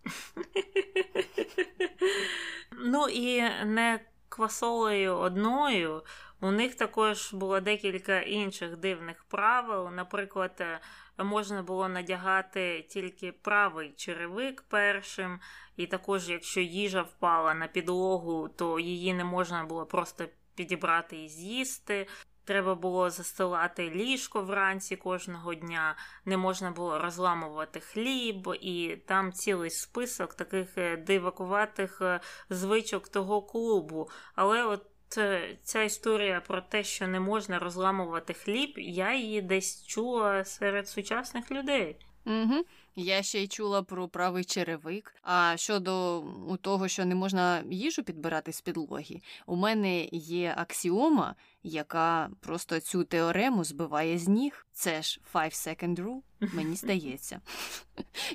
Ну 2.86 3.08
і 3.08 3.40
не 3.64 4.00
квасолею 4.28 5.16
одною. 5.16 6.02
У 6.40 6.50
них 6.50 6.74
також 6.74 7.34
було 7.34 7.60
декілька 7.60 8.20
інших 8.20 8.76
дивних 8.76 9.24
правил. 9.24 9.88
Наприклад, 9.92 10.62
можна 11.18 11.62
було 11.62 11.88
надягати 11.88 12.86
тільки 12.88 13.32
правий 13.32 13.92
черевик 13.96 14.64
першим, 14.68 15.40
і 15.76 15.86
також, 15.86 16.28
якщо 16.28 16.60
їжа 16.60 17.02
впала 17.02 17.54
на 17.54 17.66
підлогу, 17.66 18.48
то 18.48 18.80
її 18.80 19.14
не 19.14 19.24
можна 19.24 19.64
було 19.64 19.86
просто 19.86 20.24
підібрати 20.54 21.24
і 21.24 21.28
з'їсти. 21.28 22.06
Треба 22.44 22.74
було 22.74 23.10
застилати 23.10 23.90
ліжко 23.90 24.42
вранці 24.42 24.96
кожного 24.96 25.54
дня, 25.54 25.96
не 26.24 26.36
можна 26.36 26.70
було 26.70 26.98
розламувати 26.98 27.80
хліб, 27.80 28.48
і 28.60 28.96
там 29.06 29.32
цілий 29.32 29.70
список 29.70 30.34
таких 30.34 30.78
е, 30.78 30.96
дивакуватих 30.96 31.98
е, 32.02 32.20
звичок 32.50 33.08
того 33.08 33.42
клубу. 33.42 34.08
Але 34.34 34.64
от 34.64 34.86
е, 35.18 35.58
ця 35.62 35.82
історія 35.82 36.40
про 36.40 36.60
те, 36.60 36.84
що 36.84 37.06
не 37.06 37.20
можна 37.20 37.58
розламувати 37.58 38.34
хліб, 38.34 38.74
я 38.76 39.14
її 39.14 39.42
десь 39.42 39.86
чула 39.86 40.44
серед 40.44 40.88
сучасних 40.88 41.50
людей. 41.50 41.98
Угу. 42.26 42.64
Я 42.96 43.22
ще 43.22 43.42
й 43.42 43.48
чула 43.48 43.82
про 43.82 44.08
правий 44.08 44.44
черевик. 44.44 45.14
А 45.22 45.56
щодо 45.56 46.20
у 46.48 46.56
того, 46.56 46.88
що 46.88 47.04
не 47.04 47.14
можна 47.14 47.64
їжу 47.70 48.02
підбирати 48.02 48.52
з 48.52 48.60
підлоги, 48.60 49.20
у 49.46 49.56
мене 49.56 50.08
є 50.12 50.54
аксіома, 50.56 51.34
яка 51.62 52.30
просто 52.40 52.80
цю 52.80 53.04
теорему 53.04 53.64
збиває 53.64 54.18
з 54.18 54.28
ніг. 54.28 54.66
Це 54.72 55.02
ж 55.02 55.20
five 55.34 55.68
second 55.68 55.96
rule, 55.96 56.20
мені 56.54 56.76
здається, 56.76 57.40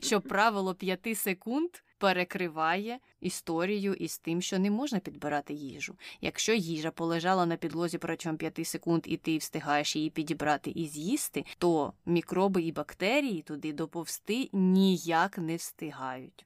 що 0.01 0.21
правило 0.21 0.75
п'яти 0.75 1.15
секунд 1.15 1.69
перекриває 2.00 3.00
історію 3.22 3.93
із 3.93 4.18
тим, 4.18 4.41
що 4.41 4.60
не 4.60 4.72
можна 4.72 5.00
підбирати 5.00 5.54
їжу. 5.54 5.95
Якщо 6.22 6.54
їжа 6.54 6.91
полежала 6.91 7.45
на 7.45 7.56
підлозі 7.56 7.97
протягом 7.97 8.38
5 8.38 8.68
секунд, 8.68 9.04
і 9.06 9.18
ти 9.18 9.38
встигаєш 9.38 9.95
її 9.95 10.10
підібрати 10.10 10.72
і 10.72 10.88
з'їсти, 10.88 11.45
то 11.58 11.93
мікроби 12.06 12.62
і 12.62 12.72
бактерії 12.72 13.41
туди 13.41 13.74
доповзти 13.74 14.50
ніяк 14.54 15.38
не 15.38 15.56
встигають. 15.56 16.45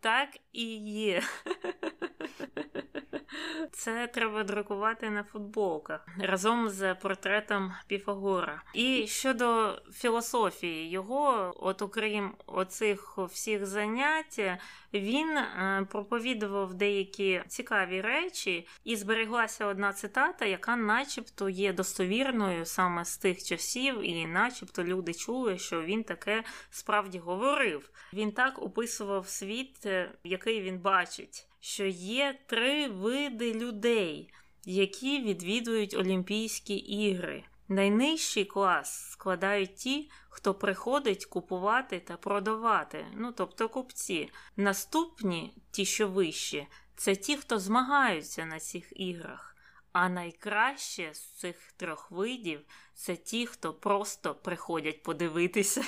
Так 0.00 0.28
і 0.52 0.64
є. 0.76 1.22
Це 3.72 4.06
треба 4.06 4.44
друкувати 4.44 5.10
на 5.10 5.24
футболках 5.24 6.06
разом 6.18 6.68
з 6.68 6.94
портретом 6.94 7.72
Піфагора. 7.86 8.62
І 8.74 9.06
щодо 9.06 9.78
філософії, 9.92 10.90
його, 10.90 11.54
от 11.56 11.82
окрім 11.82 12.34
оцих 12.46 13.18
всіх 13.18 13.66
занять, 13.66 14.40
він 14.94 15.36
е, 15.38 15.86
проповідував 15.90 16.74
деякі 16.74 17.42
цікаві 17.48 18.00
речі, 18.00 18.68
і 18.84 18.96
збереглася 18.96 19.66
одна 19.66 19.92
цитата, 19.92 20.44
яка, 20.44 20.76
начебто, 20.76 21.48
є 21.48 21.72
достовірною 21.72 22.64
саме 22.64 23.04
з 23.04 23.18
тих 23.18 23.44
часів, 23.44 24.00
і, 24.02 24.26
начебто, 24.26 24.84
люди 24.84 25.14
чули, 25.14 25.58
що 25.58 25.82
він 25.82 26.04
таке 26.04 26.44
справді 26.70 27.18
говорив. 27.18 27.90
Він 28.12 28.32
так 28.32 28.62
описував 28.62 29.28
світ, 29.28 29.86
е, 29.86 30.12
який 30.24 30.60
він 30.60 30.78
бачить 30.78 31.48
що 31.60 31.86
є 31.86 32.38
три 32.46 32.88
види 32.88 33.54
людей, 33.54 34.32
які 34.64 35.22
відвідують 35.22 35.94
Олімпійські 35.94 36.76
ігри. 36.76 37.44
Найнижчий 37.68 38.44
клас 38.44 39.10
складають 39.10 39.74
ті, 39.74 40.10
хто 40.28 40.54
приходить 40.54 41.24
купувати 41.24 42.00
та 42.00 42.16
продавати, 42.16 43.06
ну 43.14 43.32
тобто 43.32 43.68
купці. 43.68 44.30
Наступні, 44.56 45.54
ті, 45.70 45.84
що 45.84 46.08
вищі, 46.08 46.66
це 46.96 47.16
ті, 47.16 47.36
хто 47.36 47.58
змагаються 47.58 48.44
на 48.44 48.60
цих 48.60 49.00
іграх. 49.00 49.56
А 49.92 50.08
найкраще 50.08 51.14
з 51.14 51.20
цих 51.20 51.72
трьох 51.76 52.10
видів 52.10 52.60
це 52.94 53.16
ті, 53.16 53.46
хто 53.46 53.74
просто 53.74 54.34
приходять 54.34 55.02
подивитися. 55.02 55.84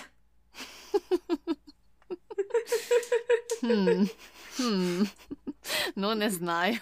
Ну, 5.97 6.15
не 6.15 6.31
знаю. 6.31 6.77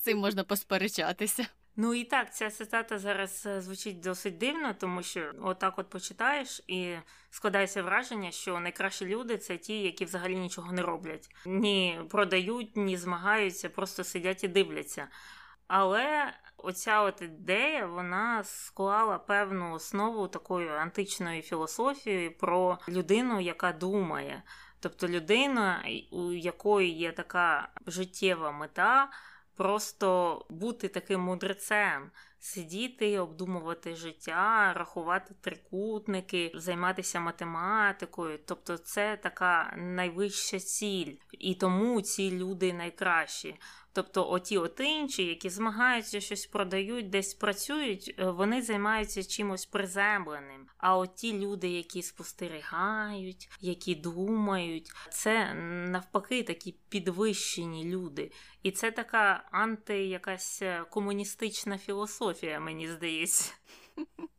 Цим 0.00 0.18
можна 0.18 0.44
посперечатися. 0.44 1.46
Ну 1.76 1.94
і 1.94 2.04
так, 2.04 2.34
ця 2.34 2.50
цитата 2.50 2.98
зараз 2.98 3.46
е, 3.46 3.60
звучить 3.60 4.00
досить 4.00 4.38
дивно, 4.38 4.74
тому 4.74 5.02
що 5.02 5.32
отак 5.42 5.78
от 5.78 5.90
почитаєш 5.90 6.62
і 6.66 6.94
складається 7.30 7.82
враження, 7.82 8.30
що 8.30 8.60
найкращі 8.60 9.06
люди 9.06 9.38
це 9.38 9.56
ті, 9.56 9.82
які 9.82 10.04
взагалі 10.04 10.36
нічого 10.36 10.72
не 10.72 10.82
роблять, 10.82 11.28
ні 11.46 12.00
продають, 12.10 12.76
ні 12.76 12.96
змагаються, 12.96 13.68
просто 13.68 14.04
сидять 14.04 14.44
і 14.44 14.48
дивляться. 14.48 15.08
Але 15.66 16.32
оця 16.56 17.02
от 17.02 17.22
ідея 17.22 17.86
вона 17.86 18.44
склала 18.44 19.18
певну 19.18 19.72
основу 19.72 20.28
такої 20.28 20.68
античної 20.68 21.42
філософії 21.42 22.30
про 22.30 22.78
людину, 22.88 23.40
яка 23.40 23.72
думає. 23.72 24.42
Тобто 24.82 25.08
людина, 25.08 25.84
у 26.10 26.32
якої 26.32 26.90
є 26.90 27.12
така 27.12 27.68
життєва 27.86 28.52
мета, 28.52 29.10
просто 29.56 30.46
бути 30.50 30.88
таким 30.88 31.20
мудрецем, 31.20 32.10
сидіти, 32.38 33.18
обдумувати 33.18 33.96
життя, 33.96 34.72
рахувати 34.76 35.34
трикутники, 35.40 36.52
займатися 36.54 37.20
математикою. 37.20 38.38
Тобто, 38.46 38.78
це 38.78 39.18
така 39.22 39.74
найвища 39.76 40.58
ціль, 40.58 41.14
і 41.32 41.54
тому 41.54 42.00
ці 42.00 42.30
люди 42.30 42.72
найкращі. 42.72 43.56
Тобто, 43.94 44.30
оті 44.30 44.58
от 44.58 44.80
інші, 44.80 45.24
які 45.24 45.50
змагаються, 45.50 46.20
щось 46.20 46.46
продають, 46.46 47.10
десь 47.10 47.34
працюють, 47.34 48.14
е, 48.18 48.30
вони 48.30 48.62
займаються 48.62 49.24
чимось 49.24 49.66
приземленим. 49.66 50.66
А 50.78 50.96
от 50.96 51.14
ті 51.14 51.38
люди, 51.38 51.68
які 51.68 52.02
спостерігають, 52.02 53.48
які 53.60 53.94
думають, 53.94 54.90
це 55.10 55.54
навпаки 55.54 56.42
такі 56.42 56.74
підвищені 56.88 57.84
люди. 57.84 58.32
І 58.62 58.70
це 58.70 58.90
така 58.90 59.48
анти 59.50 60.06
якась 60.06 60.62
е, 60.62 60.84
комуністична 60.90 61.78
філософія, 61.78 62.60
мені 62.60 62.88
здається. 62.88 63.52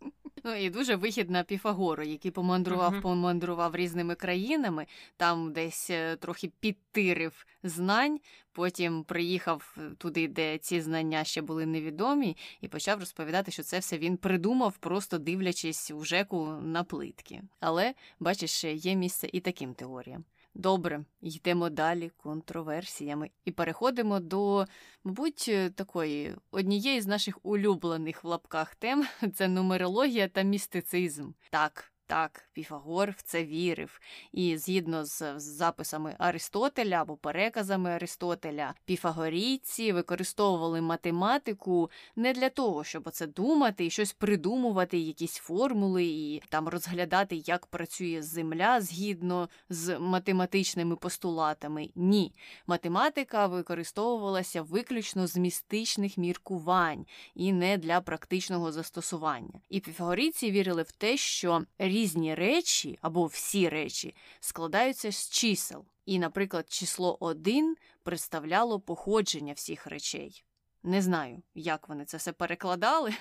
Ну 0.43 0.55
і 0.55 0.69
дуже 0.69 0.95
вихід 0.95 1.29
на 1.29 1.43
Піфагору, 1.43 2.03
який 2.03 2.31
помандрував, 2.31 2.93
uh-huh. 2.93 3.01
помандрував 3.01 3.75
різними 3.75 4.15
країнами, 4.15 4.85
там 5.17 5.53
десь 5.53 5.89
е, 5.89 6.15
трохи 6.15 6.51
підтирив 6.59 7.45
знань, 7.63 8.19
потім 8.51 9.03
приїхав 9.03 9.75
е, 9.77 9.81
туди, 9.97 10.27
де 10.27 10.57
ці 10.57 10.81
знання 10.81 11.23
ще 11.23 11.41
були 11.41 11.65
невідомі, 11.65 12.37
і 12.61 12.67
почав 12.67 12.99
розповідати, 12.99 13.51
що 13.51 13.63
це 13.63 13.79
все 13.79 13.97
він 13.97 14.17
придумав, 14.17 14.77
просто 14.77 15.17
дивлячись 15.17 15.91
у 15.91 16.03
жеку 16.03 16.45
на 16.61 16.83
плитки. 16.83 17.41
Але 17.59 17.93
бачиш, 18.19 18.63
є 18.63 18.95
місце 18.95 19.29
і 19.33 19.39
таким 19.39 19.73
теоріям. 19.73 20.23
Добре, 20.55 21.05
йдемо 21.21 21.69
далі 21.69 22.11
контроверсіями 22.17 23.29
і 23.45 23.51
переходимо 23.51 24.19
до, 24.19 24.65
мабуть, 25.03 25.51
такої 25.75 26.35
однієї 26.51 27.01
з 27.01 27.07
наших 27.07 27.39
улюблених 27.43 28.23
в 28.23 28.27
лапках 28.27 28.75
тем 28.75 29.05
це 29.35 29.47
нумерологія 29.47 30.27
та 30.27 30.41
містицизм. 30.41 31.31
Так, 31.49 31.92
так, 32.07 32.43
Піфагор 32.53 33.11
в 33.11 33.21
це 33.21 33.45
вірив, 33.45 33.99
і 34.31 34.57
згідно 34.57 35.05
з 35.05 35.39
записами 35.39 36.15
Аристотеля 36.17 36.95
або 36.95 37.17
переказами 37.17 37.89
Аристотеля, 37.89 38.73
піфагорійці 38.85 39.91
використовували 39.91 40.81
математику 40.81 41.89
не 42.15 42.33
для 42.33 42.49
того, 42.49 42.83
щоб 42.83 43.09
це 43.11 43.27
думати 43.27 43.85
і 43.85 43.89
щось 43.89 44.13
придумувати, 44.13 44.97
якісь 44.97 45.35
формули, 45.35 46.03
і 46.03 46.41
там 46.49 46.67
розглядати, 46.67 47.35
як 47.35 47.65
працює 47.65 48.21
земля 48.21 48.81
згідно 48.81 49.49
з 49.69 49.99
математичними 49.99 50.95
постулатами. 50.95 51.89
Ні, 51.95 52.33
математика 52.67 53.47
використовувалася 53.47 54.61
виключно 54.61 55.27
з 55.27 55.37
містичних 55.37 56.17
міркувань 56.17 57.05
і 57.35 57.53
не 57.53 57.77
для 57.77 58.01
практичного 58.01 58.71
застосування. 58.71 59.59
І 59.69 59.79
піфагорійці 59.79 60.51
вірили 60.51 60.83
в 60.83 60.91
те, 60.91 61.17
що 61.17 61.63
різні 61.93 62.35
речі 62.35 62.99
або 63.01 63.25
всі 63.25 63.69
речі 63.69 64.15
складаються 64.39 65.11
з 65.11 65.29
чисел, 65.29 65.85
і, 66.05 66.19
наприклад, 66.19 66.65
число 66.69 67.17
1 67.19 67.75
представляло 68.03 68.79
походження 68.79 69.53
всіх 69.53 69.87
речей. 69.87 70.43
Не 70.83 71.01
знаю, 71.01 71.41
як 71.55 71.89
вони 71.89 72.05
це 72.05 72.17
все 72.17 72.31
перекладали. 72.31 73.13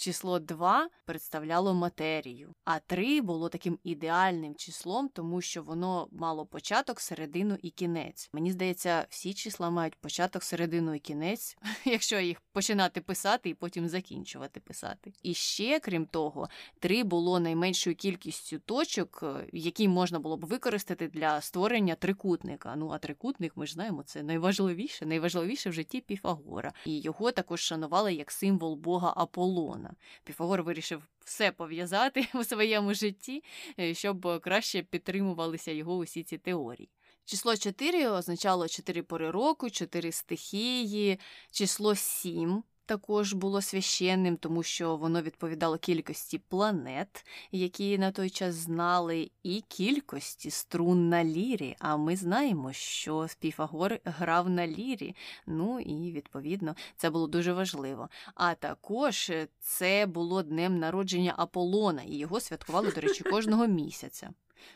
Число 0.00 0.38
2 0.38 0.88
представляло 1.04 1.74
матерію, 1.74 2.54
а 2.64 2.78
3 2.78 3.20
було 3.20 3.48
таким 3.48 3.78
ідеальним 3.84 4.54
числом, 4.54 5.08
тому 5.08 5.40
що 5.40 5.62
воно 5.62 6.08
мало 6.12 6.46
початок, 6.46 7.00
середину 7.00 7.58
і 7.62 7.70
кінець. 7.70 8.30
Мені 8.32 8.52
здається, 8.52 9.06
всі 9.08 9.34
числа 9.34 9.70
мають 9.70 9.94
початок, 9.94 10.42
середину 10.42 10.94
і 10.94 10.98
кінець, 10.98 11.56
якщо 11.84 12.20
їх 12.20 12.40
починати 12.52 13.00
писати 13.00 13.48
і 13.48 13.54
потім 13.54 13.88
закінчувати 13.88 14.60
писати. 14.60 15.12
І 15.22 15.34
ще, 15.34 15.80
крім 15.80 16.06
того, 16.06 16.48
3 16.78 17.04
було 17.04 17.40
найменшою 17.40 17.96
кількістю 17.96 18.58
точок, 18.58 19.20
е, 19.22 19.48
які 19.52 19.88
можна 19.88 20.18
було 20.18 20.36
б 20.36 20.44
використати 20.44 21.08
для 21.08 21.40
створення 21.40 21.94
трикутника. 21.94 22.76
Ну 22.76 22.90
а 22.90 22.98
трикутник, 22.98 23.56
ми 23.56 23.66
ж 23.66 23.72
знаємо, 23.72 24.02
це 24.02 24.22
найважливіше, 24.22 25.06
найважливіше 25.06 25.70
в 25.70 25.72
житті 25.72 26.00
Піфагора. 26.00 26.72
І 26.86 27.00
його 27.00 27.32
також 27.32 27.60
шанували 27.60 28.14
як 28.14 28.30
символ 28.30 28.76
бога 28.76 29.12
Аполлона. 29.16 29.89
Піфагор 30.24 30.62
вирішив 30.62 31.02
все 31.24 31.52
пов'язати 31.52 32.26
у 32.34 32.44
своєму 32.44 32.94
житті, 32.94 33.44
е, 33.78 33.94
щоб 33.94 34.40
краще 34.40 34.82
підтримувалися 34.82 35.72
його 35.72 35.96
усі 35.96 36.22
ці 36.22 36.38
теорії. 36.38 36.90
Число 37.24 37.56
4 37.56 38.08
означало 38.08 38.68
4 38.68 39.02
пори 39.02 39.30
року, 39.30 39.70
4 39.70 40.12
стихії, 40.12 41.18
число 41.50 41.94
7 41.94 42.62
також 42.90 43.32
було 43.32 43.62
священним, 43.62 44.36
тому 44.36 44.62
що 44.62 44.96
воно 44.96 45.22
відповідало 45.22 45.78
кількості 45.78 46.38
планет, 46.38 47.26
які 47.52 47.98
на 47.98 48.12
той 48.12 48.30
час 48.30 48.54
знали, 48.54 49.30
і 49.42 49.60
кількості 49.68 50.50
струн 50.50 51.08
на 51.08 51.24
лірі. 51.24 51.76
А 51.78 51.96
ми 51.96 52.16
знаємо, 52.16 52.72
що 52.72 53.26
Піфагор 53.40 53.98
грав 54.04 54.50
на 54.50 54.66
лірі. 54.66 55.16
Ну 55.46 55.80
і 55.80 56.12
відповідно 56.12 56.74
це 56.96 57.10
було 57.10 57.26
дуже 57.26 57.52
важливо. 57.52 58.08
А 58.34 58.54
також 58.54 59.32
це 59.60 60.06
було 60.06 60.42
днем 60.42 60.78
народження 60.78 61.34
Аполлона, 61.36 62.02
і 62.02 62.16
його 62.16 62.40
святкували, 62.40 62.92
до 62.92 63.00
речі, 63.00 63.24
кожного 63.24 63.66
місяця. 63.66 64.30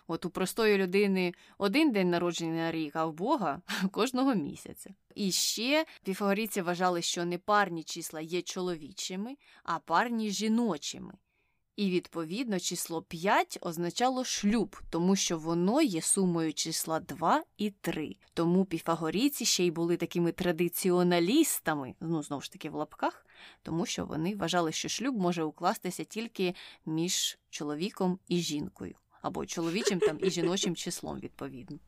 От 0.06 0.24
у 0.24 0.30
простої 0.30 0.78
людини 0.78 1.34
один 1.58 1.92
день 1.92 2.10
народження 2.10 2.52
на 2.52 2.72
рік, 2.72 2.96
а 2.96 3.06
в 3.06 3.12
Бога 3.12 3.62
кожного 3.90 4.34
місяця. 4.34 4.94
І 5.14 5.32
ще 5.32 5.86
піфагорійці 6.02 6.62
вважали, 6.62 7.02
що 7.02 7.24
не 7.24 7.38
парні 7.38 7.82
числа 7.82 8.20
є 8.20 8.42
чоловічими, 8.42 9.36
а 9.62 9.78
парні 9.78 10.30
жіночими. 10.30 11.12
І, 11.76 11.90
відповідно, 11.90 12.60
число 12.60 13.02
5 13.02 13.58
означало 13.60 14.24
шлюб, 14.24 14.76
тому 14.90 15.16
що 15.16 15.38
воно 15.38 15.82
є 15.82 16.00
сумою 16.00 16.52
числа 16.52 17.00
2 17.00 17.44
і 17.56 17.70
3. 17.70 18.16
Тому 18.34 18.64
піфагорійці 18.64 19.44
ще 19.44 19.66
й 19.66 19.70
були 19.70 19.96
такими 19.96 20.32
традиціоналістами, 20.32 21.94
ну, 22.00 22.22
знову 22.22 22.42
ж 22.42 22.52
таки, 22.52 22.70
в 22.70 22.74
лапках, 22.74 23.26
тому 23.62 23.86
що 23.86 24.06
вони 24.06 24.36
вважали, 24.36 24.72
що 24.72 24.88
шлюб 24.88 25.16
може 25.16 25.42
укластися 25.42 26.04
тільки 26.04 26.54
між 26.86 27.38
чоловіком 27.50 28.18
і 28.28 28.38
жінкою 28.38 28.94
або 29.24 29.46
чоловічим 29.46 29.98
там 29.98 30.18
і 30.22 30.30
жіночим 30.30 30.76
числом, 30.76 31.20
відповідно. 31.20 31.78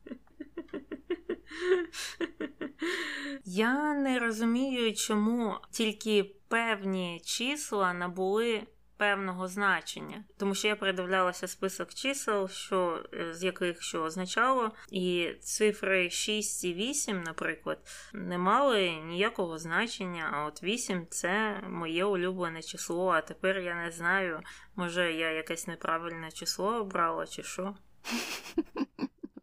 Я 3.45 3.93
не 3.93 4.19
розумію, 4.19 4.93
чому 4.93 5.55
тільки 5.71 6.23
певні 6.47 7.21
числа 7.25 7.93
набули 7.93 8.67
певного 8.97 9.47
значення, 9.47 10.23
тому 10.37 10.55
що 10.55 10.67
я 10.67 10.75
передивлялася 10.75 11.47
список 11.47 11.93
чисел, 11.93 12.47
що 12.47 13.03
е, 13.13 13.33
з 13.33 13.43
яких 13.43 13.81
що 13.81 14.03
означало, 14.03 14.71
і 14.91 15.29
цифри 15.41 16.09
6 16.09 16.63
і 16.63 16.73
8, 16.73 17.23
наприклад, 17.23 17.79
не 18.13 18.37
мали 18.37 18.91
ніякого 18.91 19.57
значення. 19.57 20.29
А 20.33 20.45
от 20.45 20.63
8 20.63 21.07
це 21.09 21.61
моє 21.69 22.05
улюблене 22.05 22.61
число. 22.61 23.09
А 23.09 23.21
тепер 23.21 23.59
я 23.59 23.75
не 23.75 23.91
знаю, 23.91 24.41
може 24.75 25.13
я 25.13 25.31
якесь 25.31 25.67
неправильне 25.67 26.31
число 26.31 26.75
обрала 26.75 27.27
чи 27.27 27.43
що. 27.43 27.75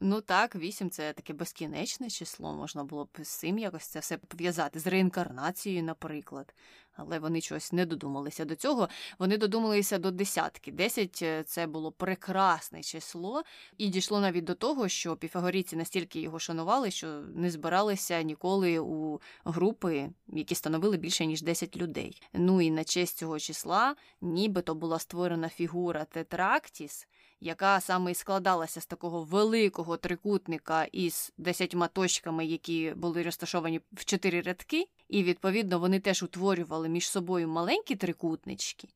Ну 0.07 0.21
так, 0.21 0.57
вісім 0.57 0.91
це 0.91 1.13
таке 1.13 1.33
безкінечне 1.33 2.11
число, 2.11 2.55
можна 2.55 2.85
було 2.85 3.05
б 3.05 3.09
з 3.23 3.29
цим 3.29 3.59
якось 3.59 3.87
це 3.87 3.99
все 3.99 4.19
пов'язати 4.19 4.79
з 4.79 4.87
реінкарнацією, 4.87 5.83
наприклад 5.83 6.55
але 6.97 7.19
вони 7.19 7.41
щось 7.41 7.73
не 7.73 7.87
додумалися 7.87 8.45
до 8.45 8.55
цього. 8.55 8.89
Вони 9.19 9.39
додумалися 9.39 9.99
до 9.99 10.11
десятки. 10.11 10.73
Десять 10.73 11.19
е, 11.23 11.43
це 11.43 11.67
було 11.67 11.93
прекрасне 11.93 12.83
число, 12.83 13.43
і 13.79 13.89
дійшло 13.89 14.21
навіть 14.21 14.45
до 14.45 14.55
того, 14.55 14.89
що 14.89 15.17
піфагорійці 15.17 15.77
настільки 15.77 16.21
його 16.21 16.39
шанували, 16.39 16.91
що 16.91 17.07
не 17.35 17.51
збиралися 17.51 18.23
ніколи 18.23 18.79
у 18.79 19.21
групи, 19.45 20.11
які 20.29 20.55
становили 20.55 20.97
більше 20.97 21.27
ніж 21.27 21.43
10 21.43 21.77
людей. 21.77 22.23
Ну 22.33 22.61
і 22.61 22.71
на 22.71 22.85
честь 22.85 23.19
цього 23.19 23.39
числа, 23.39 23.97
нібито 24.21 24.75
була 24.75 24.99
створена 24.99 25.49
фігура 25.49 26.05
Тетрактіс 26.05 27.09
яка 27.45 27.81
саме 27.81 28.11
і 28.11 28.15
складалася 28.15 28.81
з 28.81 28.87
такого 28.87 29.23
великого 29.23 29.97
трикутника 29.97 30.85
із 30.85 31.33
десятьма 31.39 31.89
точками, 31.89 32.47
які 32.47 32.93
були 32.97 33.23
розташовані 33.23 33.81
в 33.93 34.05
чотири 34.05 34.41
рядки, 34.41 34.89
і 35.09 35.23
відповідно 35.23 35.79
вони 35.79 36.01
теж 36.01 36.23
утворювали 36.23 36.89
між 36.89 37.11
собою 37.11 37.49
маленькі 37.49 37.97
трикутнички. 37.97 38.89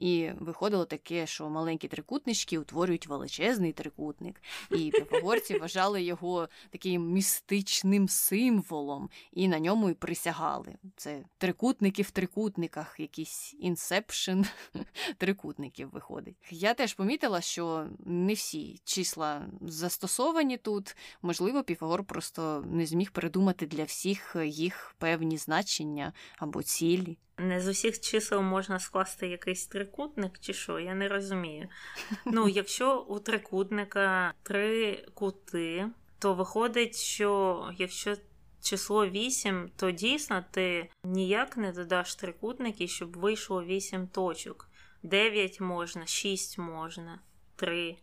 І 0.00 0.30
виходило 0.40 0.84
таке, 0.84 1.26
що 1.26 1.50
маленькі 1.50 1.88
трикутнички 1.88 2.58
утворюють 2.58 3.06
величезний 3.06 3.72
трикутник. 3.72 4.42
І 4.70 4.90
піфагорці 4.90 5.58
вважали 5.58 6.02
його 6.02 6.48
таким 6.70 7.12
містичним 7.12 8.08
символом, 8.08 9.10
і 9.32 9.48
на 9.48 9.58
ньому 9.58 9.90
і 9.90 9.94
присягали. 9.94 10.74
Це 10.96 11.24
трикутники 11.38 12.02
в 12.02 12.10
трикутниках, 12.10 13.00
якийсь 13.00 13.56
inception 13.58 14.42
трикутників 15.18 15.90
виходить. 15.90 16.36
Я 16.50 16.74
теж 16.74 16.94
помітила, 16.94 17.40
що 17.40 17.86
не 17.98 18.34
всі 18.34 18.80
числа 18.84 19.46
застосовані 19.60 20.56
тут. 20.56 20.96
Можливо, 21.22 21.62
Піфагор 21.62 22.04
просто 22.04 22.64
не 22.66 22.86
зміг 22.86 23.10
придумати 23.10 23.66
для 23.66 23.84
всіх 23.84 24.36
їх 24.44 24.94
певні 24.98 25.36
значення 25.36 26.12
або 26.38 26.62
цілі. 26.62 27.18
Не 27.40 27.60
з 27.60 27.68
усіх 27.68 28.00
чисел 28.00 28.42
можна 28.42 28.78
скласти 28.78 29.28
якийсь 29.28 29.66
трикутник, 29.66 30.38
чи 30.40 30.52
що, 30.52 30.80
я 30.80 30.94
не 30.94 31.08
розумію. 31.08 31.68
Ну, 32.24 32.48
якщо 32.48 33.00
у 33.00 33.18
трикутника 33.18 34.34
три 34.42 34.96
кути, 35.14 35.88
то 36.18 36.34
виходить, 36.34 36.96
що 36.96 37.70
якщо 37.78 38.16
число 38.62 39.06
8, 39.06 39.70
то 39.76 39.90
дійсно 39.90 40.44
ти 40.50 40.90
ніяк 41.04 41.56
не 41.56 41.72
додаш 41.72 42.14
трикутники, 42.14 42.88
щоб 42.88 43.16
вийшло 43.16 43.64
8 43.64 44.06
точок. 44.06 44.68
9 45.02 45.60
можна, 45.60 46.06
6 46.06 46.58
можна, 46.58 47.20
3, 47.56 47.96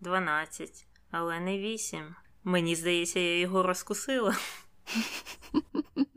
12, 0.00 0.86
але 1.10 1.40
не 1.40 1.58
8. 1.58 2.14
Мені 2.44 2.74
здається, 2.74 3.20
я 3.20 3.38
його 3.38 3.62
розкусила. 3.62 4.36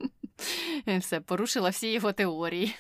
Все, 1.00 1.20
порушила 1.20 1.70
всі 1.70 1.92
його 1.92 2.12
теорії. 2.14 2.76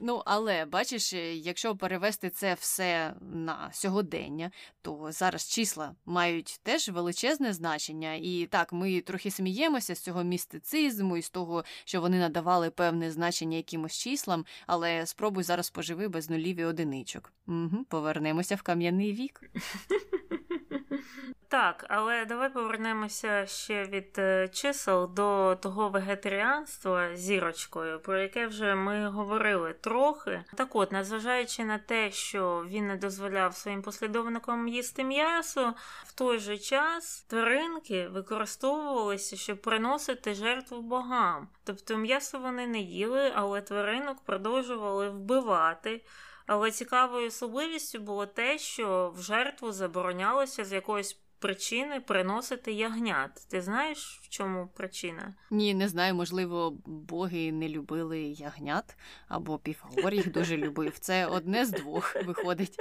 Ну, 0.00 0.22
але 0.24 0.64
бачиш, 0.64 1.12
е, 1.12 1.34
якщо 1.34 1.76
перевести 1.76 2.30
це 2.30 2.54
все 2.54 3.14
на 3.20 3.70
сьогодення, 3.72 4.50
то 4.82 5.08
зараз 5.12 5.48
числа 5.48 5.94
мають 6.06 6.60
теж 6.62 6.88
величезне 6.88 7.52
значення. 7.52 8.14
І 8.14 8.48
так, 8.50 8.72
ми 8.72 9.00
трохи 9.00 9.30
сміємося 9.30 9.94
з 9.94 10.00
цього 10.00 10.24
містицизму 10.24 11.16
і 11.16 11.22
з 11.22 11.30
того, 11.30 11.64
що 11.84 12.00
вони 12.00 12.18
надавали 12.18 12.70
певне 12.70 13.10
значення 13.10 13.56
якимось 13.56 13.98
числам, 13.98 14.44
але 14.66 15.06
спробуй 15.06 15.44
зараз 15.44 15.70
поживи 15.70 16.08
без 16.08 16.30
нулів 16.30 16.60
і 16.60 16.64
одиничок. 16.64 17.32
Угу, 17.46 17.84
Повернемося 17.88 18.54
в 18.54 18.62
кам'яний 18.62 19.12
вік. 19.12 19.40
Так, 21.48 21.86
але 21.88 22.24
давай 22.24 22.52
повернемося 22.52 23.46
ще 23.46 23.84
від 23.84 24.18
е, 24.18 24.48
чисел 24.48 25.10
до 25.14 25.56
того 25.62 25.88
вегетаріанства 25.88 27.16
зірочкою, 27.16 28.00
про 28.00 28.18
яке 28.18 28.46
вже 28.46 28.74
ми 28.74 29.08
говорили 29.08 29.72
трохи. 29.72 30.44
Так 30.54 30.76
от, 30.76 30.92
незважаючи 30.92 31.64
на 31.64 31.78
те, 31.78 32.10
що 32.10 32.66
він 32.68 32.86
не 32.86 32.96
дозволяв 32.96 33.54
своїм 33.54 33.82
послідовникам 33.82 34.68
їсти 34.68 35.04
м'ясо, 35.04 35.74
в 36.04 36.12
той 36.12 36.38
же 36.38 36.58
час 36.58 37.22
тваринки 37.28 38.08
використовувалися, 38.08 39.36
щоб 39.36 39.62
приносити 39.62 40.34
жертву 40.34 40.82
богам. 40.82 41.48
Тобто 41.64 41.96
м'ясо 41.96 42.38
вони 42.38 42.66
не 42.66 42.78
їли, 42.80 43.32
але 43.34 43.60
тваринок 43.60 44.20
продовжували 44.24 45.10
вбивати. 45.10 46.04
Але 46.46 46.70
цікавою 46.70 47.26
особливістю 47.26 47.98
було 47.98 48.26
те, 48.26 48.58
що 48.58 49.12
в 49.16 49.22
жертву 49.22 49.72
заборонялося 49.72 50.64
з 50.64 50.72
якоїсь 50.72 51.20
причини 51.46 52.00
приносити 52.00 52.72
ягнят. 52.72 53.46
Ти 53.50 53.60
знаєш, 53.60 54.20
в 54.22 54.28
чому 54.28 54.68
причина? 54.76 55.34
Ні, 55.50 55.74
не 55.74 55.88
знаю. 55.88 56.14
Можливо, 56.14 56.78
боги 56.86 57.52
не 57.52 57.68
любили 57.68 58.20
ягнят, 58.20 58.96
або 59.28 59.58
Піфагор 59.58 60.14
їх 60.14 60.32
дуже 60.32 60.56
любив. 60.66 60.98
Це 60.98 61.26
одне 61.26 61.64
з 61.64 61.70
двох 61.70 62.16
виходить. 62.24 62.78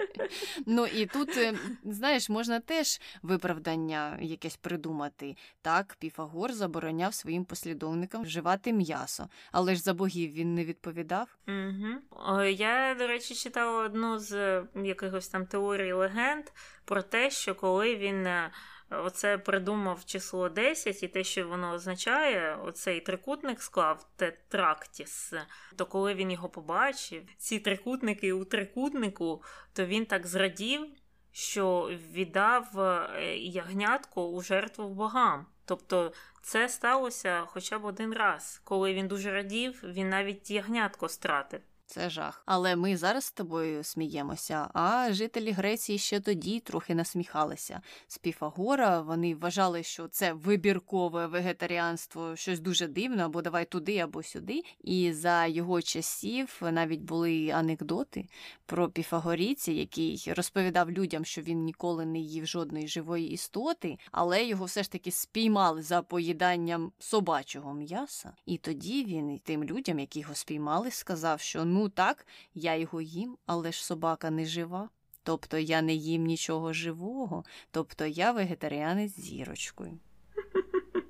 Ну 0.66 0.86
і 0.86 1.06
тут, 1.06 1.38
е, 1.38 1.54
знаєш, 1.84 2.30
можна 2.30 2.60
теж 2.60 3.02
виправдання 3.22 4.18
якесь 4.22 4.58
придумати. 4.58 5.36
Так, 5.62 5.96
Піфагор 6.00 6.54
забороняв 6.54 7.14
своїм 7.14 7.46
послідовникам 7.46 8.24
вживати 8.24 8.74
м'ясо, 8.74 9.30
але 9.52 9.76
ж 9.76 9.82
за 9.82 9.94
богів 9.94 10.34
він 10.34 10.56
не 10.56 10.66
відповідав. 10.66 11.38
Угу. 11.48 12.44
Я, 12.46 12.96
до 13.00 13.08
речі, 13.08 13.36
читала 13.36 13.84
одну 13.84 14.20
з 14.20 14.64
якихось 14.76 15.28
там 15.28 15.46
теорій 15.46 15.94
легенд 15.94 16.46
про 16.86 17.02
те, 17.02 17.30
що 17.30 17.56
коли 17.56 17.96
він 17.96 18.28
е, 18.28 18.52
оце 18.90 19.38
придумав 19.38 20.06
число 20.06 20.50
10 20.50 21.04
і 21.04 21.08
те, 21.08 21.24
що 21.24 21.48
воно 21.48 21.72
означає, 21.72 22.56
оцей 22.56 23.02
трикутник 23.02 23.62
склав 23.62 24.10
тетрактіс, 24.16 25.34
то 25.76 25.86
коли 25.86 26.14
він 26.14 26.32
його 26.32 26.50
побачив, 26.50 27.24
ці 27.38 27.60
трикутники 27.60 28.34
у 28.34 28.46
трикутнику, 28.46 29.44
то 29.74 29.86
він 29.86 30.06
так 30.06 30.28
зрадів, 30.28 30.88
що 31.32 31.92
віддав 32.12 32.80
е, 32.80 33.38
ягнятку 33.38 34.22
у 34.22 34.42
жертву 34.42 34.90
богам. 34.90 35.46
Тобто 35.66 36.14
це 36.42 36.70
сталося 36.70 37.44
хоча 37.48 37.80
б 37.80 37.86
один 37.86 38.14
раз. 38.14 38.62
Коли 38.64 38.94
він 38.94 39.08
дуже 39.08 39.32
радів, 39.32 39.84
він 39.84 40.10
навіть 40.10 40.52
ягнятко 40.52 41.10
стратив. 41.10 41.62
Це 41.88 42.10
жах. 42.10 42.44
Але 42.46 42.76
ми 42.76 42.98
зараз 42.98 43.26
з 43.26 43.32
тобою 43.32 43.84
сміємося. 43.84 44.70
А 44.74 45.14
жителі 45.14 45.52
Греції 45.52 45.98
ще 45.98 46.20
тоді 46.20 46.60
трохи 46.60 46.96
насміхалися. 46.96 47.82
З 48.08 48.18
Піфагора 48.18 49.02
вони 49.02 49.36
вважали, 49.36 49.84
що 49.84 50.08
це 50.08 50.34
вибіркове 50.34 51.28
вегетаріанство, 51.28 52.36
щось 52.36 52.60
дуже 52.60 52.88
дивне, 52.88 53.26
або 53.26 53.42
давай 53.42 53.66
туди, 53.66 53.98
або 53.98 54.24
сюди. 54.24 54.64
І 54.84 55.14
за 55.14 55.46
його 55.46 55.82
часів 55.82 56.62
навіть 56.72 57.02
були 57.02 57.50
анекдоти 57.50 58.28
про 58.66 58.90
піфагорійця, 58.90 59.72
який 59.72 60.34
розповідав 60.36 60.92
людям, 60.92 61.26
що 61.26 61.42
він 61.42 61.64
ніколи 61.64 62.06
не 62.06 62.20
їв 62.20 62.46
жодної 62.46 62.88
живої 62.88 63.32
істоти, 63.32 63.98
але 64.12 64.46
його 64.46 64.66
все 64.66 64.84
ж 64.84 64.92
таки 64.92 65.12
спіймали 65.12 65.82
за 65.82 66.02
поїданням 66.02 66.92
собачого 67.00 67.74
м'яса. 67.74 68.34
І 68.46 68.58
тоді 68.58 69.06
він 69.06 69.40
тим 69.44 69.64
людям, 69.64 70.00
які 70.00 70.20
його 70.20 70.36
спіймали, 70.36 70.92
сказав, 70.92 71.40
що 71.40 71.66
ну 71.76 71.90
так, 71.90 72.28
я 72.54 72.76
його 72.76 73.02
їм, 73.02 73.38
але 73.46 73.72
ж 73.72 73.86
собака 73.86 74.30
не 74.30 74.46
жива. 74.46 74.90
Тобто 75.24 75.58
я 75.58 75.82
не 75.82 75.94
їм 75.94 76.26
нічого 76.26 76.74
живого, 76.74 77.44
тобто 77.72 78.06
я 78.06 78.32
вегетаріанець 78.32 79.12
з 79.12 79.20
зірочкою. 79.22 80.00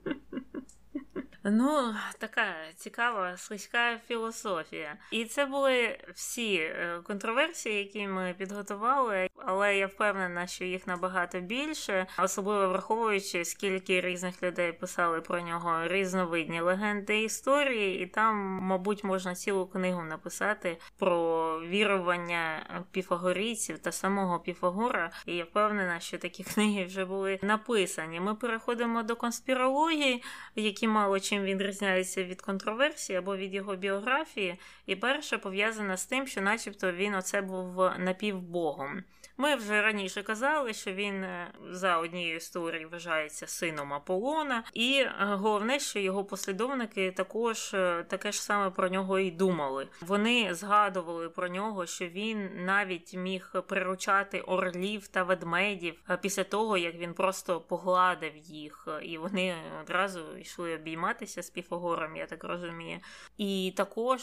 Ну, 1.48 1.96
така 2.18 2.56
цікава 2.76 3.38
слизька 3.38 4.00
філософія. 4.08 4.98
І 5.12 5.26
це 5.26 5.46
були 5.46 6.00
всі 6.14 6.56
е, 6.56 7.02
контроверсії, 7.04 7.78
які 7.78 8.08
ми 8.08 8.36
підготували, 8.38 9.30
але 9.46 9.78
я 9.78 9.88
впевнена, 9.88 10.48
що 10.48 10.66
їх 10.66 10.88
набагато 10.88 11.40
більше, 11.40 12.08
особливо 12.20 12.70
враховуючи, 12.70 13.46
скільки 13.46 14.02
різних 14.02 14.44
людей 14.44 14.72
писали 14.72 15.22
про 15.22 15.42
нього 15.42 15.88
різновидні 15.88 16.62
легенди 16.62 17.24
історії, 17.24 18.04
і 18.04 18.06
там, 18.06 18.36
мабуть, 18.62 19.04
можна 19.04 19.36
цілу 19.36 19.68
книгу 19.68 20.04
написати 20.04 20.78
про 21.00 21.60
вірування 21.60 22.70
піфагорійців 22.92 23.80
та 23.80 23.92
самого 23.92 24.40
Піфагора. 24.40 25.12
І 25.26 25.36
я 25.36 25.44
впевнена, 25.44 26.00
що 26.00 26.18
такі 26.18 26.44
книги 26.54 26.86
вже 26.86 27.06
були 27.06 27.40
написані. 27.42 28.20
Ми 28.20 28.36
переходимо 28.36 29.04
до 29.04 29.16
конспірології, 29.16 30.24
які 30.56 30.88
мало 30.88 31.20
чим 31.20 31.44
він 31.44 31.58
відрізняється 31.58 32.24
від 32.24 32.42
контроверсії 32.42 33.18
або 33.18 33.38
від 33.38 33.54
його 33.54 33.76
біографії, 33.76 34.60
і 34.86 34.96
перше 34.96 35.38
пов'язане 35.38 35.98
з 35.98 36.06
тим, 36.06 36.28
що, 36.28 36.42
начебто, 36.42 36.92
він 36.92 37.16
оце 37.16 37.42
був 37.42 37.90
напівбогом. 37.98 39.04
Ми 39.38 39.56
вже 39.56 39.82
раніше 39.82 40.24
казали, 40.24 40.74
що 40.74 40.94
він 40.94 41.24
е, 41.24 41.52
за 41.70 41.98
однією 41.98 42.36
історією 42.36 42.90
вважається 42.90 43.48
сином 43.48 43.94
Аполлона, 43.94 44.64
і 44.74 44.98
е, 45.00 45.16
головне, 45.20 45.80
що 45.80 46.00
його 46.00 46.26
послідовники 46.26 47.12
також 47.12 47.74
е, 47.74 48.06
таке 48.08 48.32
ж 48.32 48.42
саме 48.42 48.70
про 48.70 48.90
нього 48.90 49.20
і 49.20 49.32
думали. 49.32 49.88
Вони 50.02 50.54
згадували 50.54 51.30
про 51.30 51.48
нього, 51.48 51.86
що 51.86 52.08
він 52.08 52.66
навіть 52.66 53.14
міг 53.14 53.54
приручати 53.68 54.42
орлів 54.42 55.08
та 55.08 55.24
ведмедів 55.24 55.96
після 56.22 56.44
того, 56.44 56.78
як 56.78 56.96
він 56.96 57.14
просто 57.14 57.62
погладив 57.62 58.38
їх, 58.38 58.88
і 59.02 59.18
вони 59.18 59.56
одразу 59.82 60.38
йшли 60.38 60.76
обійматися 60.76 61.44
з 61.44 61.50
Піфагором, 61.50 62.16
я 62.16 62.26
так 62.26 62.44
розумію. 62.44 63.00
І 63.38 63.74
також, 63.78 64.22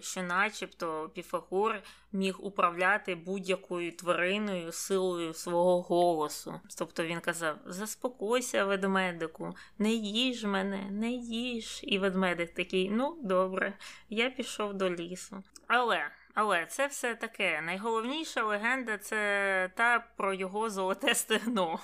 що, 0.00 0.22
начебто, 0.22 1.10
Піфагор 1.14 1.82
міг 2.14 2.36
управляти 2.40 3.14
будь-якою 3.14 3.92
твариною 3.92 4.72
силою 4.72 5.34
свого 5.34 5.82
голосу. 5.82 6.60
Тобто 6.78 7.04
він 7.04 7.20
казав: 7.20 7.56
Заспокойся, 7.66 8.64
ведмедику, 8.64 9.54
не 9.78 9.90
їж 9.90 10.44
мене, 10.44 10.90
не 10.90 11.10
їж. 11.10 11.80
І 11.82 11.98
ведмедик 11.98 12.54
такий, 12.54 12.90
ну 12.90 13.18
добре, 13.22 13.72
я 14.08 14.30
пішов 14.30 14.74
до 14.74 14.90
лісу. 14.90 15.42
Але. 15.66 16.10
Але 16.34 16.66
це 16.66 16.86
все 16.86 17.14
таке. 17.14 17.60
Найголовніша 17.60 18.42
легенда 18.42 18.98
це 18.98 19.70
та 19.74 20.04
про 20.16 20.34
його 20.34 20.70
золоте 20.70 21.14
стегно. 21.14 21.78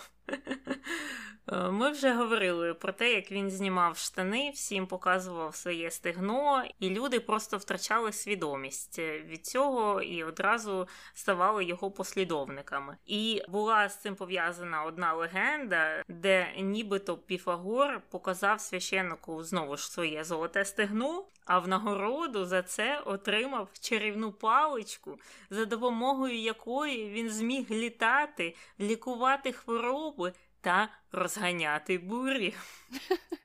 Е, 1.53 1.71
ми 1.71 1.91
вже 1.91 2.13
говорили 2.13 2.75
про 2.75 2.93
те, 2.93 3.13
як 3.13 3.33
він 3.33 3.51
знімав 3.51 3.97
штани, 3.97 4.51
всім 4.55 4.87
показував 4.87 5.57
своє 5.57 5.91
стегно, 5.91 6.65
і 6.81 6.91
люди 6.91 7.21
просто 7.21 7.57
втрачали 7.57 8.13
свідомість 8.13 8.99
від 8.99 9.47
цього 9.47 10.03
і 10.03 10.25
одразу 10.25 10.89
ставали 11.15 11.65
його 11.65 11.91
послідовниками. 11.91 12.97
І 13.07 13.43
була 13.49 13.89
з 13.89 13.97
цим 13.97 14.15
пов'язана 14.15 14.85
одна 14.85 15.15
легенда, 15.15 16.03
де 16.09 16.53
нібито 16.59 17.17
Піфагор 17.17 18.01
показав 18.11 18.61
священнику 18.61 19.43
знову 19.43 19.77
ж 19.77 19.91
своє 19.91 20.25
золоте 20.25 20.65
стегно, 20.65 21.25
а 21.45 21.59
в 21.59 21.69
нагороду 21.69 22.45
за 22.45 22.63
це 22.63 22.99
отримав 23.05 23.69
чарівну 23.81 24.33
паличку, 24.33 25.19
за 25.51 25.65
допомогою 25.65 26.39
якої 26.39 27.11
він 27.11 27.31
зміг 27.31 27.71
літати, 27.71 28.55
лікувати 28.81 29.53
хвороби 29.53 30.33
та 30.61 30.89
розганяти 31.13 31.99
бурі. 31.99 32.55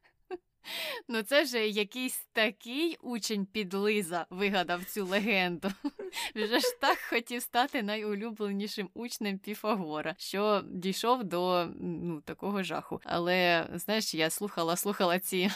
Ну, 1.08 1.24
це 1.24 1.44
вже 1.44 1.68
якийсь 1.68 2.26
такий 2.34 2.98
учень 3.02 3.46
підлиза 3.46 4.26
вигадав 4.30 4.84
цю 4.86 5.06
легенду. 5.06 5.72
Вже 6.36 6.60
ж 6.60 6.80
так 6.82 6.98
хотів 7.10 7.42
стати 7.42 7.84
найулюбленішим 7.84 8.90
учнем 8.94 9.40
Піфагора, 9.40 10.16
що 10.18 10.64
дійшов 10.66 11.24
до 11.24 11.68
ну, 11.82 12.22
такого 12.22 12.64
жаху. 12.64 13.02
Але 13.04 13.68
знаєш, 13.74 14.16
я 14.16 14.30
слухала, 14.30 14.76
слухала 14.76 15.20
ці 15.20 15.52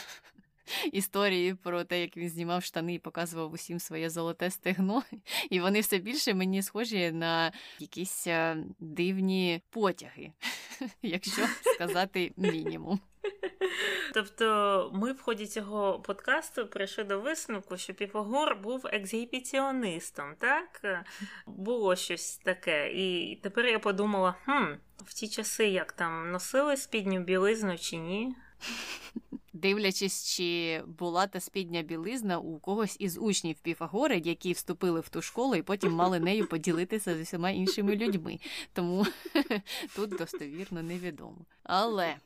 історії 0.92 1.54
про 1.54 1.84
те, 1.84 2.00
як 2.00 2.16
він 2.16 2.28
знімав 2.28 2.64
штани 2.64 2.94
і 2.94 2.98
показував 2.98 3.52
усім 3.52 3.80
своє 3.80 4.10
золоте 4.10 4.50
стегно. 4.50 5.02
І 5.50 5.60
вони 5.60 5.80
все 5.80 5.98
більше 5.98 6.34
мені 6.34 6.62
схожі 6.62 7.10
на 7.12 7.52
якісь 7.78 8.26
е, 8.26 8.56
дивні 8.78 9.62
потяги, 9.70 10.32
якщо 11.02 11.42
сказати 11.74 12.32
мінімум. 12.36 13.00
Тобто 14.14 14.90
ми 14.94 15.12
в 15.12 15.20
ході 15.20 15.46
цього 15.46 16.00
подкасту 16.00 16.66
прийшли 16.66 17.04
до 17.04 17.20
висновку, 17.20 17.76
що 17.76 17.94
Піфагор 17.94 18.56
був 18.56 18.86
ексгібіціонистом, 18.86 20.34
так? 20.38 21.04
Було 21.46 21.96
щось 21.96 22.36
таке. 22.36 22.92
І 22.92 23.36
тепер 23.42 23.66
я 23.66 23.78
подумала: 23.78 24.34
хм, 24.44 24.64
в 24.96 25.14
ті 25.14 25.28
часи 25.28 25.68
як 25.68 25.92
там 25.92 26.30
носили 26.30 26.76
спідню 26.76 27.20
білизну 27.20 27.78
чи 27.78 27.96
ні? 27.96 28.34
дивлячись, 29.52 30.36
чи 30.36 30.82
була 30.86 31.26
та 31.26 31.40
спідня 31.40 31.82
білизна 31.82 32.38
у 32.38 32.58
когось 32.58 32.96
із 33.00 33.18
учнів 33.18 33.56
Піфагора, 33.60 34.14
які 34.14 34.52
вступили 34.52 35.00
в 35.00 35.08
ту 35.08 35.22
школу 35.22 35.54
і 35.54 35.62
потім 35.62 35.92
мали 35.92 36.20
нею 36.30 36.46
поділитися 36.46 37.16
з 37.16 37.20
усіма 37.20 37.50
іншими 37.50 37.96
людьми. 37.96 38.38
Тому 38.72 39.06
тут 39.96 40.10
достовірно 40.10 40.82
невідомо. 40.82 41.46
Але. 41.62 42.16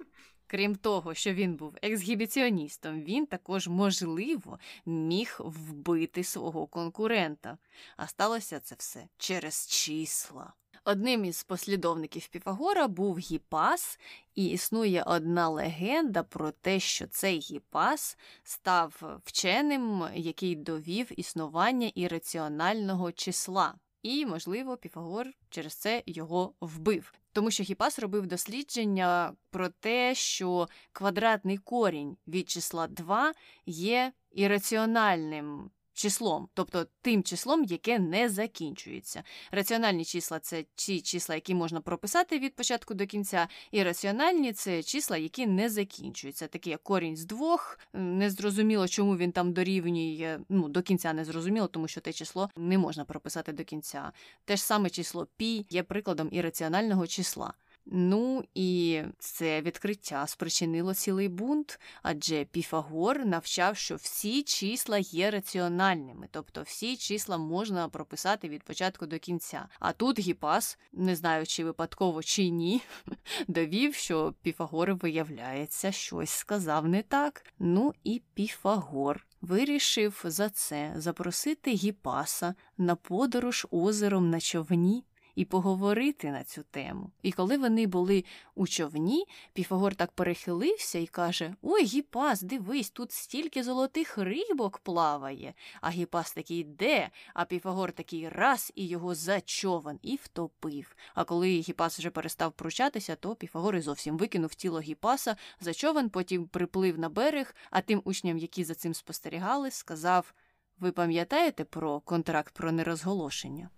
Крім 0.46 0.76
того, 0.76 1.14
що 1.14 1.34
він 1.34 1.54
був 1.54 1.76
ексгібіціоністом, 1.82 3.02
він 3.02 3.26
також, 3.26 3.68
можливо, 3.68 4.58
міг 4.86 5.36
вбити 5.38 6.24
свого 6.24 6.66
конкурента. 6.66 7.58
А 7.96 8.06
сталося 8.06 8.60
це 8.60 8.74
все 8.78 9.08
через 9.18 9.66
числа. 9.68 10.52
Одним 10.86 11.24
із 11.24 11.42
послідовників 11.42 12.28
Піфагора 12.28 12.88
був 12.88 13.18
Гіпас, 13.18 13.98
і 14.34 14.46
існує 14.46 15.02
одна 15.02 15.48
легенда 15.48 16.22
про 16.22 16.50
те, 16.50 16.80
що 16.80 17.06
цей 17.06 17.38
Гіпас 17.38 18.18
став 18.42 19.20
вченим, 19.24 20.04
який 20.14 20.56
довів 20.56 21.20
існування 21.20 21.92
ірраціонального 21.94 23.12
числа. 23.12 23.74
І, 24.02 24.26
можливо, 24.26 24.76
Піфагор 24.76 25.26
через 25.50 25.74
це 25.74 26.02
його 26.06 26.54
вбив. 26.60 27.14
Тому 27.32 27.50
що 27.50 27.62
Гіпас 27.62 27.98
робив 27.98 28.26
дослідження 28.26 29.34
про 29.50 29.68
те, 29.68 30.14
що 30.14 30.68
квадратний 30.92 31.58
корінь 31.58 32.16
від 32.26 32.50
числа 32.50 32.86
2 32.86 33.32
є 33.66 34.12
ірраціональним 34.32 35.70
числом, 35.94 36.48
тобто 36.54 36.86
тим 37.02 37.22
числом, 37.22 37.64
яке 37.64 37.98
не 37.98 38.28
закінчується. 38.28 39.22
Раціональні 39.52 40.04
числа 40.04 40.38
це 40.38 40.64
ті 40.74 41.00
числа, 41.00 41.34
які 41.34 41.54
можна 41.54 41.80
прописати 41.80 42.38
від 42.38 42.56
початку 42.56 42.94
до 42.94 43.06
кінця, 43.06 43.48
і 43.70 43.82
раціональні 43.82 44.52
це 44.52 44.82
числа, 44.82 45.16
які 45.16 45.46
не 45.46 45.70
закінчуються. 45.70 46.46
Такі 46.46 46.70
як 46.70 46.82
корінь 46.82 47.16
з 47.16 47.24
двох, 47.24 47.78
незрозуміло, 47.92 48.88
чому 48.88 49.16
він 49.16 49.32
там 49.32 49.52
дорівнює, 49.52 50.40
ну, 50.48 50.68
до 50.68 50.82
кінця 50.82 51.12
не 51.12 51.24
зрозуміло, 51.24 51.66
тому 51.66 51.88
що 51.88 52.00
те 52.00 52.12
число 52.12 52.50
не 52.56 52.78
можна 52.78 53.04
прописати 53.04 53.52
до 53.52 53.64
кінця. 53.64 54.12
Те 54.44 54.56
ж 54.56 54.64
саме 54.64 54.90
число 54.90 55.26
пі 55.36 55.66
є 55.70 55.82
прикладом 55.82 56.28
ірраціонального 56.32 57.06
числа. 57.06 57.54
Ну 57.86 58.44
і 58.54 59.02
це 59.18 59.62
відкриття 59.62 60.26
спричинило 60.26 60.94
цілий 60.94 61.28
бунт, 61.28 61.80
адже 62.02 62.44
Піфагор 62.44 63.26
навчав, 63.26 63.76
що 63.76 63.96
всі 63.96 64.42
числа 64.42 64.98
є 64.98 65.30
раціональними, 65.30 66.28
тобто 66.30 66.62
всі 66.62 66.96
числа 66.96 67.38
можна 67.38 67.88
прописати 67.88 68.48
від 68.48 68.62
початку 68.62 69.06
до 69.06 69.18
кінця. 69.18 69.68
А 69.80 69.92
тут 69.92 70.18
Гіпас, 70.18 70.78
не 70.92 71.16
знаю, 71.16 71.46
чи 71.46 71.64
випадково 71.64 72.22
чи 72.22 72.48
ні, 72.48 72.82
довів, 73.48 73.94
що 73.94 74.34
Піфагор, 74.42 74.94
виявляється, 74.94 75.92
щось 75.92 76.30
сказав 76.30 76.88
не 76.88 77.02
так. 77.02 77.44
Ну 77.58 77.92
і 78.04 78.22
Піфагор 78.34 79.26
вирішив 79.40 80.22
за 80.24 80.50
це 80.50 80.92
запросити 80.96 81.70
Гіпаса 81.70 82.54
на 82.78 82.94
подорож 82.94 83.66
озером 83.70 84.30
на 84.30 84.40
човні 84.40 85.04
і 85.34 85.44
поговорити 85.44 86.30
на 86.30 86.44
цю 86.44 86.62
тему. 86.62 87.10
І 87.22 87.32
коли 87.32 87.58
вони 87.58 87.86
були 87.86 88.24
у 88.54 88.66
човні, 88.66 89.24
Піфагор 89.52 89.94
так 89.94 90.12
перехилився 90.12 90.98
і 90.98 91.06
каже: 91.06 91.54
Ой, 91.62 91.84
Гіпас, 91.84 92.42
дивись, 92.42 92.90
тут 92.90 93.12
стільки 93.12 93.62
золотих 93.62 94.18
рибок 94.18 94.78
плаває. 94.78 95.54
А 95.80 95.90
Гіпас 95.90 96.32
такий 96.32 96.64
де? 96.64 97.10
А 97.34 97.44
Піфагор 97.44 97.92
такий 97.92 98.28
раз 98.28 98.72
і 98.74 98.86
його 98.86 99.14
за 99.14 99.40
човен 99.40 99.98
і 100.02 100.16
втопив. 100.16 100.96
А 101.14 101.24
коли 101.24 101.48
Гіпас 101.48 101.98
вже 101.98 102.10
перестав 102.10 102.52
пручатися, 102.52 103.16
то 103.16 103.34
Піфагор 103.34 103.76
і 103.76 103.80
зовсім 103.80 104.16
викинув 104.16 104.54
тіло 104.54 104.80
Гіпаса 104.80 105.36
за 105.60 105.74
човен, 105.74 106.10
потім 106.10 106.46
приплив 106.46 106.98
на 106.98 107.08
берег, 107.08 107.54
а 107.70 107.80
тим 107.80 108.02
учням, 108.04 108.38
які 108.38 108.64
за 108.64 108.74
цим 108.74 108.94
спостерігали, 108.94 109.70
сказав: 109.70 110.34
Ви 110.78 110.92
пам'ятаєте 110.92 111.64
про 111.64 112.00
контракт 112.00 112.54
про 112.54 112.72
нерозголошення? 112.72 113.70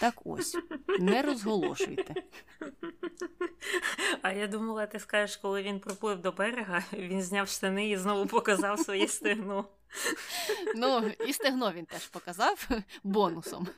Так 0.00 0.14
ось, 0.24 0.56
не 0.98 1.22
розголошуйте. 1.22 2.14
А 4.22 4.32
я 4.32 4.46
думала, 4.46 4.86
ти 4.86 4.98
скажеш, 4.98 5.36
коли 5.36 5.62
він 5.62 5.80
приплив 5.80 6.18
до 6.18 6.32
берега, 6.32 6.84
він 6.92 7.22
зняв 7.22 7.48
штани 7.48 7.90
і 7.90 7.96
знову 7.96 8.26
показав 8.26 8.78
своє 8.78 9.08
стегно. 9.08 9.68
Ну, 10.74 11.10
і 11.26 11.32
стегно 11.32 11.72
він 11.72 11.86
теж 11.86 12.06
показав 12.06 12.68
бонусом. 13.04 13.68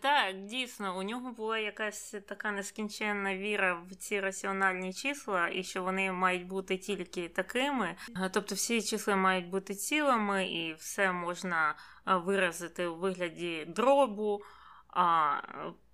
Так, 0.00 0.44
дійсно, 0.44 0.98
у 0.98 1.02
нього 1.02 1.32
була 1.32 1.58
якась 1.58 2.14
така 2.28 2.52
нескінченна 2.52 3.36
віра 3.36 3.82
в 3.90 3.94
ці 3.94 4.20
раціональні 4.20 4.92
числа, 4.92 5.48
і 5.48 5.62
що 5.62 5.82
вони 5.82 6.12
мають 6.12 6.46
бути 6.46 6.76
тільки 6.76 7.28
такими. 7.28 7.96
Тобто 8.32 8.54
всі 8.54 8.82
числа 8.82 9.16
мають 9.16 9.48
бути 9.48 9.74
цілими, 9.74 10.46
і 10.46 10.74
все 10.74 11.12
можна 11.12 11.74
виразити 12.06 12.86
у 12.86 12.96
вигляді 12.96 13.64
дробу. 13.68 14.42
А 14.90 15.40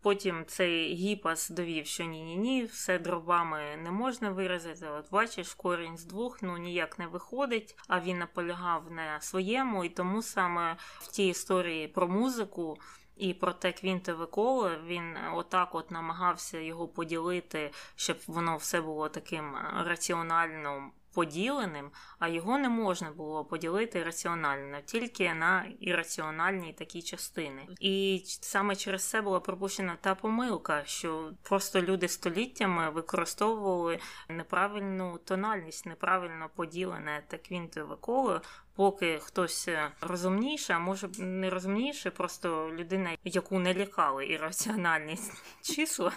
потім 0.03 0.45
цей 0.47 0.95
гіпас 0.95 1.51
довів, 1.51 1.87
що 1.87 2.05
ні-ні 2.05 2.37
ні, 2.37 2.65
все 2.65 2.99
дробами 2.99 3.77
не 3.77 3.91
можна 3.91 4.31
виразити. 4.31 4.89
От 4.89 5.11
бачиш, 5.11 5.55
корінь 5.55 5.97
з 5.97 6.05
двох 6.05 6.43
ну 6.43 6.59
ніяк 6.59 6.99
не 6.99 7.07
виходить, 7.07 7.79
а 7.89 8.01
він 8.01 8.19
наполягав 8.19 8.91
на 8.91 9.21
своєму, 9.21 9.85
і 9.85 9.89
тому 9.89 10.23
саме 10.23 10.77
в 10.99 11.09
тій 11.09 11.29
історії 11.29 11.89
про 11.89 12.09
музику. 12.09 12.79
І 13.17 13.35
про 13.35 13.53
те 13.53 13.73
квінтове 13.73 14.27
коло 14.27 14.71
він 14.87 15.17
отак 15.35 15.75
от 15.75 15.91
намагався 15.91 16.59
його 16.59 16.89
поділити, 16.89 17.71
щоб 17.97 18.17
воно 18.27 18.57
все 18.57 18.81
було 18.81 19.09
таким 19.09 19.57
раціональним 19.85 20.93
поділеним, 21.15 21.91
а 22.19 22.29
його 22.29 22.59
не 22.59 22.69
можна 22.69 23.11
було 23.11 23.45
поділити 23.45 24.05
раціонально, 24.05 24.81
тільки 24.85 25.35
на 25.35 25.67
ірраціональні 25.81 26.73
такі 26.73 27.03
частини. 27.03 27.67
І 27.81 28.23
саме 28.27 28.77
через 28.77 29.05
це 29.05 29.23
була 29.23 29.41
пропущена 29.41 29.97
та 30.01 30.15
помилка, 30.15 30.83
що 30.85 31.33
просто 31.43 31.83
люди 31.83 32.09
століттями 32.09 32.91
використовували 32.91 33.99
неправильну 34.29 35.19
тональність, 35.25 35.87
неправильно 35.87 36.51
поділене 36.57 37.23
та 37.29 37.39
квінтове 37.39 37.97
коло 38.01 38.41
поки 38.75 39.19
хтось 39.19 39.69
е, 39.69 39.91
розумніше, 40.01 40.73
а 40.73 40.79
може 40.79 41.09
не 41.19 41.51
розумніше, 41.51 42.11
просто 42.11 42.71
людина, 42.73 43.17
яку 43.25 43.59
не 43.59 43.75
лякали 43.75 44.27
ірраціональні 44.27 45.19
числа, 45.63 46.13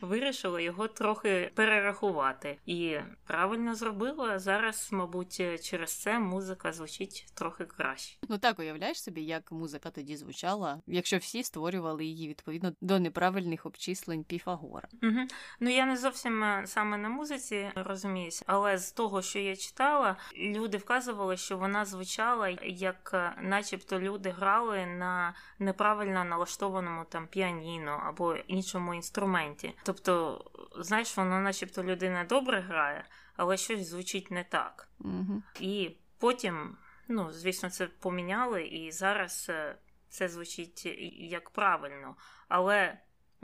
вирішила 0.00 0.60
його 0.60 0.88
трохи 0.88 1.50
перерахувати. 1.54 2.58
І 2.66 2.96
правильно 3.26 3.74
зробила 3.74 4.38
зараз, 4.38 4.88
мабуть, 4.92 5.62
через 5.64 5.92
це 6.02 6.18
музика 6.18 6.72
звучить 6.72 7.26
трохи 7.34 7.64
краще. 7.64 8.18
Ну 8.28 8.38
так 8.38 8.58
уявляєш 8.58 9.02
собі, 9.02 9.22
як 9.22 9.52
музика 9.52 9.90
тоді 9.90 10.16
звучала, 10.16 10.80
якщо 10.86 11.18
всі 11.18 11.42
створювали 11.42 12.04
її 12.04 12.28
відповідно 12.28 12.72
до 12.80 12.98
неправильних 12.98 13.66
обчислень 13.66 14.24
Піфагора. 14.24 14.88
Угу. 15.02 15.20
Ну 15.60 15.70
я 15.70 15.86
не 15.86 15.96
зовсім 15.96 16.44
е, 16.44 16.62
саме 16.66 16.96
на 16.96 17.08
музиці 17.08 17.70
розуміюся, 17.74 18.44
але 18.46 18.78
з 18.78 18.92
того, 18.92 19.22
що 19.22 19.38
я 19.38 19.56
читала, 19.56 20.16
люди 20.36 20.78
вказували, 20.78 21.36
що 21.36 21.58
вона 21.58 21.73
вона 21.74 21.84
звучала 21.84 22.48
як, 22.62 23.10
е, 23.14 23.32
начебто, 23.42 24.00
люди 24.00 24.30
грали 24.30 24.86
на 24.86 25.34
неправильно 25.58 26.24
налаштованому 26.24 27.04
там 27.04 27.26
піаніно 27.26 28.02
або 28.06 28.36
іншому 28.36 28.94
інструменті. 28.94 29.74
Тобто, 29.82 30.44
знаєш, 30.78 31.16
воно, 31.16 31.40
начебто, 31.40 31.84
людина 31.84 32.24
добре 32.24 32.60
грає, 32.60 33.04
але 33.36 33.56
щось 33.56 33.88
звучить 33.88 34.30
не 34.30 34.44
так. 34.44 34.88
Угу. 35.00 35.42
І 35.60 35.96
потім, 36.18 36.76
ну, 37.08 37.32
звісно, 37.32 37.70
це 37.70 37.86
поміняли, 37.86 38.64
і 38.64 38.92
зараз 38.92 39.46
е, 39.50 39.76
це 40.08 40.28
звучить 40.28 40.86
як 41.18 41.50
правильно. 41.50 42.16
Але. 42.48 42.98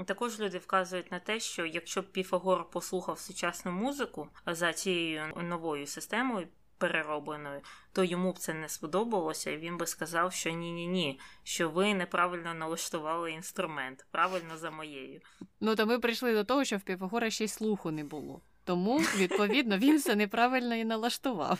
Також 0.07 0.41
люди 0.41 0.59
вказують 0.59 1.13
на 1.13 1.19
те, 1.19 1.41
що 1.41 1.67
якщо 1.67 2.03
б 2.03 2.13
Піфагор 2.13 2.71
послухав 2.71 3.19
сучасну 3.19 3.73
музику 3.73 4.29
за 4.47 4.73
цією 4.73 5.23
новою 5.37 5.87
системою 5.87 6.49
переробленою, 6.81 7.61
то 7.93 8.05
йому 8.05 8.33
б 8.33 8.39
це 8.39 8.55
не 8.55 8.69
сподобалося, 8.69 9.51
і 9.51 9.57
він 9.57 9.77
би 9.77 9.87
сказав, 9.87 10.33
що 10.33 10.51
ні-ні 10.51 10.87
ні, 10.87 11.21
що 11.43 11.71
ви 11.71 11.95
неправильно 11.95 12.55
налаштували 12.55 13.33
інструмент, 13.33 14.07
правильно 14.11 14.57
за 14.57 14.71
моєю. 14.71 15.21
Ну 15.61 15.77
то 15.77 15.87
ми 15.87 15.99
прийшли 15.99 16.35
до 16.35 16.45
того, 16.45 16.65
що 16.65 16.77
в 16.77 16.81
Піфагора 16.81 17.31
ще 17.31 17.45
й 17.45 17.49
слуху 17.49 17.91
не 17.91 18.05
було. 18.05 18.43
Тому, 18.65 18.99
відповідно, 18.99 19.79
він 19.79 19.97
все 19.97 20.15
неправильно 20.15 20.75
і 20.75 20.85
налаштував. 20.85 21.59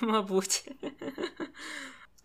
Мабуть. 0.00 0.70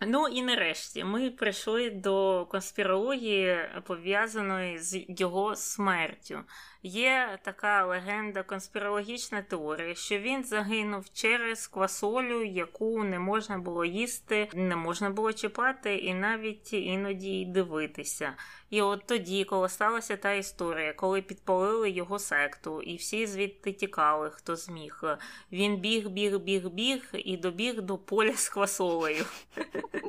Ну 0.07 0.27
і 0.27 0.41
нарешті 0.41 1.03
ми 1.03 1.29
прийшли 1.29 1.89
до 1.89 2.45
конспірології, 2.51 3.57
пов'язаної 3.87 4.79
з 4.79 5.05
його 5.07 5.55
смертю. 5.55 6.39
Є 6.85 7.39
така 7.41 7.85
легенда, 7.85 8.43
конспірологічна 8.43 9.41
теорія, 9.41 9.95
що 9.95 10.19
він 10.19 10.43
загинув 10.43 11.09
через 11.13 11.67
квасолю, 11.67 12.43
яку 12.43 13.03
не 13.03 13.19
можна 13.19 13.57
було 13.57 13.85
їсти, 13.85 14.49
не 14.53 14.75
можна 14.75 15.09
було 15.09 15.33
чіпати, 15.33 15.95
і 15.95 16.13
навіть 16.13 16.73
іноді 16.73 17.45
дивитися. 17.45 18.33
І 18.69 18.81
от 18.81 19.03
тоді, 19.05 19.43
коли 19.43 19.69
сталася 19.69 20.17
та 20.17 20.31
історія, 20.33 20.93
коли 20.93 21.21
підпалили 21.21 21.89
його 21.89 22.19
секту, 22.19 22.81
і 22.81 22.95
всі 22.95 23.27
звідти 23.27 23.71
тікали, 23.71 24.29
хто 24.29 24.55
зміг. 24.55 25.03
Він 25.51 25.77
біг, 25.77 26.09
біг, 26.09 26.39
біг, 26.39 26.67
біг 26.69 27.09
і 27.13 27.37
добіг 27.37 27.81
до 27.81 27.97
поля 27.97 28.33
з 28.33 28.49
квасолею. 28.49 29.25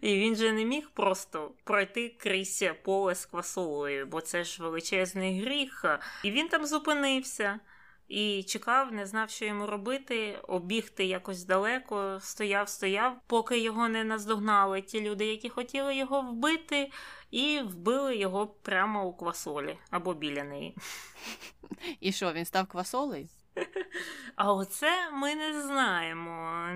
І 0.00 0.14
він 0.14 0.36
же 0.36 0.52
не 0.52 0.64
міг 0.64 0.90
просто 0.90 1.52
пройти 1.64 2.16
крізь 2.18 2.64
поле 2.82 3.14
з 3.14 3.26
квасолою, 3.26 4.06
бо 4.06 4.20
це 4.20 4.44
ж 4.44 4.62
величезний 4.62 5.40
гріх. 5.40 5.84
І 6.24 6.30
він 6.30 6.48
там 6.48 6.66
зупинився 6.66 7.60
і 8.08 8.42
чекав, 8.42 8.92
не 8.92 9.06
знав, 9.06 9.30
що 9.30 9.44
йому 9.44 9.66
робити, 9.66 10.38
обігти 10.42 11.04
якось 11.04 11.44
далеко, 11.44 12.18
стояв, 12.20 12.68
стояв, 12.68 13.20
поки 13.26 13.58
його 13.58 13.88
не 13.88 14.04
наздогнали 14.04 14.82
ті 14.82 15.00
люди, 15.00 15.26
які 15.26 15.48
хотіли 15.48 15.96
його 15.96 16.22
вбити, 16.22 16.90
і 17.30 17.60
вбили 17.60 18.16
його 18.16 18.46
прямо 18.46 19.06
у 19.06 19.12
квасолі 19.12 19.78
або 19.90 20.14
біля 20.14 20.44
неї. 20.44 20.76
І 22.00 22.12
що, 22.12 22.32
він 22.32 22.44
став 22.44 22.66
квасолею? 22.66 23.28
А 24.36 24.52
оце 24.52 25.10
ми 25.10 25.34
не 25.34 25.62
знаємо. 25.62 26.68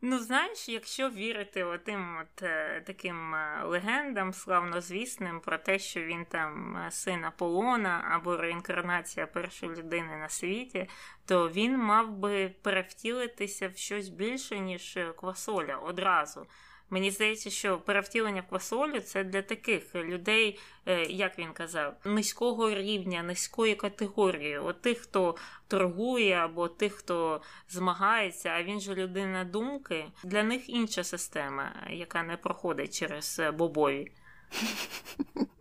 Ну, 0.00 0.18
знаєш, 0.18 0.68
якщо 0.68 1.10
вірити 1.10 1.64
отим 1.64 2.18
от 2.22 2.42
е, 2.42 2.82
таким 2.86 3.34
е, 3.34 3.62
легендам 3.64 4.32
славнозвісним 4.32 5.40
про 5.40 5.58
те, 5.58 5.78
що 5.78 6.00
він 6.00 6.24
там 6.24 6.76
е, 6.76 6.90
син 6.90 7.24
Аполлона 7.24 8.04
або 8.10 8.36
реінкарнація 8.36 9.26
першої 9.26 9.72
людини 9.72 10.16
на 10.16 10.28
світі, 10.28 10.88
то 11.26 11.48
він 11.48 11.78
мав 11.78 12.10
би 12.10 12.54
перевтілитися 12.62 13.68
в 13.68 13.76
щось 13.76 14.08
більше, 14.08 14.58
ніж 14.58 14.98
квасоля 15.16 15.76
одразу. 15.76 16.46
Мені 16.90 17.10
здається, 17.10 17.50
що 17.50 17.78
перевтілення 17.78 18.42
квасолю 18.42 19.00
це 19.00 19.24
для 19.24 19.42
таких 19.42 19.94
людей, 19.94 20.58
е, 20.86 21.04
як 21.04 21.38
він 21.38 21.52
казав, 21.52 21.94
низького 22.04 22.70
рівня, 22.70 23.22
низької 23.22 23.74
категорії. 23.74 24.58
От 24.58 24.82
тих, 24.82 24.98
хто 24.98 25.36
торгує, 25.68 26.34
або 26.34 26.68
тих, 26.68 26.92
хто 26.92 27.40
змагається, 27.68 28.48
а 28.48 28.62
він 28.62 28.80
же 28.80 28.94
людина 28.94 29.44
думки. 29.44 30.04
Для 30.24 30.42
них 30.42 30.68
інша 30.68 31.04
система, 31.04 31.72
яка 31.90 32.22
не 32.22 32.36
проходить 32.36 32.98
через 32.98 33.38
е, 33.38 33.50
бобові. 33.50 34.12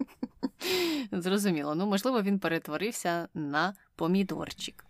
Зрозуміло. 1.12 1.76
Ну, 1.76 1.86
можливо, 1.86 2.22
він 2.22 2.40
перетворився 2.40 3.28
на 3.34 3.74
помідорчик. 3.96 4.87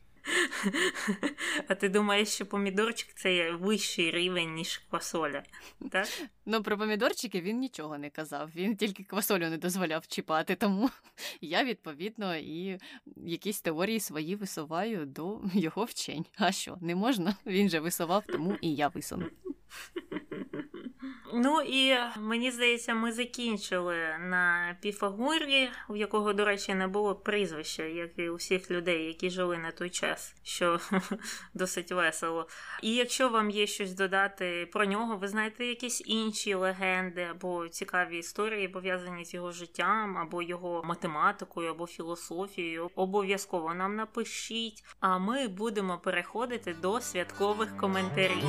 А 1.67 1.75
ти 1.75 1.89
думаєш, 1.89 2.29
що 2.29 2.45
помідорчик 2.45 3.13
це 3.15 3.51
вищий 3.51 4.11
рівень, 4.11 4.53
ніж 4.53 4.77
квасоля? 4.77 5.43
так? 5.91 6.07
Ну, 6.45 6.63
про 6.63 6.77
помідорчики 6.77 7.41
він 7.41 7.59
нічого 7.59 7.97
не 7.97 8.09
казав. 8.09 8.49
Він 8.55 8.75
тільки 8.75 9.03
квасолю 9.03 9.49
не 9.49 9.57
дозволяв 9.57 10.07
чіпати, 10.07 10.55
тому 10.55 10.89
я 11.41 11.63
відповідно 11.63 12.35
і 12.35 12.79
якісь 13.15 13.61
теорії 13.61 13.99
свої 13.99 14.35
висуваю 14.35 15.05
до 15.05 15.41
його 15.53 15.83
вчень. 15.83 16.25
А 16.37 16.51
що, 16.51 16.77
не 16.81 16.95
можна? 16.95 17.35
Він 17.45 17.69
же 17.69 17.79
висував, 17.79 18.23
тому 18.27 18.57
і 18.61 18.75
я 18.75 18.87
висуну. 18.87 19.25
Ну 21.39 21.61
і 21.61 21.97
мені 22.19 22.51
здається, 22.51 22.93
ми 22.93 23.11
закінчили 23.11 23.95
на 24.19 24.75
Піфагорі, 24.81 25.69
у 25.89 25.95
якого, 25.95 26.33
до 26.33 26.45
речі, 26.45 26.73
не 26.73 26.87
було 26.87 27.15
прізвища, 27.15 27.83
як 27.83 28.11
і 28.17 28.29
у 28.29 28.35
всіх 28.35 28.71
людей, 28.71 29.05
які 29.05 29.29
жили 29.29 29.57
на 29.57 29.71
той 29.71 29.89
час, 29.89 30.35
що 30.43 30.79
досить 31.53 31.91
весело. 31.91 32.47
І 32.81 32.95
якщо 32.95 33.29
вам 33.29 33.49
є 33.49 33.67
щось 33.67 33.93
додати 33.93 34.69
про 34.73 34.85
нього, 34.85 35.17
ви 35.17 35.27
знаєте 35.27 35.65
якісь 35.65 36.03
інші 36.05 36.53
легенди 36.53 37.21
або 37.23 37.67
цікаві 37.67 38.17
історії, 38.17 38.67
пов'язані 38.67 39.25
з 39.25 39.33
його 39.33 39.51
життям, 39.51 40.17
або 40.17 40.41
його 40.41 40.81
математикою, 40.85 41.71
або 41.71 41.87
філософією, 41.87 42.89
обов'язково 42.95 43.73
нам 43.73 43.95
напишіть. 43.95 44.83
А 44.99 45.17
ми 45.17 45.47
будемо 45.47 45.97
переходити 45.97 46.75
до 46.81 47.01
святкових 47.01 47.77
коментарів. 47.77 48.43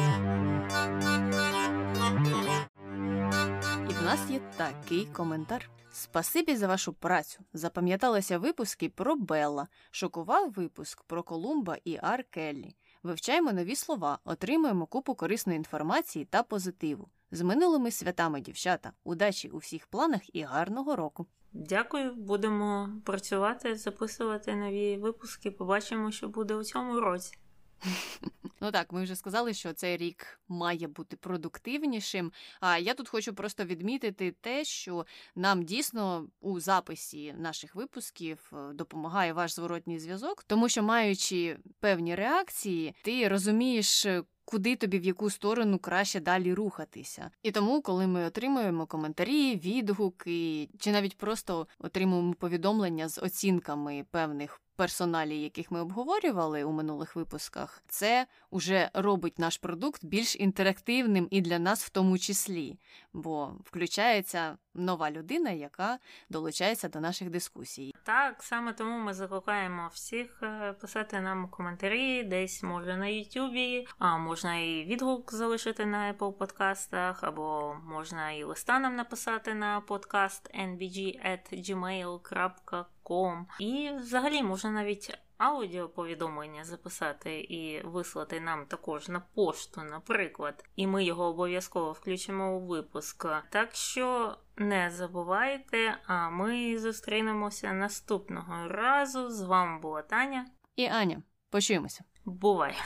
Нас 4.09 4.31
є 4.31 4.41
такий 4.57 5.07
коментар. 5.07 5.71
Спасибі 5.93 6.57
за 6.57 6.67
вашу 6.69 6.93
працю. 6.93 7.41
Запам'яталися 7.53 8.39
випуски 8.39 8.89
про 8.89 9.17
Белла, 9.17 9.69
шокував 9.91 10.53
випуск 10.53 11.03
про 11.03 11.23
Колумба 11.23 11.77
і 11.85 11.99
Ар 12.03 12.25
Келлі. 12.25 12.77
Вивчаємо 13.03 13.53
нові 13.53 13.77
слова, 13.77 14.19
отримуємо 14.25 14.87
купу 14.87 15.15
корисної 15.15 15.57
інформації 15.57 16.25
та 16.25 16.43
позитиву. 16.43 17.09
З 17.31 17.43
минулими 17.43 17.91
святами, 17.91 18.41
дівчата, 18.41 18.93
удачі 19.05 19.49
у 19.49 19.59
всіх 19.59 19.87
планах 19.87 20.35
і 20.37 20.43
гарного 20.43 20.97
року. 20.97 21.27
Дякую, 21.53 22.15
будемо 22.15 22.89
працювати, 23.05 23.77
записувати 23.77 24.55
нові 24.55 24.97
випуски. 24.97 25.51
Побачимо, 25.51 26.11
що 26.11 26.29
буде 26.29 26.55
у 26.55 26.65
цьому 26.65 27.01
році. 27.01 27.39
Ну 28.61 28.71
так, 28.71 28.93
ми 28.93 29.03
вже 29.03 29.17
сказали, 29.17 29.55
що 29.55 29.73
цей 29.73 29.97
рік 29.97 30.41
має 30.49 30.89
бути 30.89 31.17
продуктивнішим. 31.17 32.33
А 32.61 32.79
я 32.79 32.95
тут 32.95 33.09
хочу 33.09 33.35
просто 33.35 33.65
відмітити 33.65 34.35
те, 34.41 34.65
що 34.65 35.07
нам 35.35 35.63
дійсно 35.63 36.29
у 36.41 36.61
записі 36.61 37.35
наших 37.39 37.75
випусків 37.75 38.53
е, 38.53 38.73
допомагає 38.73 39.33
ваш 39.33 39.55
зворотній 39.55 39.99
зв'язок, 39.99 40.45
тому 40.45 40.69
що 40.69 40.83
маючи 40.83 41.59
певні 41.81 42.15
реакції, 42.15 42.95
ти 43.03 43.29
розумієш. 43.29 44.07
Куди 44.51 44.77
тобі 44.77 44.99
в 44.99 45.05
яку 45.05 45.31
сторону 45.31 45.79
краще 45.79 46.21
далі 46.21 46.55
рухатися. 46.55 47.31
І 47.43 47.51
тому, 47.51 47.83
коли 47.83 48.07
ми 48.07 48.25
отримуємо 48.25 48.87
коментарі, 48.87 49.57
відгуки, 49.57 50.69
чи 50.79 50.93
навіть 50.93 51.17
просто 51.17 51.67
отримуємо 51.79 52.35
повідомлення 52.35 53.09
з 53.09 53.19
оцінками 53.19 54.05
певних 54.11 54.61
персоналі, 54.77 55.43
яких 55.43 55.71
ми 55.71 55.81
обговорювали 55.81 56.65
у 56.65 56.73
минулих 56.73 57.17
випусках, 57.17 57.83
це 57.89 58.27
вже 58.53 58.91
робить 58.95 59.39
наш 59.39 59.59
продукт 59.59 60.05
більш 60.05 60.37
інтерактивним 60.37 61.29
і 61.31 61.41
для 61.41 61.59
нас 61.59 61.85
в 61.85 61.89
тому 61.89 62.19
числі, 62.19 62.79
бо 63.13 63.55
включається 63.65 64.57
нова 64.79 65.11
людина, 65.11 65.51
яка 65.51 65.99
долучається 66.31 66.89
до 66.89 67.01
наших 67.01 67.31
дискусій. 67.31 67.95
Так, 68.03 68.43
саме 68.43 68.73
тому 68.73 68.99
ми 68.99 69.15
закликаємо 69.15 69.91
всіх 69.93 70.43
е, 70.43 70.73
писати 70.73 71.21
нам 71.21 71.49
коментарі, 71.49 72.25
десь 72.25 72.63
може 72.63 72.97
на 72.97 73.07
Ютубі, 73.07 73.87
а 73.99 74.19
можна 74.19 74.57
і 74.57 74.85
відгук 74.85 75.35
залишити 75.35 75.87
на 75.87 76.13
Apple 76.13 76.33
подкастах, 76.33 77.25
або 77.25 77.77
можна 77.87 78.33
і 78.33 78.45
листа 78.45 78.79
нам 78.79 78.97
написати 78.97 79.55
на 79.55 79.81
подкаст 79.81 80.51
nbg.gmail.com. 80.55 83.45
І 83.59 83.91
взагалі 84.01 84.43
можна 84.43 84.71
навіть 84.71 85.19
аудіоповідомлення 85.39 86.65
записати 86.65 87.41
і 87.41 87.83
вислати 87.87 88.41
нам 88.41 88.67
також 88.67 89.09
на 89.09 89.21
пошту, 89.21 89.83
наприклад, 89.83 90.65
і 90.77 90.87
ми 90.87 91.05
його 91.05 91.25
обов'язково 91.25 91.93
включимо 91.93 92.57
у 92.57 92.67
випуск. 92.67 93.27
Так 93.51 93.75
що 93.75 94.37
не 94.57 94.91
забувайте, 94.91 95.99
а 96.07 96.31
ми 96.31 96.79
зустрінемося 96.79 97.73
наступного 97.73 98.69
разу. 98.69 99.31
З 99.31 99.43
вами 99.43 99.81
була 99.81 100.03
Таня 100.03 100.47
і 100.77 100.87
Аня. 100.87 101.23
Почуємося. 101.51 102.05
Бувай! 102.25 102.77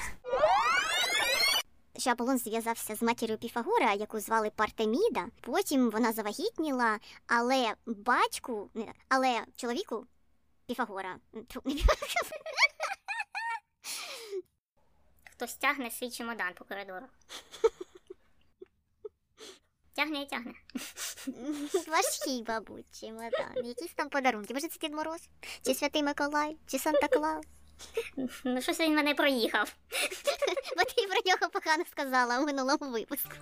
Що 1.98 2.10
Аполлон 2.10 2.38
зв'язався 2.38 2.94
з 2.94 3.02
матір'ю 3.02 3.38
Піфагора, 3.38 3.92
яку 3.92 4.20
звали 4.20 4.50
Партеміда. 4.56 5.26
Потім 5.40 5.90
вона 5.90 6.12
завагітніла, 6.12 6.98
але 7.26 7.74
батьку, 7.86 8.70
але 9.08 9.40
чоловіку 9.56 10.06
Піфагора. 10.72 11.18
Хтось 15.32 15.54
тягне 15.54 15.90
свій 15.90 16.10
чемодан 16.10 16.54
по 16.54 16.64
коридору. 16.64 17.06
Тягне 19.96 20.22
і 20.22 20.26
тягне. 20.26 20.54
Важкий, 21.88 22.42
бабуть, 22.42 23.00
чемодан. 23.00 23.64
Якісь 23.64 23.94
там 23.94 24.08
подарунки. 24.08 24.54
Може, 24.54 24.68
це 24.68 24.78
Дід 24.78 24.94
Мороз? 24.94 25.28
Чи 25.66 25.74
Святий 25.74 26.02
Миколай, 26.02 26.56
чи 26.66 26.78
Санта 26.78 27.08
Клаус? 27.08 27.46
Ну, 28.44 28.62
щось 28.62 28.80
він 28.80 28.94
мене 28.94 29.14
проїхав. 29.14 29.74
Бо 30.76 30.84
ти 30.84 31.06
про 31.06 31.20
нього 31.26 31.48
погано 31.52 31.84
сказала 31.90 32.40
у 32.40 32.46
минулому 32.46 32.90
випуску. 32.90 33.32